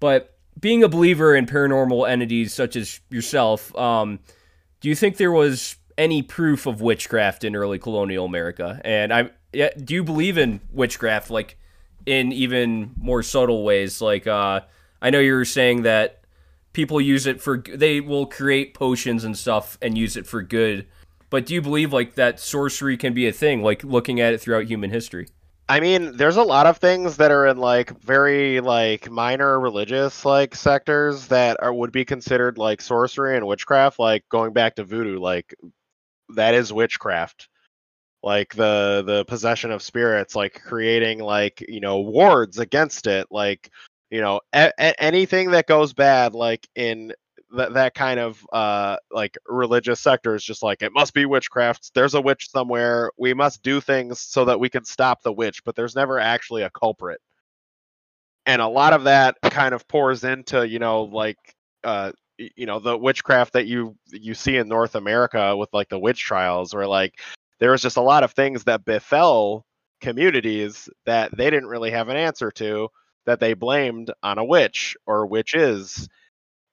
but 0.00 0.34
being 0.60 0.82
a 0.82 0.88
believer 0.88 1.34
in 1.34 1.46
paranormal 1.46 2.08
entities 2.08 2.54
such 2.54 2.76
as 2.76 3.00
yourself, 3.10 3.74
um 3.76 4.20
do 4.80 4.88
you 4.88 4.96
think 4.96 5.16
there 5.16 5.32
was 5.32 5.76
any 5.96 6.22
proof 6.22 6.66
of 6.66 6.80
witchcraft 6.80 7.44
in 7.44 7.54
early 7.54 7.78
colonial 7.78 8.24
America? 8.24 8.80
And 8.84 9.12
I 9.12 9.30
yeah, 9.52 9.70
do 9.76 9.94
you 9.94 10.04
believe 10.04 10.38
in 10.38 10.60
witchcraft 10.72 11.30
like 11.30 11.58
in 12.06 12.32
even 12.32 12.92
more 12.96 13.22
subtle 13.22 13.64
ways? 13.64 14.00
Like 14.00 14.26
uh 14.26 14.60
I 15.00 15.10
know 15.10 15.20
you 15.20 15.34
were 15.34 15.44
saying 15.44 15.82
that 15.82 16.22
people 16.72 17.00
use 17.00 17.26
it 17.26 17.40
for 17.40 17.58
they 17.58 18.00
will 18.00 18.26
create 18.26 18.74
potions 18.74 19.24
and 19.24 19.36
stuff 19.36 19.78
and 19.82 19.96
use 19.96 20.16
it 20.16 20.26
for 20.26 20.42
good. 20.42 20.86
But 21.30 21.46
do 21.46 21.54
you 21.54 21.62
believe 21.62 21.92
like 21.92 22.14
that 22.14 22.40
sorcery 22.40 22.96
can 22.96 23.14
be 23.14 23.26
a 23.26 23.32
thing 23.32 23.62
like 23.62 23.82
looking 23.84 24.20
at 24.20 24.34
it 24.34 24.40
throughout 24.40 24.66
human 24.66 24.90
history? 24.90 25.28
I 25.68 25.80
mean, 25.80 26.16
there's 26.16 26.36
a 26.36 26.42
lot 26.42 26.66
of 26.66 26.78
things 26.78 27.16
that 27.16 27.30
are 27.30 27.46
in 27.46 27.56
like 27.56 27.98
very 28.00 28.60
like 28.60 29.10
minor 29.10 29.58
religious 29.58 30.24
like 30.24 30.54
sectors 30.54 31.28
that 31.28 31.56
are 31.62 31.72
would 31.72 31.92
be 31.92 32.04
considered 32.04 32.58
like 32.58 32.80
sorcery 32.82 33.36
and 33.36 33.46
witchcraft, 33.46 33.98
like 33.98 34.24
going 34.28 34.52
back 34.52 34.74
to 34.76 34.84
voodoo, 34.84 35.18
like 35.18 35.54
that 36.36 36.54
is 36.54 36.72
witchcraft. 36.72 37.48
Like 38.22 38.54
the 38.54 39.04
the 39.06 39.24
possession 39.26 39.70
of 39.72 39.82
spirits, 39.82 40.36
like 40.36 40.62
creating 40.62 41.20
like 41.20 41.62
you 41.68 41.80
know 41.80 42.00
wards 42.00 42.58
against 42.58 43.06
it, 43.06 43.28
like 43.30 43.70
you 44.10 44.20
know 44.22 44.40
a- 44.54 44.72
a- 44.78 45.02
anything 45.02 45.52
that 45.52 45.66
goes 45.68 45.92
bad, 45.94 46.34
like 46.34 46.68
in 46.76 47.12
that 47.56 47.74
that 47.74 47.94
kind 47.94 48.18
of 48.18 48.44
uh 48.52 48.96
like 49.10 49.36
religious 49.46 50.00
sector 50.00 50.34
is 50.34 50.44
just 50.44 50.62
like 50.62 50.82
it 50.82 50.92
must 50.92 51.14
be 51.14 51.26
witchcraft. 51.26 51.92
There's 51.94 52.14
a 52.14 52.20
witch 52.20 52.50
somewhere. 52.50 53.10
We 53.18 53.34
must 53.34 53.62
do 53.62 53.80
things 53.80 54.20
so 54.20 54.44
that 54.46 54.60
we 54.60 54.68
can 54.68 54.84
stop 54.84 55.22
the 55.22 55.32
witch. 55.32 55.64
But 55.64 55.76
there's 55.76 55.94
never 55.94 56.18
actually 56.18 56.62
a 56.62 56.70
culprit. 56.70 57.20
And 58.46 58.60
a 58.60 58.68
lot 58.68 58.92
of 58.92 59.04
that 59.04 59.36
kind 59.42 59.74
of 59.74 59.86
pours 59.86 60.24
into 60.24 60.66
you 60.66 60.78
know 60.78 61.04
like 61.04 61.38
uh 61.84 62.12
you 62.38 62.66
know 62.66 62.78
the 62.78 62.96
witchcraft 62.96 63.52
that 63.52 63.66
you 63.66 63.96
you 64.10 64.34
see 64.34 64.56
in 64.56 64.68
north 64.68 64.94
america 64.94 65.56
with 65.56 65.68
like 65.72 65.88
the 65.88 65.98
witch 65.98 66.20
trials 66.20 66.74
where 66.74 66.86
like 66.86 67.20
there 67.60 67.70
was 67.70 67.82
just 67.82 67.96
a 67.96 68.02
lot 68.02 68.24
of 68.24 68.32
things 68.32 68.64
that 68.64 68.84
befell 68.84 69.64
communities 70.00 70.88
that 71.06 71.36
they 71.36 71.50
didn't 71.50 71.68
really 71.68 71.90
have 71.90 72.08
an 72.08 72.16
answer 72.16 72.50
to 72.50 72.88
that 73.26 73.38
they 73.38 73.54
blamed 73.54 74.10
on 74.22 74.38
a 74.38 74.44
witch 74.44 74.96
or 75.06 75.26
witches 75.26 76.08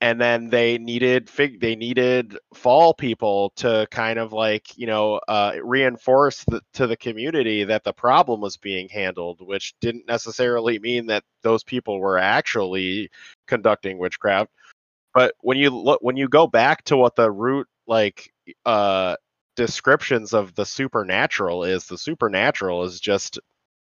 and 0.02 0.20
then 0.20 0.50
they 0.50 0.78
needed 0.78 1.30
fig 1.30 1.60
they 1.60 1.76
needed 1.76 2.38
fall 2.54 2.94
people 2.94 3.52
to 3.56 3.88
kind 3.92 4.18
of 4.18 4.32
like 4.32 4.78
you 4.78 4.88
know 4.88 5.20
uh, 5.28 5.54
reinforce 5.62 6.44
the, 6.46 6.62
to 6.74 6.88
the 6.88 6.98
community 6.98 7.64
that 7.64 7.84
the 7.84 7.94
problem 7.94 8.40
was 8.40 8.58
being 8.58 8.88
handled 8.90 9.40
which 9.42 9.74
didn't 9.82 10.08
necessarily 10.08 10.80
mean 10.80 11.08
that 11.08 11.24
those 11.44 11.64
people 11.64 12.00
were 12.00 12.18
actually 12.18 13.10
conducting 13.48 13.98
witchcraft. 13.98 14.52
But 15.14 15.34
when 15.42 15.58
you 15.58 15.72
look 15.72 16.02
when 16.02 16.18
you 16.18 16.30
go 16.30 16.48
back 16.48 16.84
to 16.86 16.98
what 16.98 17.16
the 17.16 17.32
root 17.32 17.68
like 17.88 18.32
uh 18.66 19.16
descriptions 19.56 20.34
of 20.34 20.56
the 20.56 20.66
supernatural 20.66 21.64
is 21.66 21.86
the 21.86 21.98
supernatural 21.98 22.84
is 22.84 23.00
just 23.00 23.40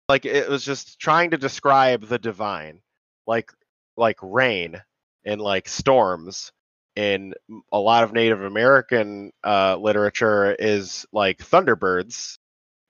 like 0.08 0.26
it 0.26 0.48
was 0.48 0.64
just 0.64 0.98
trying 0.98 1.30
to 1.30 1.38
describe 1.38 2.04
the 2.04 2.18
divine 2.18 2.80
like 3.26 3.50
like 3.96 4.18
rain 4.20 4.82
and 5.24 5.40
like 5.40 5.68
storms 5.68 6.52
in 6.96 7.34
a 7.72 7.78
lot 7.78 8.04
of 8.04 8.12
native 8.12 8.42
american 8.42 9.32
uh, 9.44 9.76
literature 9.76 10.54
is 10.58 11.06
like 11.12 11.38
thunderbirds 11.38 12.38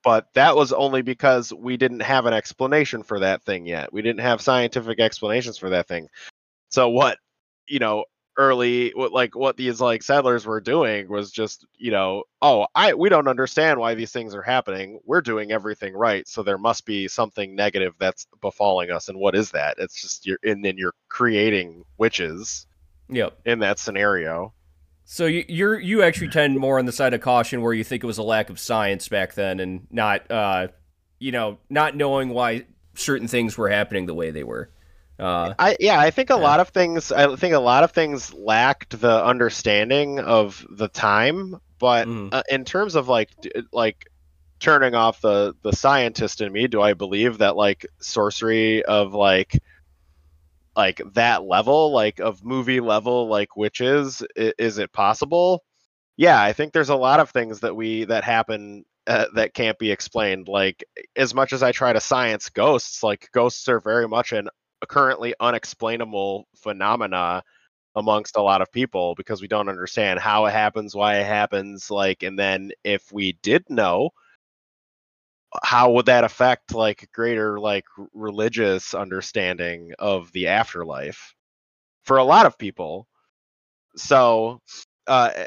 but 0.05 0.27
that 0.35 0.55
was 0.55 0.73
only 0.73 1.01
because 1.01 1.53
we 1.53 1.79
didn't 1.79 2.01
have 2.01 2.27
an 2.27 2.35
explanation 2.35 3.03
for 3.03 3.21
that 3.21 3.43
thing 3.43 3.67
yet. 3.67 3.91
We 3.91 4.03
didn't 4.03 4.21
have 4.21 4.43
scientific 4.43 5.01
explanations 5.01 5.57
for 5.57 5.71
that 5.71 5.89
thing. 5.89 6.09
So 6.71 6.91
what 6.91 7.19
you 7.67 7.79
know 7.79 8.05
early 8.37 8.91
what 8.95 9.13
like 9.13 9.37
what 9.37 9.57
these 9.57 9.81
like 9.81 10.03
settlers 10.03 10.45
were 10.47 10.61
doing 10.61 11.09
was 11.09 11.31
just 11.31 11.65
you 11.77 11.91
know 11.91 12.25
oh 12.43 12.67
i 12.75 12.93
we 12.95 13.09
don't 13.09 13.29
understand 13.29 13.79
why 13.79 13.95
these 13.95 14.11
things 14.13 14.35
are 14.35 14.43
happening 14.43 14.99
we're 15.05 15.21
doing 15.21 15.53
everything 15.53 15.95
right 15.95 16.27
so 16.27 16.43
there 16.43 16.59
must 16.59 16.85
be 16.85 17.07
something 17.09 17.55
negative 17.55 17.95
that's 17.99 18.27
befalling 18.41 18.91
us 18.91 19.09
and 19.09 19.19
what 19.19 19.35
is 19.35 19.51
that 19.53 19.77
it's 19.79 20.01
just 20.01 20.27
you're 20.27 20.39
and 20.43 20.65
then 20.65 20.77
you're 20.77 20.95
creating 21.09 21.85
witches 21.99 22.67
Yep. 23.09 23.39
in 23.45 23.59
that 23.61 23.79
scenario 23.79 24.53
So 25.05 25.27
you, 25.27 25.45
you're 25.49 25.79
you 25.79 26.03
actually 26.03 26.29
tend 26.31 26.59
more 26.59 26.79
on 26.79 26.87
the 26.87 26.93
side 26.93 27.13
of 27.13 27.21
caution, 27.21 27.61
where 27.61 27.75
you 27.75 27.85
think 27.85 28.03
it 28.03 28.07
was 28.07 28.17
a 28.19 28.23
lack 28.23 28.49
of 28.49 28.59
science 28.59 29.09
back 29.09 29.35
then, 29.35 29.61
and 29.61 29.87
not, 29.91 30.31
uh, 30.31 30.69
you 31.19 31.31
know, 31.31 31.59
not 31.69 31.95
knowing 31.95 32.31
why 32.31 32.65
certain 32.95 33.29
things 33.29 33.59
were 33.59 33.69
happening 33.69 34.07
the 34.07 34.15
way 34.15 34.31
they 34.31 34.43
were. 34.45 34.71
Uh, 35.19 35.55
I 35.59 35.77
yeah, 35.81 35.99
I 35.99 36.11
think 36.11 36.31
a 36.31 36.37
Yeah. 36.37 36.37
lot 36.37 36.61
of 36.61 36.71
things. 36.71 37.13
I 37.13 37.35
think 37.37 37.55
a 37.55 37.59
lot 37.61 37.85
of 37.85 37.93
things 37.93 38.33
lacked 38.35 38.99
the 39.01 39.25
understanding 39.25 40.19
of 40.21 40.65
the 40.71 40.89
time, 40.89 41.57
but 41.79 42.09
Mhm. 42.09 42.33
uh, 42.33 42.43
in 42.51 42.65
terms 42.65 42.95
of 42.97 43.09
like 43.09 43.31
like 43.73 44.07
turning 44.61 44.95
off 44.95 45.21
the 45.21 45.55
the 45.63 45.73
scientist 45.73 46.41
in 46.41 46.53
me, 46.53 46.67
do 46.69 46.81
I 46.83 46.95
believe 46.95 47.39
that 47.39 47.57
like 47.57 47.87
sorcery 48.01 48.85
of 48.85 49.15
like 49.15 49.59
like 50.77 51.01
that 51.15 51.45
level, 51.45 51.93
like 51.93 52.21
of 52.21 52.45
movie 52.45 52.81
level, 52.81 53.29
like 53.29 53.57
witches, 53.57 54.23
i- 54.39 54.53
is 54.59 54.79
it 54.79 54.93
possible? 54.93 55.65
Yeah, 56.17 56.41
I 56.43 56.53
think 56.53 56.73
there's 56.73 56.91
a 56.91 56.97
lot 56.97 57.21
of 57.21 57.31
things 57.31 57.61
that 57.61 57.77
we 57.77 58.05
that 58.07 58.25
happen 58.25 58.85
uh, 59.07 59.27
that 59.35 59.55
can't 59.55 59.79
be 59.79 59.91
explained. 59.93 60.49
Like 60.49 60.85
as 61.17 61.35
much 61.35 61.53
as 61.53 61.63
I 61.63 61.73
try 61.73 61.93
to 61.93 62.01
science 62.01 62.51
ghosts, 62.51 63.03
like 63.03 63.29
ghosts 63.33 63.69
are 63.69 63.81
very 63.81 64.09
much 64.09 64.33
an 64.33 64.49
currently 64.87 65.35
unexplainable 65.41 66.47
phenomena 66.57 67.43
amongst 67.97 68.37
a 68.37 68.43
lot 68.43 68.63
of 68.63 68.73
people 68.73 69.15
because 69.17 69.41
we 69.43 69.49
don't 69.49 69.69
understand 69.69 70.21
how 70.21 70.47
it 70.47 70.53
happens, 70.53 70.95
why 70.95 71.19
it 71.19 71.27
happens, 71.27 71.91
like 71.91 72.23
and 72.23 72.39
then 72.39 72.73
if 72.85 73.13
we 73.13 73.33
did 73.43 73.65
know 73.71 74.11
how 75.63 75.93
would 75.93 76.07
that 76.07 76.25
affect 76.25 76.75
like 76.75 77.09
greater 77.13 77.61
like 77.61 77.85
religious 78.13 78.95
understanding 78.95 79.93
of 79.99 80.31
the 80.33 80.49
afterlife 80.49 81.35
for 82.05 82.19
a 82.19 82.25
lot 82.25 82.47
of 82.47 82.59
people? 82.59 83.09
So 83.97 84.61
uh 85.09 85.31
i 85.37 85.41
i- 85.43 85.47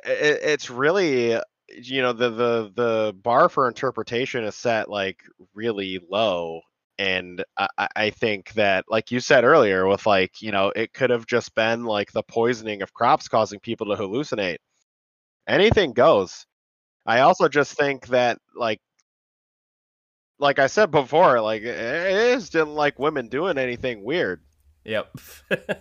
it's 0.53 0.69
really 0.69 1.31
you 1.77 2.01
know 2.01 2.13
the 2.13 2.29
the 2.31 2.71
the 2.75 3.15
bar 3.23 3.49
for 3.49 3.67
interpretation 3.69 4.43
is 4.45 4.55
set 4.55 4.89
like 4.89 5.21
really 5.55 5.99
low 6.09 6.61
and 6.99 7.43
I, 7.57 7.87
I- 7.95 8.09
think 8.09 8.53
that 8.53 8.85
like 8.89 9.11
you 9.11 9.19
said 9.19 9.43
earlier 9.43 9.87
with 9.87 10.05
like 10.05 10.41
you 10.41 10.51
know 10.51 10.71
it 10.75 10.93
could 10.93 11.09
have 11.09 11.25
just 11.25 11.53
been 11.55 11.83
like 11.85 12.11
the 12.11 12.23
poisoning 12.23 12.81
of 12.81 12.93
crops 12.93 13.27
causing 13.27 13.59
people 13.59 13.87
to 13.87 14.01
hallucinate 14.01 14.57
anything 15.47 15.93
goes 15.93 16.45
i 17.05 17.19
also 17.19 17.47
just 17.47 17.73
think 17.73 18.07
that 18.07 18.39
like 18.55 18.79
like 20.39 20.59
i 20.59 20.67
said 20.67 20.89
before 20.91 21.41
like 21.41 21.61
it 21.61 21.77
it 21.77 22.35
just 22.35 22.51
didn't 22.51 22.75
like 22.75 22.97
women 22.99 23.27
doing 23.27 23.57
anything 23.57 24.03
weird 24.03 24.41
yep. 24.87 25.13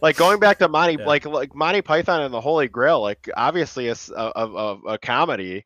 like 0.03 0.17
going 0.17 0.41
back 0.41 0.59
to 0.59 0.69
Monty, 0.69 0.97
Yeah. 0.99 1.07
like 1.07 1.25
like 1.25 1.55
Monty 1.55 1.81
Python 1.81 2.23
and 2.23 2.35
the 2.35 2.41
Holy 2.41 2.69
Grail, 2.69 3.01
like 3.01 3.31
obviously 3.37 3.87
it's 3.87 4.11
a, 4.11 4.33
a, 4.35 4.77
a, 4.89 4.99
comedy, 4.99 5.64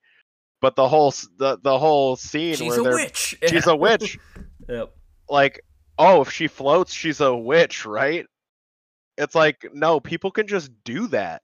but 0.61 0.77
the 0.77 0.87
whole 0.87 1.13
the 1.39 1.59
the 1.63 1.79
whole 1.79 2.17
scene 2.17 2.51
where 2.51 2.57
she's 2.57 2.79
where 2.79 2.93
a 2.93 2.95
witch. 2.95 3.39
she's 3.49 3.67
a 3.67 3.75
witch, 3.75 4.19
yep. 4.69 4.95
Like 5.31 5.61
oh 5.99 6.23
if 6.23 6.31
she 6.31 6.49
floats 6.49 6.93
she's 6.93 7.21
a 7.21 7.35
witch, 7.35 7.87
right? 7.87 8.27
It's 9.17 9.35
like 9.35 9.67
no, 9.73 10.01
people 10.01 10.31
can 10.31 10.47
just 10.47 10.71
do 10.85 11.07
that. 11.09 11.43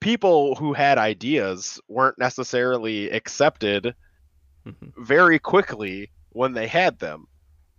People 0.00 0.54
who 0.56 0.72
had 0.72 0.98
ideas 0.98 1.80
weren't 1.88 2.18
necessarily 2.18 3.10
accepted 3.10 3.94
Mhm. 4.66 4.92
very 4.96 5.38
quickly 5.38 6.10
when 6.30 6.52
they 6.52 6.66
had 6.66 6.98
them 6.98 7.26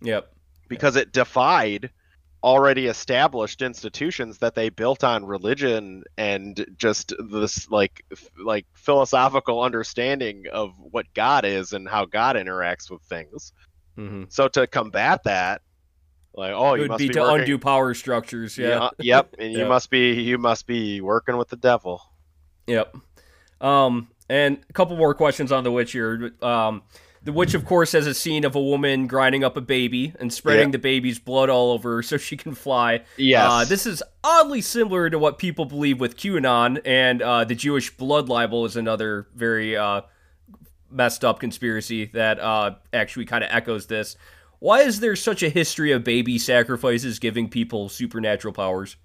Yep. 0.02 0.32
because 0.68 0.96
it 0.96 1.12
defied 1.12 1.90
already 2.42 2.86
established 2.86 3.62
institutions 3.62 4.38
that 4.38 4.54
they 4.56 4.68
built 4.68 5.04
on 5.04 5.24
religion 5.24 6.02
and 6.16 6.66
just 6.76 7.12
this 7.30 7.70
like 7.70 8.04
f- 8.10 8.30
like 8.36 8.66
philosophical 8.74 9.62
understanding 9.62 10.46
of 10.52 10.72
what 10.78 11.06
God 11.14 11.44
is 11.44 11.72
and 11.72 11.88
how 11.88 12.04
God 12.04 12.34
interacts 12.36 12.90
with 12.90 13.02
things. 13.02 13.52
Hmm 13.96 14.24
So 14.28 14.48
to 14.48 14.66
combat 14.66 15.24
that, 15.24 15.62
like 16.34 16.52
oh, 16.52 16.74
it 16.74 16.76
you 16.76 16.80
would 16.82 16.88
must 16.90 16.98
be, 16.98 17.08
be, 17.08 17.14
to 17.14 17.20
working, 17.20 17.40
undo 17.40 17.58
power 17.58 17.94
structures. 17.94 18.56
Yeah. 18.56 18.90
yeah, 18.98 19.16
yep, 19.16 19.34
and 19.38 19.52
you 19.52 19.66
must 19.74 19.90
be 19.90 20.12
you 20.14 20.38
must 20.38 20.66
be 20.66 21.00
working 21.00 21.36
with 21.36 21.48
the 21.48 21.56
devil. 21.56 22.02
Yep. 22.66 22.96
Um, 23.60 24.08
and 24.28 24.58
a 24.68 24.72
couple 24.72 24.96
more 24.96 25.14
questions 25.14 25.52
on 25.52 25.64
the 25.64 25.70
witch 25.70 25.92
here. 25.92 26.32
Um, 26.42 26.82
the 27.24 27.32
witch, 27.32 27.54
of 27.54 27.64
course, 27.64 27.92
has 27.92 28.06
a 28.08 28.14
scene 28.14 28.44
of 28.44 28.56
a 28.56 28.60
woman 28.60 29.06
grinding 29.06 29.44
up 29.44 29.56
a 29.56 29.60
baby 29.60 30.12
and 30.18 30.32
spreading 30.32 30.68
Yeah. 30.68 30.72
the 30.72 30.78
baby's 30.78 31.20
blood 31.20 31.48
all 31.50 31.70
over 31.70 31.96
her 31.96 32.02
so 32.02 32.16
she 32.16 32.36
can 32.36 32.52
fly. 32.54 33.02
Yes, 33.16 33.46
Uh, 33.48 33.64
this 33.64 33.86
is 33.86 34.02
oddly 34.24 34.60
similar 34.60 35.08
to 35.08 35.18
what 35.20 35.38
people 35.38 35.64
believe 35.64 36.00
with 36.00 36.16
QAnon, 36.16 36.80
and 36.84 37.22
uh, 37.22 37.44
the 37.44 37.54
Jewish 37.54 37.96
blood 37.96 38.28
libel 38.28 38.64
is 38.64 38.74
another 38.74 39.28
very 39.36 39.76
uh, 39.76 40.00
messed 40.92 41.24
up 41.24 41.40
conspiracy 41.40 42.06
that 42.06 42.38
uh, 42.38 42.76
actually 42.92 43.24
kind 43.24 43.42
of 43.42 43.50
echoes 43.52 43.86
this. 43.86 44.16
Why 44.58 44.82
is 44.82 45.00
there 45.00 45.16
such 45.16 45.42
a 45.42 45.48
history 45.48 45.90
of 45.92 46.04
baby 46.04 46.38
sacrifices 46.38 47.18
giving 47.18 47.48
people 47.48 47.88
supernatural 47.88 48.54
powers? 48.54 48.96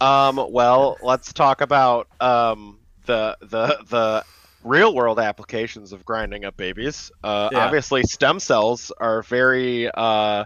Um, 0.00 0.46
well, 0.50 0.96
let's 1.02 1.32
talk 1.32 1.60
about 1.60 2.08
um, 2.20 2.78
the 3.06 3.36
the 3.40 3.78
the 3.88 4.24
real 4.64 4.94
world 4.94 5.18
applications 5.18 5.92
of 5.92 6.04
grinding 6.04 6.44
up 6.44 6.56
babies. 6.56 7.10
Uh, 7.24 7.48
Yeah. 7.52 7.64
Obviously, 7.64 8.02
stem 8.04 8.38
cells 8.40 8.92
are 8.98 9.22
very 9.22 9.90
uh, 9.92 10.44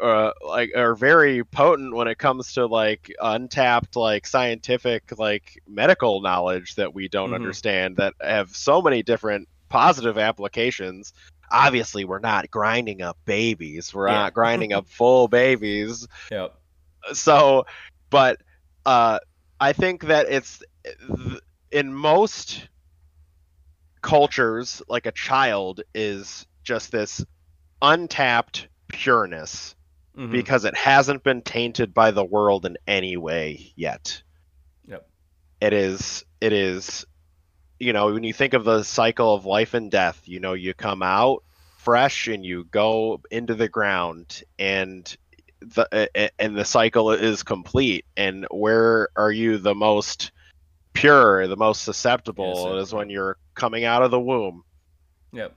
uh, 0.00 0.32
like 0.46 0.70
are 0.76 0.94
very 0.94 1.44
potent 1.44 1.94
when 1.94 2.08
it 2.08 2.18
comes 2.18 2.52
to 2.54 2.66
like 2.66 3.12
untapped 3.20 3.96
like 3.96 4.26
scientific 4.26 5.02
like 5.18 5.60
medical 5.68 6.20
knowledge 6.20 6.74
that 6.74 6.92
we 6.94 7.08
don't 7.08 7.30
Mhm. 7.30 7.36
understand 7.36 7.96
that 7.96 8.14
have 8.20 8.54
so 8.56 8.82
many 8.82 9.02
different 9.02 9.48
positive 9.68 10.18
applications. 10.18 11.12
obviously 11.50 12.04
we're 12.04 12.18
not 12.18 12.50
grinding 12.50 13.00
up 13.02 13.16
babies. 13.26 13.94
We're 13.94 14.08
Yeah. 14.08 14.14
not 14.14 14.34
grinding 14.34 14.72
up 14.72 14.88
full 14.88 15.28
babies. 15.28 16.08
Yep. 16.32 16.52
So, 17.12 17.66
but 18.10 18.40
uh, 18.86 19.20
I 19.60 19.72
think 19.72 20.04
that 20.04 20.26
it's 20.28 20.62
in 21.70 21.94
most 21.94 22.66
cultures, 24.02 24.82
like 24.88 25.06
a 25.06 25.12
child 25.12 25.82
is 25.94 26.46
just 26.64 26.90
this 26.92 27.24
untapped 27.82 28.68
pureness 28.88 29.74
Mhm. 30.16 30.30
because 30.30 30.64
it 30.64 30.76
hasn't 30.76 31.24
been 31.24 31.42
tainted 31.42 31.92
by 31.92 32.10
the 32.12 32.24
world 32.24 32.66
in 32.66 32.76
any 32.86 33.16
way 33.16 33.72
yet. 33.76 34.22
Yep. 34.86 35.08
It 35.60 35.72
is 35.72 36.24
it 36.40 36.52
is 36.52 37.04
you 37.80 37.92
know, 37.92 38.12
when 38.12 38.22
you 38.22 38.32
think 38.32 38.54
of 38.54 38.64
the 38.64 38.84
cycle 38.84 39.34
of 39.34 39.44
life 39.44 39.74
and 39.74 39.90
death, 39.90 40.22
you 40.24 40.38
know, 40.38 40.52
you 40.52 40.72
come 40.74 41.02
out 41.02 41.42
fresh 41.78 42.28
and 42.28 42.44
you 42.44 42.64
go 42.64 43.20
into 43.30 43.54
the 43.54 43.68
ground 43.68 44.42
and 44.58 45.16
the 45.60 46.30
and 46.38 46.56
the 46.56 46.64
cycle 46.64 47.10
is 47.10 47.42
complete 47.42 48.06
and 48.16 48.46
where 48.50 49.08
are 49.16 49.32
you 49.32 49.58
the 49.58 49.74
most 49.74 50.30
pure, 50.92 51.46
the 51.48 51.56
most 51.56 51.82
susceptible 51.82 52.76
Yes, 52.76 52.88
is 52.88 52.94
when 52.94 53.10
you're 53.10 53.36
coming 53.54 53.84
out 53.84 54.02
of 54.02 54.10
the 54.10 54.20
womb 54.20 54.62
Yep. 55.32 55.52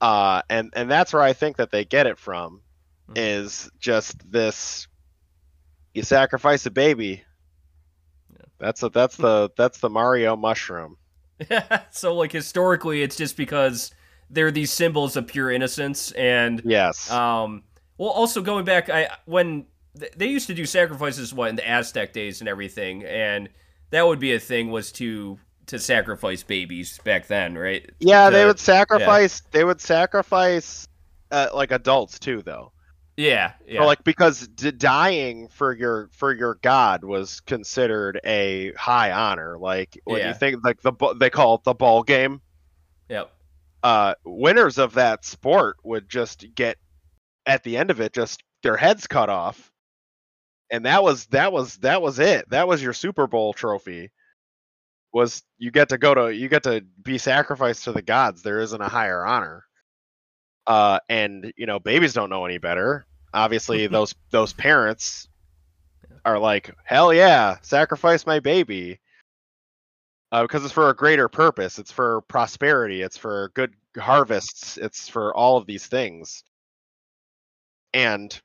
uh, 0.00 0.42
and 0.48 0.72
and 0.74 0.90
that's 0.90 1.12
where 1.12 1.22
I 1.22 1.34
think 1.34 1.58
that 1.58 1.70
they 1.70 1.84
get 1.84 2.06
it 2.06 2.18
from, 2.18 2.62
Mhm. 3.10 3.16
is 3.16 3.70
just 3.78 4.30
this: 4.30 4.86
you 5.94 6.02
sacrifice 6.02 6.66
a 6.66 6.70
baby. 6.70 7.22
Yeah. 8.32 8.44
That's 8.58 8.82
a, 8.82 8.88
that's 8.88 9.16
the 9.16 9.50
that's 9.56 9.78
the 9.78 9.90
Mario 9.90 10.36
mushroom. 10.36 10.96
so 11.90 12.14
like 12.14 12.32
historically, 12.32 13.02
it's 13.02 13.16
just 13.16 13.36
because 13.36 13.92
they're 14.28 14.50
these 14.50 14.70
symbols 14.72 15.16
of 15.16 15.26
pure 15.26 15.50
innocence, 15.50 16.12
and 16.12 16.62
Yes. 16.64 17.10
um, 17.10 17.64
well, 17.98 18.10
also 18.10 18.42
going 18.42 18.64
back, 18.64 18.88
I 18.90 19.08
when 19.24 19.66
th- 19.98 20.12
they 20.16 20.26
used 20.28 20.46
to 20.48 20.54
do 20.54 20.64
sacrifices, 20.66 21.34
what 21.34 21.48
in 21.50 21.56
the 21.56 21.68
Aztec 21.68 22.12
days 22.12 22.40
and 22.40 22.48
everything, 22.48 23.04
and 23.04 23.48
that 23.90 24.06
would 24.06 24.20
be 24.20 24.34
a 24.34 24.40
thing 24.40 24.70
was 24.70 24.92
to 24.92 25.38
to 25.66 25.78
sacrifice 25.78 26.42
babies 26.42 26.98
back 27.04 27.26
then, 27.28 27.56
right? 27.56 27.88
yeah, 28.00 28.28
they 28.30 28.44
would 28.44 28.58
sacrifice. 28.58 29.40
They 29.52 29.64
would 29.64 29.80
sacrifice 29.80 30.86
uh, 31.30 31.48
like 31.54 31.70
adults 31.72 32.18
too, 32.18 32.42
though. 32.42 32.72
Yeah, 33.16 33.52
yeah, 33.66 33.80
Or, 33.80 33.86
like 33.86 34.02
because 34.04 34.48
d- 34.48 34.70
dying 34.70 35.48
for 35.48 35.74
your 35.74 36.08
for 36.12 36.32
your 36.34 36.54
god 36.62 37.04
was 37.04 37.40
considered 37.40 38.18
a 38.24 38.72
high 38.74 39.12
honor. 39.12 39.58
Like 39.58 40.00
when 40.04 40.20
Yeah. 40.20 40.28
you 40.28 40.34
think 40.34 40.64
like 40.64 40.80
the 40.80 40.92
they 41.18 41.28
call 41.30 41.56
it 41.56 41.64
the 41.64 41.74
ball 41.74 42.02
game. 42.02 42.40
yep, 43.08 43.30
uh, 43.82 44.14
winners 44.24 44.78
of 44.78 44.94
that 44.94 45.24
sport 45.24 45.76
would 45.84 46.08
just 46.08 46.46
get 46.54 46.78
at 47.46 47.62
the 47.62 47.76
end 47.76 47.90
of 47.90 48.00
it 48.00 48.12
just 48.12 48.42
their 48.62 48.76
heads 48.76 49.06
cut 49.06 49.28
off 49.30 49.70
and 50.70 50.84
that 50.86 51.02
was 51.02 51.26
that 51.26 51.52
was 51.52 51.76
that 51.78 52.00
was 52.02 52.18
it 52.18 52.48
that 52.50 52.68
was 52.68 52.82
your 52.82 52.92
super 52.92 53.26
bowl 53.26 53.52
trophy 53.54 54.10
was 55.12 55.42
you 55.58 55.70
get 55.70 55.88
to 55.88 55.98
go 55.98 56.14
to 56.14 56.28
you 56.34 56.48
get 56.48 56.62
to 56.64 56.84
be 57.02 57.16
sacrificed 57.18 57.84
to 57.84 57.92
the 57.92 58.02
gods 58.02 58.42
there 58.42 58.60
isn't 58.60 58.82
a 58.82 58.88
higher 58.88 59.24
honor 59.26 59.64
uh 60.66 60.98
and 61.08 61.52
you 61.56 61.66
know 61.66 61.78
babies 61.78 62.12
don't 62.12 62.30
know 62.30 62.44
any 62.44 62.58
better 62.58 63.06
obviously 63.32 63.86
those 63.88 64.14
those 64.30 64.52
parents 64.52 65.28
are 66.24 66.38
like 66.38 66.74
hell 66.84 67.12
yeah 67.12 67.56
sacrifice 67.62 68.26
my 68.26 68.40
baby 68.40 69.00
uh, 70.32 70.42
because 70.42 70.64
it's 70.64 70.72
for 70.72 70.90
a 70.90 70.94
greater 70.94 71.28
purpose. 71.28 71.78
It's 71.78 71.90
for 71.90 72.20
prosperity. 72.22 73.02
It's 73.02 73.16
for 73.16 73.50
good 73.54 73.74
harvests. 73.96 74.76
It's 74.76 75.08
for 75.08 75.34
all 75.34 75.56
of 75.56 75.66
these 75.66 75.86
things. 75.86 76.44
And 77.92 78.38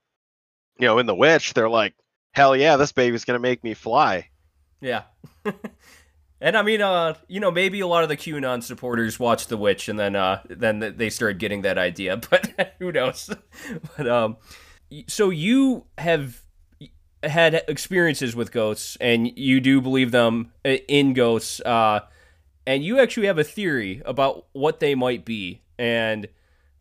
you 0.80 0.88
know, 0.88 0.98
in 0.98 1.06
the 1.06 1.16
witch, 1.16 1.54
they're 1.54 1.70
like, 1.70 1.94
"Hell 2.32 2.56
yeah, 2.56 2.78
this 2.78 2.92
baby's 2.92 3.26
gonna 3.26 3.40
make 3.40 3.64
me 3.64 3.74
fly." 3.74 4.30
yeah. 4.82 5.04
and 6.46 6.56
I 6.56 6.62
mean, 6.62 6.80
uh, 6.80 7.16
you 7.28 7.40
know, 7.40 7.50
maybe 7.50 7.80
a 7.80 7.88
lot 7.88 8.04
of 8.04 8.10
the 8.10 8.16
QAnon 8.16 8.62
supporters 8.62 9.20
watched 9.20 9.50
The 9.50 9.58
Witch, 9.58 9.90
and 9.90 9.98
then 9.98 10.16
uh, 10.16 10.42
then 10.48 10.94
they 10.96 11.10
started 11.10 11.40
getting 11.40 11.64
that 11.64 11.80
idea, 11.80 12.18
but 12.30 12.76
who 12.78 12.92
knows? 12.92 13.32
but 13.98 14.08
um, 14.08 14.38
so 15.08 15.32
you 15.32 15.86
have 15.98 16.44
had 17.24 17.64
experiences 17.68 18.36
with 18.36 18.52
ghosts, 18.52 18.96
and 19.02 19.36
you 19.36 19.60
do 19.60 19.82
believe 19.82 20.12
them 20.12 20.52
uh, 20.64 20.78
in 20.88 21.14
ghosts, 21.14 21.62
uh, 21.62 22.02
and 22.68 22.84
you 22.84 23.00
actually 23.00 23.26
have 23.26 23.40
a 23.40 23.44
theory 23.44 24.04
about 24.06 24.46
what 24.54 24.80
they 24.80 24.94
might 24.94 25.26
be, 25.26 25.64
and 25.80 26.28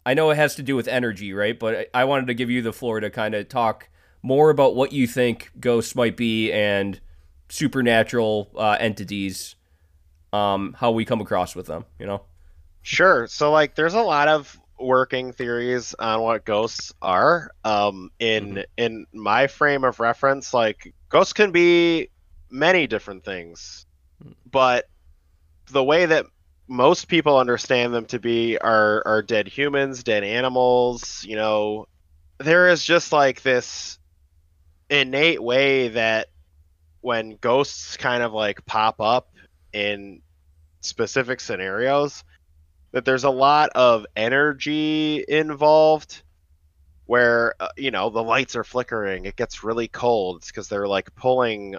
I 0.05 0.13
know 0.13 0.29
it 0.29 0.37
has 0.37 0.57
to 0.57 0.63
do 0.63 0.77
with 0.77 0.89
energy, 0.89 1.33
right? 1.33 1.59
But 1.59 1.91
I 1.95 2.03
I 2.03 2.05
wanted 2.05 2.27
to 2.27 2.35
give 2.35 2.51
you 2.51 2.61
the 2.61 2.75
floor 2.75 3.01
to 3.01 3.09
kind 3.09 3.35
of 3.35 3.49
talk 3.49 3.89
more 4.21 4.51
about 4.51 4.77
what 4.77 4.93
you 4.93 5.07
think 5.07 5.53
ghosts 5.59 5.95
might 5.95 6.19
be 6.19 6.53
and 6.53 7.01
supernatural 7.49 8.51
uh, 8.57 8.77
entities, 8.81 9.55
um, 10.33 10.75
how 10.79 10.91
we 10.91 11.05
come 11.05 11.21
across 11.21 11.55
with 11.55 11.67
them, 11.67 11.85
you 11.99 12.07
know? 12.07 12.23
Sure. 12.83 13.27
So 13.27 13.51
like, 13.51 13.75
there's 13.75 13.95
a 13.95 14.03
lot 14.03 14.29
of 14.29 14.59
working 14.79 15.33
theories 15.33 15.95
on 15.99 16.21
what 16.21 16.45
ghosts 16.45 16.93
are. 17.01 17.51
Um, 17.65 18.11
in 18.19 18.55
Mhm. 18.55 18.65
in 18.77 19.07
my 19.13 19.47
frame 19.47 19.85
of 19.85 20.01
reference, 20.01 20.53
like 20.53 20.93
ghosts 21.09 21.33
can 21.33 21.53
be 21.53 22.11
many 22.51 22.87
different 22.87 23.25
things, 23.25 23.87
but 24.51 24.87
the 25.71 25.85
way 25.85 26.07
that 26.07 26.27
most 26.69 27.09
people 27.09 27.39
understand 27.39 27.95
them 27.95 28.07
to 28.07 28.19
be 28.19 28.59
are 28.59 29.03
are 29.07 29.23
dead 29.23 29.49
humans, 29.49 30.03
dead 30.03 30.25
animals. 30.25 31.25
You 31.25 31.37
know, 31.37 31.87
there 32.39 32.69
is 32.69 32.85
just 32.85 33.13
like 33.13 33.43
this 33.43 33.99
innate 34.91 35.43
way 35.43 35.89
that 35.89 36.29
when 37.05 37.37
ghosts 37.41 37.97
kind 37.97 38.23
of 38.23 38.33
like 38.33 38.65
pop 38.67 39.01
up 39.01 39.31
in 39.73 40.21
specific 40.81 41.41
scenarios 41.41 42.25
that 42.93 43.05
there's 43.05 43.25
a 43.25 43.31
lot 43.31 43.71
of 43.75 44.07
energy 44.15 45.25
involved 45.27 46.23
where 47.07 47.55
uh, 47.61 47.69
you 47.77 47.91
know 47.91 48.11
the 48.11 48.23
lights 48.23 48.57
are 48.57 48.65
flickering 48.65 49.25
it 49.25 49.37
gets 49.37 49.65
really 49.65 49.89
cold 49.89 50.45
because 50.47 50.69
they're 50.69 50.89
like 50.89 51.15
pulling 51.15 51.77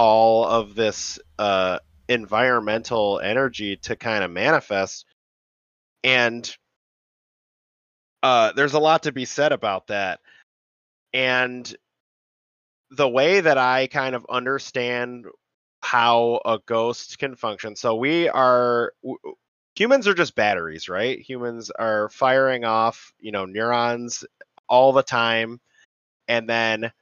all 0.00 0.46
of 0.46 0.74
this 0.74 1.18
uh, 1.38 1.78
environmental 2.08 3.20
energy 3.22 3.76
to 3.76 3.96
kind 3.96 4.24
of 4.24 4.30
manifest. 4.30 5.04
And 6.02 6.50
uh, 8.22 8.52
there's 8.52 8.72
a 8.72 8.78
lot 8.80 9.02
to 9.02 9.12
be 9.12 9.26
said 9.26 9.52
about 9.52 9.88
that. 9.88 10.20
And 11.12 11.70
the 12.90 13.08
way 13.08 13.40
that 13.40 13.58
i 13.58 13.86
kind 13.86 14.14
of 14.14 14.26
understand 14.30 15.26
how 15.82 16.40
a 16.44 16.58
ghost 16.66 17.18
can 17.18 17.34
function 17.36 17.74
so 17.76 17.94
we 17.96 18.28
are 18.28 18.92
humans 19.74 20.06
are 20.08 20.14
just 20.14 20.34
batteries, 20.34 20.88
right? 20.88 21.18
Humans 21.20 21.70
are 21.70 22.08
firing 22.10 22.64
off, 22.64 23.12
you 23.18 23.32
know, 23.32 23.46
neurons 23.46 24.24
all 24.68 24.92
the 24.92 25.02
time, 25.02 25.60
and 26.28 26.48
then, 26.48 26.92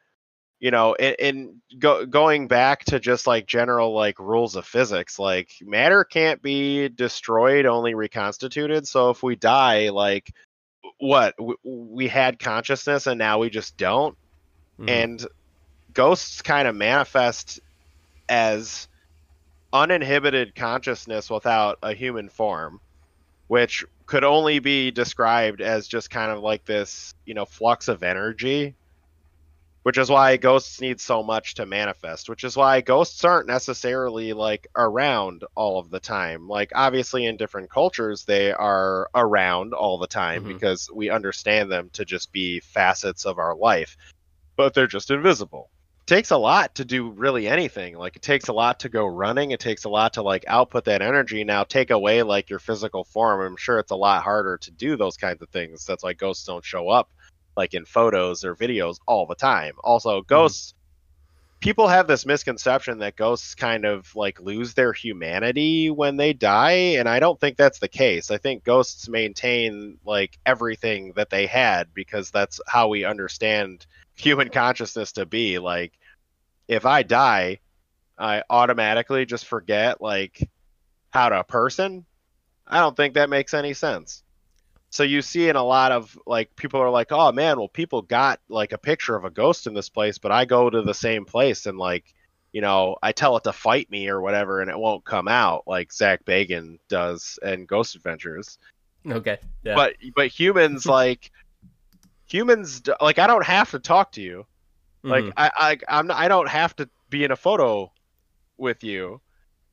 you 0.60 0.70
know, 0.70 0.94
in, 0.94 1.14
in 1.18 1.62
go, 1.78 2.06
going 2.06 2.48
back 2.48 2.84
to 2.86 3.00
just 3.00 3.26
like 3.26 3.46
general 3.46 3.94
like 3.94 4.18
rules 4.18 4.56
of 4.56 4.66
physics, 4.66 5.18
like 5.18 5.50
matter 5.62 6.04
can't 6.04 6.42
be 6.42 6.88
destroyed, 6.88 7.66
only 7.66 7.94
reconstituted. 7.94 8.86
So 8.88 9.10
if 9.10 9.22
we 9.22 9.36
die, 9.36 9.90
like, 9.90 10.30
what 10.98 11.36
w- 11.36 11.58
we 11.64 12.08
had 12.08 12.38
consciousness 12.38 13.06
and 13.06 13.18
now 13.18 13.38
we 13.38 13.50
just 13.50 13.76
don't, 13.76 14.16
Mhm. 14.78 14.88
and 14.88 15.26
ghosts 15.92 16.42
kind 16.42 16.68
of 16.68 16.74
manifest 16.76 17.60
as 18.28 18.88
uninhibited 19.72 20.54
consciousness 20.54 21.30
without 21.30 21.78
a 21.82 21.92
human 21.92 22.28
form, 22.28 22.80
which 23.48 23.84
could 24.06 24.24
only 24.24 24.58
be 24.58 24.90
described 24.90 25.60
as 25.60 25.86
just 25.86 26.10
kind 26.10 26.30
of 26.30 26.40
like 26.40 26.64
this, 26.64 27.14
you 27.26 27.34
know, 27.34 27.44
flux 27.44 27.88
of 27.88 28.02
energy. 28.02 28.74
Which 29.84 29.96
is 29.96 30.10
why 30.10 30.36
ghosts 30.36 30.82
need 30.82 31.00
so 31.00 31.22
much 31.22 31.54
to 31.54 31.64
manifest, 31.64 32.28
which 32.28 32.44
is 32.44 32.56
why 32.58 32.82
ghosts 32.82 33.24
aren't 33.24 33.46
necessarily 33.46 34.34
like 34.34 34.66
around 34.76 35.44
all 35.54 35.78
of 35.78 35.88
the 35.88 36.00
time. 36.00 36.46
Like, 36.46 36.72
obviously, 36.74 37.24
in 37.24 37.38
different 37.38 37.70
cultures, 37.70 38.24
they 38.26 38.52
are 38.52 39.08
around 39.14 39.72
all 39.72 39.96
the 39.96 40.06
time 40.06 40.44
Mhm. 40.44 40.48
because 40.48 40.90
we 40.92 41.08
understand 41.08 41.72
them 41.72 41.88
to 41.94 42.04
just 42.04 42.32
be 42.32 42.60
facets 42.60 43.24
of 43.24 43.38
our 43.38 43.54
life, 43.54 43.96
but 44.56 44.74
they're 44.74 44.86
just 44.86 45.10
invisible 45.10 45.70
takes 46.08 46.30
a 46.30 46.36
lot 46.36 46.74
to 46.76 46.84
do 46.84 47.10
really 47.10 47.46
anything. 47.46 47.96
Like 47.96 48.16
it 48.16 48.22
takes 48.22 48.48
a 48.48 48.52
lot 48.52 48.80
to 48.80 48.88
go 48.88 49.06
running. 49.06 49.50
It 49.50 49.60
takes 49.60 49.84
a 49.84 49.90
lot 49.90 50.14
to 50.14 50.22
like 50.22 50.44
output 50.48 50.86
that 50.86 51.02
energy. 51.02 51.44
Now 51.44 51.64
take 51.64 51.90
away 51.90 52.22
like 52.22 52.50
your 52.50 52.58
physical 52.58 53.04
form. 53.04 53.40
I'm 53.40 53.56
sure 53.56 53.78
it's 53.78 53.92
a 53.92 53.96
lot 53.96 54.22
harder 54.22 54.56
to 54.58 54.70
do 54.70 54.96
those 54.96 55.18
kinds 55.18 55.42
of 55.42 55.50
things. 55.50 55.84
That's 55.84 56.02
why 56.02 56.14
ghosts 56.14 56.46
don't 56.46 56.64
show 56.64 56.88
up 56.88 57.10
like 57.56 57.74
in 57.74 57.84
photos 57.84 58.44
or 58.44 58.56
videos 58.56 58.96
all 59.06 59.26
the 59.26 59.34
time. 59.34 59.74
Also, 59.84 60.20
mm-hmm. 60.20 60.26
ghosts 60.26 60.74
people 61.60 61.88
have 61.88 62.06
this 62.06 62.24
misconception 62.24 62.98
that 62.98 63.16
ghosts 63.16 63.54
kind 63.54 63.84
of 63.84 64.14
like 64.14 64.40
lose 64.40 64.74
their 64.74 64.92
humanity 64.92 65.90
when 65.90 66.16
they 66.16 66.32
die 66.32 66.94
and 66.96 67.08
i 67.08 67.18
don't 67.18 67.40
think 67.40 67.56
that's 67.56 67.80
the 67.80 67.88
case 67.88 68.30
i 68.30 68.38
think 68.38 68.62
ghosts 68.62 69.08
maintain 69.08 69.98
like 70.04 70.38
everything 70.46 71.12
that 71.16 71.30
they 71.30 71.46
had 71.46 71.92
because 71.94 72.30
that's 72.30 72.60
how 72.68 72.86
we 72.86 73.04
understand 73.04 73.86
human 74.18 74.48
consciousness 74.48 75.12
to 75.12 75.26
be 75.26 75.58
like 75.58 75.92
if 76.66 76.84
i 76.84 77.02
die 77.02 77.58
i 78.18 78.42
automatically 78.50 79.24
just 79.24 79.46
forget 79.46 80.00
like 80.00 80.48
how 81.10 81.28
to 81.28 81.42
person 81.44 82.04
i 82.66 82.78
don't 82.78 82.96
think 82.96 83.14
that 83.14 83.30
makes 83.30 83.54
any 83.54 83.72
sense 83.72 84.22
so 84.90 85.02
you 85.02 85.22
see 85.22 85.48
in 85.48 85.56
a 85.56 85.62
lot 85.62 85.92
of 85.92 86.18
like 86.26 86.54
people 86.56 86.80
are 86.80 86.90
like 86.90 87.08
oh 87.10 87.30
man 87.32 87.58
well 87.58 87.68
people 87.68 88.02
got 88.02 88.40
like 88.48 88.72
a 88.72 88.78
picture 88.78 89.16
of 89.16 89.24
a 89.24 89.30
ghost 89.30 89.66
in 89.66 89.74
this 89.74 89.88
place 89.88 90.18
but 90.18 90.32
i 90.32 90.44
go 90.44 90.68
to 90.68 90.82
the 90.82 90.94
same 90.94 91.24
place 91.24 91.66
and 91.66 91.78
like 91.78 92.12
you 92.52 92.60
know 92.60 92.96
i 93.02 93.12
tell 93.12 93.36
it 93.36 93.44
to 93.44 93.52
fight 93.52 93.90
me 93.90 94.08
or 94.08 94.20
whatever 94.20 94.60
and 94.60 94.70
it 94.70 94.78
won't 94.78 95.04
come 95.04 95.28
out 95.28 95.62
like 95.66 95.92
Zak 95.92 96.24
Bagans 96.24 96.78
does 96.88 97.38
in 97.42 97.66
ghost 97.66 97.94
adventures 97.94 98.58
Okay. 99.06 99.38
Yeah. 99.62 99.74
but 99.74 99.94
but 100.14 100.28
humans 100.28 100.86
like 101.00 101.30
humans 102.28 102.82
like 103.00 103.18
i 103.18 103.26
don't 103.26 103.44
have 103.44 103.70
to 103.70 103.78
talk 103.78 104.12
to 104.12 104.20
you 104.22 104.46
like 105.02 105.24
Mhm. 105.24 105.32
I, 105.36 105.50
I 105.56 105.78
i'm 105.98 106.06
not, 106.08 106.16
i 106.18 106.28
don't 106.28 106.48
have 106.48 106.74
to 106.76 106.88
be 107.10 107.24
in 107.24 107.30
a 107.30 107.36
photo 107.36 107.90
with 108.58 108.84
you 108.84 109.20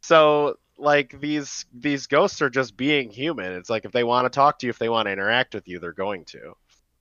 so 0.01 0.55
like 0.77 1.19
these 1.19 1.65
these 1.73 2.07
ghosts 2.07 2.41
are 2.41 2.49
just 2.49 2.77
being 2.77 3.09
human 3.09 3.53
it's 3.53 3.69
like 3.69 3.85
if 3.85 3.91
they 3.91 4.03
want 4.03 4.25
to 4.25 4.29
talk 4.29 4.59
to 4.59 4.65
you 4.67 4.69
if 4.69 4.79
they 4.79 4.89
want 4.89 5.07
to 5.07 5.11
interact 5.11 5.53
with 5.53 5.67
you 5.67 5.79
they're 5.79 5.91
going 5.93 6.23
to 6.25 6.53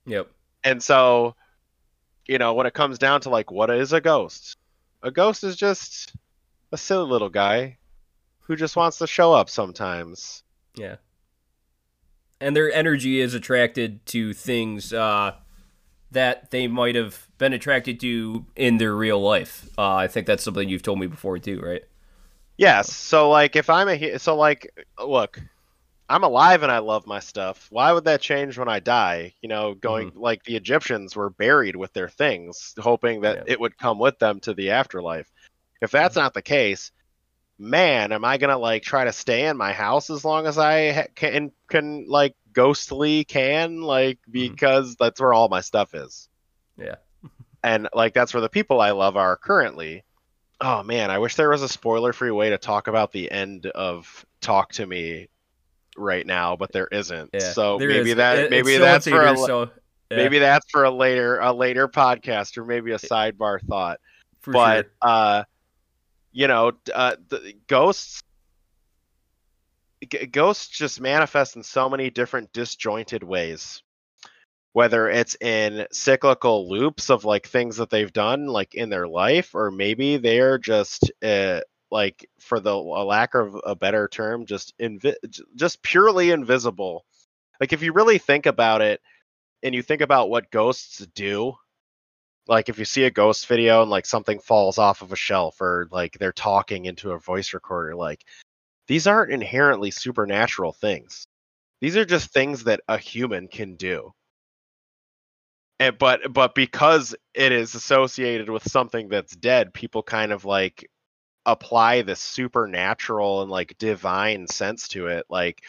Yep. 0.05 0.29
and 0.63 0.81
so 0.83 1.35
you 2.27 2.37
know 2.37 2.53
when 2.53 2.65
it 2.67 2.73
comes 2.73 2.97
down 2.97 3.21
to 3.21 3.29
like 3.29 3.51
what 3.51 3.69
is 3.69 3.93
a 3.93 4.01
ghost 4.01 4.57
a 5.03 5.11
ghost 5.11 5.43
is 5.43 5.55
just 5.55 6.13
a 6.71 6.77
silly 6.77 7.07
little 7.09 7.29
guy 7.29 7.77
who 8.41 8.55
just 8.55 8.75
wants 8.75 8.97
to 8.97 9.07
show 9.07 9.33
up 9.33 9.49
sometimes 9.49 10.43
Yeah. 10.75 10.95
And 12.41 12.55
their 12.55 12.71
energy 12.71 13.21
is 13.21 13.33
attracted 13.33 14.05
to 14.07 14.33
things 14.33 14.91
uh, 14.91 15.35
that 16.11 16.51
they 16.51 16.67
might 16.67 16.95
have 16.95 17.27
been 17.37 17.53
attracted 17.53 17.99
to 17.99 18.45
in 18.55 18.77
their 18.77 18.95
real 18.95 19.21
life. 19.21 19.69
Uh, 19.77 19.95
I 19.95 20.07
think 20.07 20.27
that's 20.27 20.43
something 20.43 20.69
you've 20.69 20.83
told 20.83 20.99
me 20.99 21.07
before 21.07 21.37
too, 21.39 21.59
right? 21.59 21.83
Yes. 22.57 22.91
So 22.93 23.29
like 23.29 23.55
if 23.55 23.69
I'm 23.69 23.89
a 23.89 24.17
so 24.17 24.35
like 24.35 24.71
look, 25.03 25.41
I'm 26.07 26.23
alive 26.23 26.63
and 26.63 26.71
I 26.71 26.77
love 26.77 27.07
my 27.07 27.19
stuff. 27.19 27.67
Why 27.71 27.91
would 27.91 28.05
that 28.05 28.21
change 28.21 28.57
when 28.57 28.69
I 28.69 28.79
die? 28.79 29.33
You 29.41 29.49
know, 29.49 29.73
going 29.73 30.11
like 30.15 30.43
the 30.43 30.55
Egyptians 30.55 31.15
were 31.15 31.31
buried 31.31 31.75
with 31.75 31.91
their 31.93 32.07
things, 32.09 32.73
hoping 32.77 33.21
that 33.21 33.37
Yeah. 33.37 33.43
it 33.47 33.59
would 33.59 33.77
come 33.77 33.99
with 33.99 34.19
them 34.19 34.39
to 34.41 34.53
the 34.53 34.71
afterlife. 34.71 35.29
If 35.81 35.91
that's 35.91 36.15
not 36.15 36.33
the 36.33 36.41
case, 36.41 36.91
man, 37.57 38.11
am 38.11 38.25
I 38.25 38.37
gonna 38.37 38.57
like 38.57 38.83
try 38.83 39.05
to 39.05 39.13
stay 39.13 39.45
in 39.47 39.57
my 39.57 39.73
house 39.73 40.09
as 40.09 40.25
long 40.25 40.45
as 40.47 40.57
I 40.57 40.91
ha- 40.91 41.03
can 41.15 41.51
can 41.69 42.05
like 42.07 42.35
ghostly 42.53 43.23
can 43.25 43.81
like 43.81 44.19
because 44.29 44.95
that's 44.97 45.19
where 45.19 45.33
all 45.33 45.49
my 45.49 45.61
stuff 45.61 45.93
is 45.93 46.29
Yeah. 46.77 46.95
and 47.63 47.89
like 47.93 48.13
that's 48.13 48.33
where 48.33 48.41
the 48.41 48.49
people 48.49 48.79
I 48.81 48.91
love 48.91 49.17
are 49.17 49.35
currently. 49.37 50.03
Oh 50.61 50.83
man, 50.83 51.11
I 51.11 51.19
wish 51.19 51.35
there 51.35 51.49
was 51.49 51.61
a 51.63 51.69
spoiler-free 51.69 52.31
way 52.31 52.49
to 52.51 52.57
talk 52.57 52.87
about 52.87 53.11
the 53.11 53.29
end 53.29 53.65
of 53.65 54.25
Talk 54.39 54.71
to 54.73 54.85
Me 54.85 55.27
right 55.97 56.25
now, 56.25 56.55
but 56.55 56.71
there 56.71 56.87
isn't. 56.87 57.29
Yeah. 57.33 57.39
so 57.39 57.77
There 57.77 57.89
maybe 57.89 58.11
is. 58.11 58.15
that 58.17 58.37
It- 58.39 58.51
maybe 58.51 58.73
it's 58.73 58.75
still 58.75 58.85
in 58.85 58.91
that's 58.91 59.07
for 59.07 59.21
a, 59.21 59.37
so, 59.37 59.69
yeah, 60.11 60.17
maybe 60.17 60.39
that's 60.39 60.65
for 60.71 60.85
a 60.85 60.91
later 60.91 61.39
a 61.39 61.51
later 61.51 61.87
podcast 61.89 62.57
or 62.57 62.63
maybe 62.65 62.91
a 62.93 62.97
sidebar 62.97 63.59
thought. 63.67 63.99
for 64.41 64.53
but 64.53 64.85
sure. 64.85 64.91
uh, 65.01 65.43
you 66.35 66.47
know, 66.49 66.73
uh, 66.93 67.15
the 67.29 67.55
ghosts. 67.67 68.23
g- 70.09 70.25
Ghosts 70.27 70.67
just 70.67 71.01
manifest 71.01 71.55
in 71.55 71.63
so 71.63 71.89
many 71.89 72.09
different 72.09 72.53
disjointed 72.53 73.23
ways 73.23 73.81
whether 74.73 75.09
it's 75.09 75.35
in 75.41 75.87
cyclical 75.91 76.69
loops 76.69 77.09
of 77.09 77.25
like 77.25 77.47
things 77.47 77.77
that 77.77 77.89
they've 77.89 78.13
done 78.13 78.47
like 78.47 78.75
in 78.75 78.89
their 78.89 79.07
life 79.07 79.55
or 79.55 79.71
maybe 79.71 80.17
they're 80.17 80.57
just 80.59 81.11
uh, 81.23 81.61
like 81.91 82.29
for 82.39 82.59
the 82.59 82.75
lack 82.75 83.35
of 83.35 83.55
a 83.65 83.75
better 83.75 84.07
term 84.07 84.45
just 84.45 84.77
invi- 84.79 85.15
just 85.55 85.81
purely 85.83 86.31
invisible 86.31 87.05
like 87.61 87.73
if 87.73 87.81
you 87.83 87.93
really 87.93 88.19
think 88.19 88.45
about 88.47 88.81
it 88.81 89.01
and 89.63 89.75
you 89.75 89.81
think 89.83 90.01
about 90.01 90.29
what 90.29 90.51
ghosts 90.51 91.05
do 91.15 91.53
like 92.47 92.69
if 92.69 92.79
you 92.79 92.85
see 92.85 93.03
a 93.03 93.11
ghost 93.11 93.47
video 93.47 93.81
and 93.81 93.91
like 93.91 94.05
something 94.05 94.39
falls 94.39 94.77
off 94.77 95.01
of 95.01 95.11
a 95.11 95.15
shelf 95.15 95.59
or 95.61 95.87
like 95.91 96.17
they're 96.19 96.31
talking 96.31 96.85
into 96.85 97.11
a 97.11 97.19
voice 97.19 97.53
recorder 97.53 97.95
like 97.95 98.23
these 98.87 99.07
aren't 99.07 99.31
inherently 99.31 99.91
supernatural 99.91 100.71
things. 100.71 101.25
These 101.81 101.97
are 101.97 102.05
just 102.05 102.31
things 102.31 102.65
that 102.65 102.81
a 102.87 102.97
human 102.97 103.47
can 103.47 103.75
do. 103.75 104.13
And 105.79 105.97
but 105.97 106.31
but 106.31 106.55
because 106.55 107.15
it 107.33 107.51
is 107.51 107.75
associated 107.75 108.49
with 108.49 108.69
something 108.69 109.09
that's 109.09 109.35
dead 109.35 109.73
people 109.73 110.03
kind 110.03 110.31
of 110.31 110.45
like 110.45 110.89
apply 111.45 112.01
this 112.01 112.19
supernatural 112.21 113.41
and 113.41 113.51
like 113.51 113.77
divine 113.77 114.47
sense 114.47 114.87
to 114.87 115.07
it 115.07 115.25
like 115.29 115.63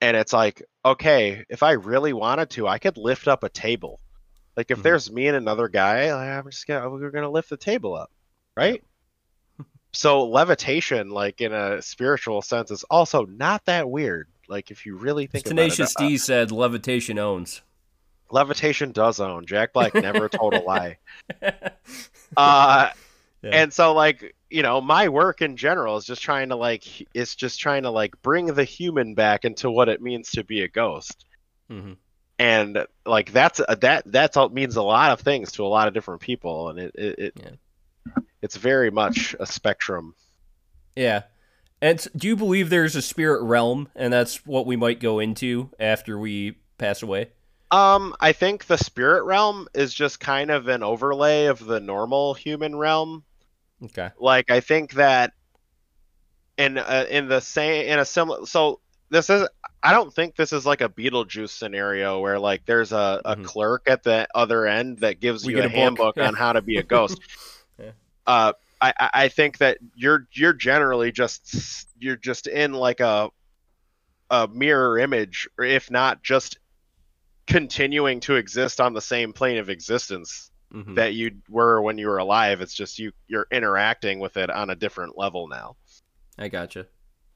and 0.00 0.16
it's 0.16 0.32
like 0.32 0.62
okay 0.84 1.44
if 1.50 1.62
i 1.62 1.72
really 1.72 2.14
wanted 2.14 2.48
to 2.48 2.66
i 2.66 2.78
could 2.78 2.96
lift 2.96 3.28
up 3.28 3.42
a 3.44 3.50
table 3.50 4.00
like 4.58 4.70
if 4.72 4.80
Mhm. 4.80 4.82
there's 4.82 5.10
me 5.10 5.28
and 5.28 5.36
another 5.36 5.68
guy 5.68 6.12
like, 6.12 6.28
i'm 6.44 6.50
just 6.50 6.66
gonna 6.66 6.90
we're 6.90 7.10
gonna 7.12 7.30
lift 7.30 7.48
the 7.48 7.56
table 7.56 7.94
up 7.94 8.10
right? 8.56 8.82
So 9.92 10.28
levitation 10.28 11.08
like 11.10 11.40
in 11.40 11.52
a 11.54 11.80
spiritual 11.80 12.42
sense 12.42 12.70
is 12.70 12.84
also 12.84 13.24
not 13.24 13.64
that 13.64 13.88
weird. 13.88 14.28
Like 14.46 14.70
if 14.70 14.84
you 14.84 14.96
really 14.96 15.26
think 15.26 15.46
about 15.46 15.52
it, 15.52 15.54
Tenacious 15.70 15.94
uh, 15.96 16.00
D 16.00 16.18
said 16.18 16.52
levitation 16.52 17.18
owns. 17.18 17.62
levitation 18.30 18.92
does 18.92 19.18
own. 19.18 19.46
Jack 19.46 19.72
black 19.72 19.94
never 19.94 20.28
told 20.28 20.52
a 20.52 20.58
lie. 20.60 20.98
Uh 22.36 22.90
Yeah. 23.42 23.50
and 23.62 23.72
so 23.72 23.94
like 23.94 24.34
you 24.50 24.62
know 24.62 24.80
my 24.80 25.08
work 25.08 25.40
in 25.42 25.56
general 25.56 25.96
is 25.96 26.04
just 26.04 26.20
trying 26.22 26.48
to 26.50 26.56
like 26.56 26.84
it's 27.14 27.34
just 27.34 27.58
trying 27.60 27.84
to 27.84 27.90
like 27.90 28.20
bring 28.22 28.46
the 28.46 28.64
human 28.64 29.14
back 29.14 29.44
into 29.44 29.70
what 29.70 29.88
it 29.88 30.02
means 30.02 30.30
to 30.32 30.44
be 30.44 30.62
a 30.62 30.68
ghost. 30.68 31.24
Hmm 31.70 31.92
and 32.38 32.86
like 33.04 33.32
that's 33.32 33.60
a, 33.66 33.76
that 33.80 34.04
that's 34.06 34.36
all 34.36 34.48
means 34.48 34.76
a 34.76 34.82
lot 34.82 35.10
of 35.12 35.20
things 35.20 35.52
to 35.52 35.64
a 35.64 35.68
lot 35.68 35.88
of 35.88 35.94
different 35.94 36.20
people 36.20 36.68
and 36.70 36.78
it 36.78 36.92
it, 36.94 37.18
it 37.18 37.32
Yeah. 37.36 38.22
it's 38.42 38.56
very 38.56 38.90
much 38.90 39.34
a 39.40 39.46
spectrum 39.46 40.14
Yeah. 40.96 41.22
And 41.80 42.04
do 42.16 42.26
you 42.26 42.34
believe 42.36 42.70
there's 42.70 42.96
a 42.96 43.02
spirit 43.02 43.40
realm, 43.44 43.88
and 43.94 44.12
that's 44.12 44.44
what 44.44 44.66
we 44.66 44.74
might 44.74 44.98
go 44.98 45.20
into 45.20 45.70
after 45.78 46.18
we 46.18 46.56
pass 46.76 47.02
away? 47.02 47.30
um 47.70 48.14
i 48.18 48.32
think 48.32 48.64
the 48.64 48.78
spirit 48.78 49.24
realm 49.24 49.68
is 49.74 49.92
just 49.92 50.18
kind 50.20 50.50
of 50.50 50.68
an 50.68 50.82
overlay 50.82 51.44
of 51.46 51.62
the 51.66 51.78
normal 51.80 52.32
human 52.32 52.74
realm 52.74 53.22
Okay. 53.84 54.08
like 54.18 54.50
i 54.50 54.60
think 54.60 54.94
that 54.94 55.34
in 56.56 56.78
uh, 56.78 57.04
in 57.10 57.28
the 57.28 57.40
same 57.40 57.86
in 57.86 57.98
a 57.98 58.06
similar 58.06 58.46
so 58.46 58.80
this 59.10 59.30
is 59.30 59.48
i 59.82 59.92
don't 59.92 60.12
think 60.14 60.36
this 60.36 60.52
is 60.52 60.66
like 60.66 60.80
a 60.80 60.88
beetlejuice 60.88 61.50
scenario 61.50 62.20
where 62.20 62.38
like 62.38 62.64
there's 62.66 62.92
a, 62.92 63.20
a 63.24 63.36
Mhm. 63.36 63.44
clerk 63.44 63.82
at 63.88 64.02
the 64.02 64.26
other 64.34 64.66
end 64.66 64.98
that 64.98 65.20
gives 65.20 65.44
We 65.44 65.54
you 65.54 65.62
a, 65.62 65.66
a 65.66 65.68
handbook 65.68 66.16
Yeah. 66.16 66.28
on 66.28 66.34
how 66.34 66.52
to 66.52 66.62
be 66.62 66.76
a 66.78 66.82
ghost 66.82 67.20
Yeah. 67.78 67.92
uh 68.26 68.52
I, 68.80 68.92
I 69.12 69.28
think 69.28 69.58
that 69.58 69.78
you're 69.96 70.28
you're 70.32 70.52
generally 70.52 71.10
just 71.10 71.86
you're 71.98 72.16
just 72.16 72.46
in 72.46 72.72
like 72.72 73.00
a 73.00 73.28
a 74.30 74.46
mirror 74.46 74.98
image 74.98 75.48
or 75.58 75.64
if 75.64 75.90
not 75.90 76.22
just 76.22 76.58
continuing 77.46 78.20
to 78.20 78.36
exist 78.36 78.80
on 78.80 78.92
the 78.92 79.00
same 79.00 79.32
plane 79.32 79.58
of 79.58 79.68
existence 79.70 80.50
Mhm. 80.72 80.96
that 80.96 81.14
you 81.14 81.30
were 81.48 81.80
when 81.80 81.96
you 81.96 82.08
were 82.08 82.18
alive. 82.18 82.60
It's 82.60 82.74
just 82.74 82.98
you 82.98 83.10
you're 83.26 83.46
interacting 83.50 84.18
with 84.20 84.36
it 84.36 84.50
on 84.50 84.68
a 84.70 84.76
different 84.76 85.16
level 85.16 85.48
now. 85.48 85.76
I 86.38 86.48
gotcha. 86.48 86.86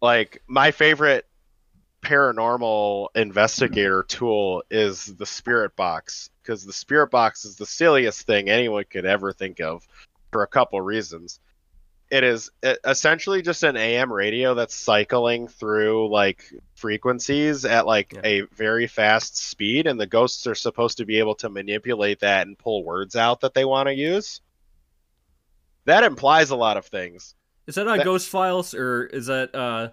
Like 0.03 0.43
my 0.47 0.71
favorite 0.71 1.25
paranormal 2.03 3.09
investigator 3.15 4.03
tool 4.03 4.63
is 4.71 5.07
the 5.17 5.27
spirit 5.27 5.75
box 5.77 6.31
because 6.43 6.65
the 6.65 6.73
spirit 6.73 7.11
box 7.11 7.45
is 7.45 7.57
the 7.57 7.67
silliest 7.67 8.27
thing 8.27 8.49
anyone 8.51 8.85
could 8.91 9.07
ever 9.07 9.33
think 9.33 9.61
of 9.61 9.87
for 10.33 10.43
a 10.43 10.47
couple 10.49 10.81
reasons. 10.81 11.39
It 12.11 12.25
is 12.25 12.51
essentially 12.85 13.41
just 13.41 13.63
an 13.63 13.77
AM 13.77 14.13
radio 14.13 14.55
that's 14.55 14.75
cycling 14.75 15.49
through 15.49 16.11
like 16.11 16.53
frequencies 16.75 17.65
at 17.65 17.87
like 17.87 18.13
Yeah. 18.13 18.21
a 18.25 18.41
very 18.55 18.87
fast 18.87 19.37
speed, 19.39 19.87
and 19.87 19.99
the 19.99 20.07
ghosts 20.07 20.47
are 20.47 20.55
supposed 20.55 20.99
to 20.99 21.07
be 21.07 21.21
able 21.21 21.37
to 21.37 21.49
manipulate 21.49 22.21
that 22.21 22.47
and 22.47 22.59
pull 22.59 22.85
words 22.85 23.17
out 23.17 23.41
that 23.41 23.55
they 23.55 23.65
want 23.65 23.87
to 23.87 23.95
use. 23.95 24.43
That 25.87 26.05
implies 26.05 26.51
a 26.51 26.57
lot 26.57 26.77
of 26.77 26.85
things. 26.87 27.35
Is 27.67 27.77
that 27.77 27.89
on 27.89 27.99
That- 27.99 28.05
Ghost 28.05 28.29
Files, 28.29 28.75
or 28.75 29.05
is 29.07 29.27
that? 29.27 29.55
uh 29.55 29.91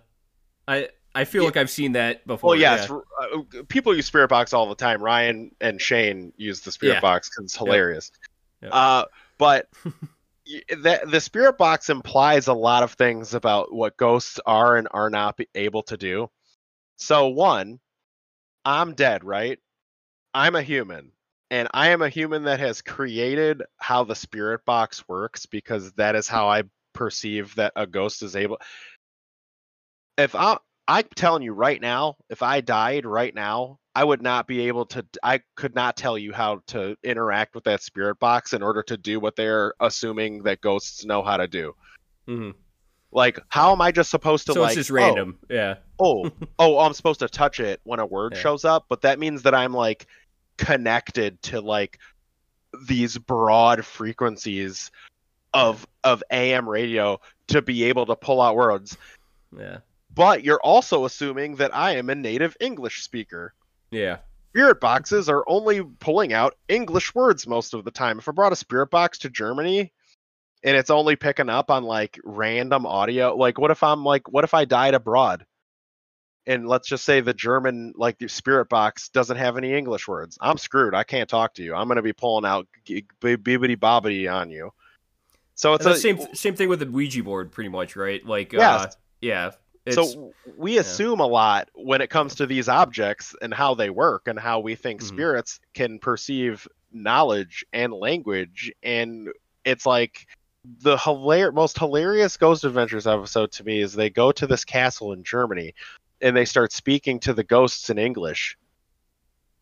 I 0.67 0.89
I 1.19 1.25
feel 1.25 1.41
Yeah. 1.41 1.47
like 1.47 1.57
I've 1.57 1.69
seen 1.69 1.91
that 1.93 2.25
before. 2.25 2.51
Well, 2.51 2.59
yes, 2.59 2.87
yeah. 2.89 3.39
uh, 3.59 3.63
people 3.67 3.93
use 3.93 4.05
Spirit 4.05 4.29
Box 4.29 4.53
all 4.53 4.69
the 4.69 4.75
time. 4.75 5.03
Ryan 5.03 5.53
and 5.59 5.81
Shane 5.81 6.31
use 6.37 6.61
the 6.61 6.71
Spirit 6.71 6.93
Yeah. 6.95 6.99
Box 7.01 7.29
because 7.29 7.43
it's 7.45 7.57
hilarious. 7.57 8.09
Yep. 8.61 8.71
Uh, 8.73 9.05
but 9.37 9.67
that 10.79 11.11
the 11.11 11.19
spirit 11.19 11.57
box 11.57 11.89
implies 11.89 12.47
a 12.47 12.53
lot 12.53 12.83
of 12.83 12.93
things 12.93 13.33
about 13.33 13.73
what 13.73 13.97
ghosts 13.97 14.39
are 14.45 14.77
and 14.77 14.87
are 14.91 15.09
not 15.09 15.37
able 15.55 15.83
to 15.83 15.97
do. 15.97 16.29
So 16.97 17.27
one, 17.27 17.79
I'm 18.63 18.93
dead, 18.95 19.23
right? 19.23 19.59
I'm 20.33 20.55
a 20.55 20.61
human. 20.61 21.11
And 21.51 21.67
I 21.73 21.89
am 21.89 22.01
a 22.01 22.09
human 22.09 22.43
that 22.43 22.59
has 22.59 22.81
created 22.81 23.63
how 23.77 24.03
the 24.05 24.15
spirit 24.15 24.65
box 24.65 25.07
works 25.07 25.45
because 25.45 25.91
that 25.93 26.15
is 26.15 26.27
how 26.27 26.47
I 26.47 26.63
perceive 26.93 27.55
that 27.55 27.73
a 27.75 27.87
ghost 27.87 28.23
is 28.23 28.35
able 28.35 28.59
if 30.17 30.35
I 30.35 30.57
I'm 30.89 31.05
telling 31.13 31.43
you 31.43 31.53
right 31.53 31.79
now, 31.79 32.17
if 32.31 32.41
I 32.41 32.61
died 32.61 33.05
right 33.05 33.33
now, 33.33 33.77
I 33.93 34.03
would 34.03 34.23
not 34.23 34.47
be 34.47 34.67
able 34.67 34.87
to 34.87 35.05
I 35.21 35.41
could 35.55 35.75
not 35.75 35.95
tell 35.95 36.17
you 36.17 36.33
how 36.33 36.63
to 36.67 36.97
interact 37.03 37.53
with 37.53 37.63
that 37.65 37.83
spirit 37.83 38.17
box 38.17 38.53
in 38.53 38.63
order 38.63 38.81
to 38.83 38.97
do 38.97 39.19
what 39.19 39.35
they're 39.35 39.75
assuming 39.79 40.41
that 40.43 40.61
ghosts 40.61 41.05
know 41.05 41.21
how 41.21 41.37
to 41.37 41.47
do. 41.47 41.75
Mm-hmm. 42.27 42.57
Like, 43.11 43.39
how 43.49 43.71
am 43.71 43.81
I 43.81 43.91
just 43.91 44.09
supposed 44.09 44.47
to 44.47 44.53
So 44.53 44.61
like 44.61 44.69
it's 44.69 44.87
just 44.87 44.91
oh, 44.91 44.95
random. 44.95 45.37
Yeah. 45.47 45.75
Oh, 45.99 46.31
oh, 46.59 46.79
I'm 46.79 46.93
supposed 46.93 47.19
to 47.19 47.29
touch 47.29 47.59
it 47.59 47.81
when 47.83 47.99
a 47.99 48.05
word 48.05 48.33
Yeah. 48.33 48.41
shows 48.41 48.65
up, 48.65 48.85
but 48.89 49.01
that 49.01 49.19
means 49.19 49.43
that 49.43 49.53
I'm 49.53 49.73
like 49.73 50.07
connected 50.57 51.39
to 51.43 51.61
like 51.61 51.99
these 52.87 53.15
broad 53.15 53.85
frequencies 53.85 54.89
of 55.53 55.85
of 56.03 56.23
AM 56.31 56.67
radio 56.67 57.19
to 57.49 57.61
be 57.61 57.83
able 57.83 58.07
to 58.07 58.15
pull 58.15 58.41
out 58.41 58.55
words. 58.55 58.97
Yeah. 59.55 59.79
But 60.19 60.43
you're 60.43 60.59
also 60.59 61.05
assuming 61.05 61.55
that 61.55 61.73
I 61.73 61.95
am 61.95 62.09
a 62.09 62.15
native 62.15 62.57
English 62.59 63.03
speaker. 63.03 63.53
Yeah. 63.89 64.17
Spirit 64.49 64.81
boxes 64.81 65.29
are 65.29 65.45
only 65.47 65.81
pulling 65.81 66.33
out 66.33 66.57
English 66.67 67.15
words 67.15 67.47
most 67.47 67.73
of 67.73 67.85
the 67.85 67.91
time. 67.91 68.19
If 68.19 68.27
I 68.27 68.33
brought 68.33 68.51
a 68.51 68.57
spirit 68.57 68.89
box 68.89 69.19
to 69.19 69.29
Germany 69.29 69.93
and 70.61 70.75
it's 70.75 70.89
only 70.89 71.15
picking 71.15 71.47
up 71.47 71.71
on 71.71 71.85
like 71.85 72.19
random 72.25 72.85
audio, 72.85 73.33
like 73.33 73.57
what 73.57 73.71
if 73.71 73.81
I'm 73.81 74.03
like, 74.03 74.29
what 74.29 74.43
if 74.43 74.53
I 74.53 74.65
died 74.65 74.93
abroad? 74.93 75.45
And 76.45 76.67
let's 76.67 76.89
just 76.89 77.05
say 77.05 77.21
the 77.21 77.33
German, 77.33 77.93
like 77.95 78.17
the 78.17 78.27
spirit 78.27 78.67
box, 78.67 79.07
doesn't 79.07 79.37
have 79.37 79.55
any 79.55 79.73
English 79.73 80.05
words. 80.05 80.37
I'm 80.41 80.57
screwed. 80.57 80.95
I 80.95 81.05
can't 81.05 81.29
talk 81.29 81.53
to 81.53 81.63
you. 81.63 81.73
I'm 81.73 81.87
going 81.87 81.95
to 81.95 82.01
be 82.01 82.11
pulling 82.11 82.43
out 82.43 82.67
bibbity 82.85 83.77
bobbity 83.77 84.29
on 84.29 84.49
you. 84.49 84.71
So 85.55 85.75
it's 85.75 85.85
the 85.85 85.95
same 85.95 86.19
same 86.33 86.57
thing 86.57 86.67
with 86.67 86.79
the 86.79 86.87
Ouija 86.87 87.23
board, 87.23 87.53
pretty 87.53 87.69
much, 87.69 87.95
right? 87.95 88.25
Like, 88.25 88.53
uh, 88.53 88.89
yeah. 89.21 89.51
It's, 89.89 89.95
so 90.13 90.33
we 90.57 90.77
assume 90.77 91.19
a 91.19 91.27
lot 91.27 91.69
when 91.73 92.01
it 92.01 92.09
comes 92.09 92.35
to 92.35 92.45
these 92.45 92.69
objects 92.69 93.35
and 93.41 93.53
how 93.53 93.75
they 93.75 93.89
work 93.89 94.27
and 94.27 94.39
how 94.39 94.59
we 94.59 94.75
think 94.75 95.01
Mhm. 95.01 95.07
spirits 95.07 95.59
can 95.73 95.99
perceive 95.99 96.67
knowledge 96.91 97.65
and 97.71 97.93
language 97.93 98.71
and 98.81 99.29
it's 99.63 99.85
like 99.85 100.25
the 100.81 100.97
hilar- 100.97 101.53
most 101.53 101.77
hilarious 101.77 102.35
ghost 102.35 102.63
adventures 102.63 103.05
episode 103.05 103.51
to 103.51 103.63
me 103.63 103.79
is 103.81 103.93
they 103.93 104.09
go 104.09 104.31
to 104.31 104.47
this 104.47 104.65
castle 104.65 105.13
in 105.13 105.23
germany 105.23 105.73
and 106.21 106.35
they 106.35 106.45
start 106.45 106.71
speaking 106.71 107.19
to 107.19 107.33
the 107.33 107.43
ghosts 107.43 107.91
in 107.91 107.99
english 107.99 108.57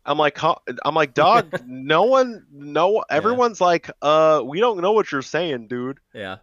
i'm 0.06 0.18
like 0.18 0.38
huh? 0.38 0.56
i'm 0.86 0.96
like 0.96 1.14
dog 1.14 1.54
no 1.68 2.04
one 2.04 2.46
no 2.50 3.04
everyone's 3.10 3.60
like 3.60 3.90
uh 4.02 4.42
we 4.44 4.62
don't 4.62 4.80
know 4.80 4.94
what 4.94 5.12
you're 5.12 5.22
saying 5.22 5.68
dude 5.68 6.00
yeah. 6.14 6.38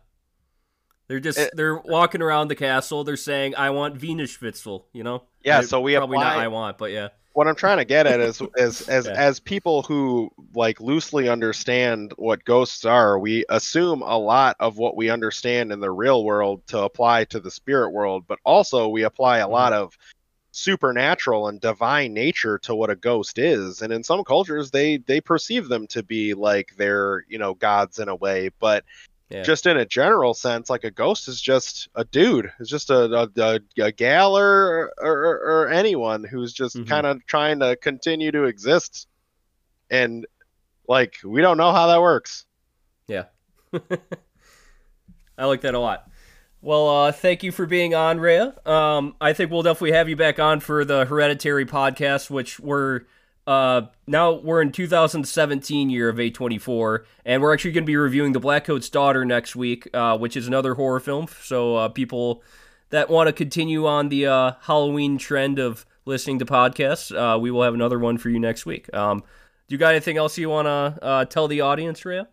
They're 1.15 1.21
just 1.21 1.39
It- 1.39 1.53
they're 1.55 1.77
walking 1.77 2.23
around 2.23 2.49
the 2.49 2.57
castle. 2.57 3.05
They're 3.05 3.17
saying, 3.17 3.55
"I 3.55 3.71
want 3.71 3.95
Venus 3.95 4.37
Schwitzel," 4.37 4.87
you 4.93 5.05
know? 5.05 5.23
Yeah, 5.45 5.61
so 5.61 5.81
we 5.81 5.95
probably 5.95 6.19
not. 6.19 6.37
I 6.37 6.49
want, 6.49 6.77
but 6.77 6.91
yeah. 6.91 7.11
what 7.35 7.47
I'm 7.47 7.55
trying 7.55 7.79
to 7.79 7.85
get 7.85 8.09
at 8.09 8.19
is 8.19 8.43
is 8.57 8.89
as 8.89 9.07
Yeah. 9.07 9.13
as 9.13 9.39
people 9.39 9.83
who 9.83 10.33
like 10.57 10.81
loosely 10.81 11.29
understand 11.29 12.15
what 12.17 12.45
ghosts 12.45 12.85
are, 12.85 13.17
we 13.17 13.45
assume 13.49 14.03
a 14.03 14.19
lot 14.19 14.57
of 14.59 14.77
what 14.77 14.97
we 14.97 15.09
understand 15.09 15.71
in 15.71 15.79
the 15.79 15.93
real 15.93 16.25
world 16.25 16.67
to 16.69 16.81
apply 16.81 17.27
to 17.27 17.39
the 17.39 17.51
spirit 17.53 17.91
world, 17.91 18.25
but 18.27 18.41
also 18.45 18.89
we 18.89 19.05
apply 19.05 19.39
a 19.39 19.45
mm-hmm. 19.45 19.53
lot 19.53 19.73
of 19.73 19.97
supernatural 20.51 21.47
and 21.47 21.61
divine 21.61 22.13
nature 22.13 22.59
to 22.59 22.75
what 22.75 22.91
a 22.91 22.97
ghost 22.97 23.39
is. 23.39 23.83
And 23.83 23.93
in 23.93 24.03
some 24.03 24.25
cultures 24.25 24.73
they 24.73 24.97
they 24.97 25.21
perceive 25.21 25.69
them 25.69 25.87
to 25.89 26.03
be 26.03 26.35
like 26.35 26.75
they're, 26.77 27.25
you 27.29 27.39
know, 27.39 27.55
gods 27.55 28.01
in 28.01 28.09
a 28.09 28.17
way, 28.17 28.51
but 28.59 28.83
Yeah. 29.31 29.43
just 29.43 29.67
in 29.67 29.77
a 29.79 29.87
general 29.87 30.35
sense, 30.35 30.69
like 30.69 30.85
a 30.85 30.91
ghost 30.91 31.29
is 31.29 31.41
just 31.41 31.89
a 31.95 32.05
dude. 32.05 32.53
It's 32.61 32.69
just 32.71 32.91
a 32.91 33.05
a, 33.05 33.29
a, 33.41 33.61
a 33.87 33.91
gal 33.93 34.37
or, 34.37 34.93
or 34.99 35.13
or 35.65 35.69
anyone 35.71 36.25
who's 36.25 36.53
just 36.53 36.77
Mhm. 36.77 36.87
kind 36.87 37.07
of 37.07 37.25
trying 37.27 37.61
to 37.61 37.75
continue 37.77 38.31
to 38.33 38.45
exist. 38.45 39.09
And 39.91 40.27
like 40.89 41.17
we 41.25 41.41
don't 41.41 41.57
know 41.57 41.73
how 41.73 41.87
that 41.89 42.01
works. 42.03 42.45
Yeah. 43.09 43.25
I 45.39 45.47
like 45.47 45.63
that 45.63 45.75
a 45.75 45.79
lot. 45.81 46.09
Well, 46.61 46.89
uh, 46.89 47.13
thank 47.13 47.43
you 47.43 47.53
for 47.53 47.67
being 47.67 47.95
on, 47.95 48.19
Reya. 48.19 48.67
Um, 48.67 49.17
I 49.21 49.33
think 49.33 49.51
we'll 49.51 49.63
definitely 49.63 49.93
have 49.93 50.09
you 50.09 50.17
back 50.17 50.39
on 50.39 50.61
for 50.61 50.85
the 50.85 51.05
Hereditary 51.05 51.67
podcast, 51.67 52.31
which 52.31 52.59
we're 52.59 53.01
uh, 53.47 53.83
now 54.07 54.33
we're 54.33 54.63
in 54.63 54.73
2017 54.73 55.91
year 55.91 56.09
of 56.09 56.17
A24, 56.17 57.05
and 57.25 57.43
we're 57.43 57.53
actually 57.53 57.73
going 57.73 57.85
to 57.85 57.87
be 57.87 57.97
reviewing 57.97 58.33
The 58.33 58.41
Black 58.41 58.65
Coat's 58.65 58.89
Daughter 58.89 59.25
next 59.25 59.55
week, 59.55 59.89
uh, 59.93 60.17
which 60.17 60.37
is 60.37 60.47
another 60.47 60.75
horror 60.75 61.01
film. 61.01 61.27
So 61.43 61.77
uh, 61.77 61.89
people 61.89 62.43
that 62.91 63.11
want 63.11 63.29
to 63.29 63.33
continue 63.33 63.87
on 63.87 64.09
the 64.09 64.27
uh, 64.27 64.53
Halloween 64.63 65.19
trend 65.19 65.59
of 65.59 65.85
listening 66.07 66.39
to 66.39 66.47
podcasts, 66.47 67.15
uh, 67.15 67.39
we 67.39 67.51
will 67.51 67.63
have 67.63 67.75
another 67.75 67.99
one 67.99 68.19
for 68.19 68.31
you 68.31 68.39
next 68.39 68.65
week. 68.67 68.93
Um, 68.95 69.21
do 69.67 69.75
you 69.75 69.79
got 69.79 69.91
anything 69.91 70.17
else 70.17 70.37
you 70.39 70.51
want 70.51 70.67
to 70.67 71.05
uh, 71.05 71.25
tell 71.25 71.49
the 71.49 71.61
audience, 71.63 72.03
Reya? 72.03 72.27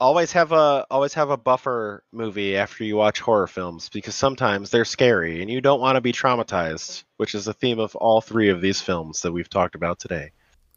Always 0.00 0.32
have 0.32 0.50
a 0.52 0.86
always 0.90 1.12
have 1.12 1.28
a 1.28 1.36
buffer 1.36 2.02
movie 2.10 2.56
after 2.56 2.84
you 2.84 2.96
watch 2.96 3.20
horror 3.20 3.46
films 3.46 3.90
because 3.90 4.14
sometimes 4.14 4.70
they're 4.70 4.86
scary 4.86 5.42
and 5.42 5.50
you 5.50 5.60
don't 5.60 5.80
want 5.80 5.96
to 5.96 6.00
be 6.00 6.12
traumatized, 6.12 7.04
which 7.18 7.34
is 7.34 7.44
the 7.44 7.52
theme 7.52 7.78
of 7.78 7.94
all 7.96 8.22
three 8.22 8.48
of 8.48 8.62
these 8.62 8.80
films 8.80 9.20
that 9.20 9.32
we've 9.32 9.50
talked 9.50 9.74
about 9.74 9.98
today. 9.98 10.32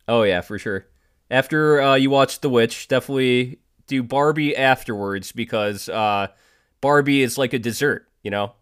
Oh 0.10 0.24
yeah, 0.24 0.42
for 0.42 0.60
sure. 0.60 0.88
After 1.32 1.82
uh, 1.82 1.96
you 1.96 2.10
watch 2.10 2.42
The 2.42 2.50
Witch, 2.50 2.90
definitely 2.90 3.60
do 3.88 4.04
Barbie 4.04 4.58
afterwards 4.58 5.32
because 5.32 5.88
uh, 5.88 6.28
Barbie 6.82 7.22
is 7.22 7.38
like 7.38 7.54
a 7.54 7.60
dessert, 7.60 8.10
you 8.24 8.32
know. 8.32 8.54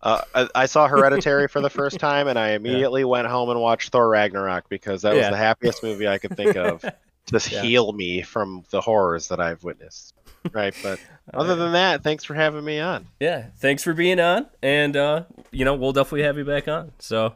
Uh, 0.00 0.22
I, 0.34 0.48
I 0.54 0.66
saw 0.66 0.88
Hereditary 0.88 1.48
for 1.48 1.60
the 1.60 1.70
first 1.70 2.00
time, 2.00 2.28
and 2.28 2.38
I 2.38 2.52
immediately 2.52 3.04
went 3.04 3.26
home 3.26 3.50
and 3.50 3.60
watched 3.60 3.92
Thor 3.92 4.08
Ragnarok 4.08 4.70
because 4.70 5.02
that 5.02 5.14
was 5.14 5.28
the 5.28 5.36
happiest 5.36 5.82
movie 5.82 6.08
I 6.08 6.16
could 6.16 6.34
think 6.34 6.56
of 6.56 6.82
just 7.30 7.50
yeah. 7.50 7.62
heal 7.62 7.92
me 7.92 8.22
from 8.22 8.64
the 8.70 8.80
horrors 8.80 9.28
that 9.28 9.40
I've 9.40 9.62
witnessed. 9.64 10.14
Right, 10.52 10.74
but 10.82 11.00
other 11.34 11.50
right. 11.50 11.54
than 11.56 11.72
that, 11.72 12.02
thanks 12.02 12.24
for 12.24 12.34
having 12.34 12.64
me 12.64 12.80
on. 12.80 13.06
Yeah, 13.20 13.46
thanks 13.58 13.82
for 13.82 13.94
being 13.94 14.20
on, 14.20 14.46
and 14.62 14.96
uh, 14.96 15.24
you 15.50 15.64
know 15.64 15.74
we'll 15.74 15.92
definitely 15.92 16.22
have 16.22 16.38
you 16.38 16.44
back 16.44 16.68
on. 16.68 16.92
So, 16.98 17.34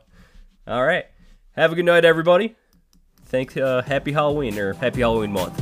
all 0.66 0.84
right, 0.84 1.06
have 1.52 1.72
a 1.72 1.74
good 1.74 1.84
night, 1.84 2.04
everybody. 2.04 2.56
Thank, 3.26 3.56
uh, 3.56 3.82
happy 3.82 4.12
Halloween 4.12 4.58
or 4.58 4.74
happy 4.74 5.00
Halloween 5.00 5.32
month. 5.32 5.58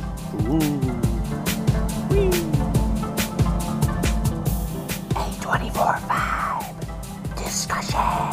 A 5.16 5.41
twenty 5.41 5.70
four 5.70 5.95
Vibe 5.95 7.37
discussion. 7.37 8.28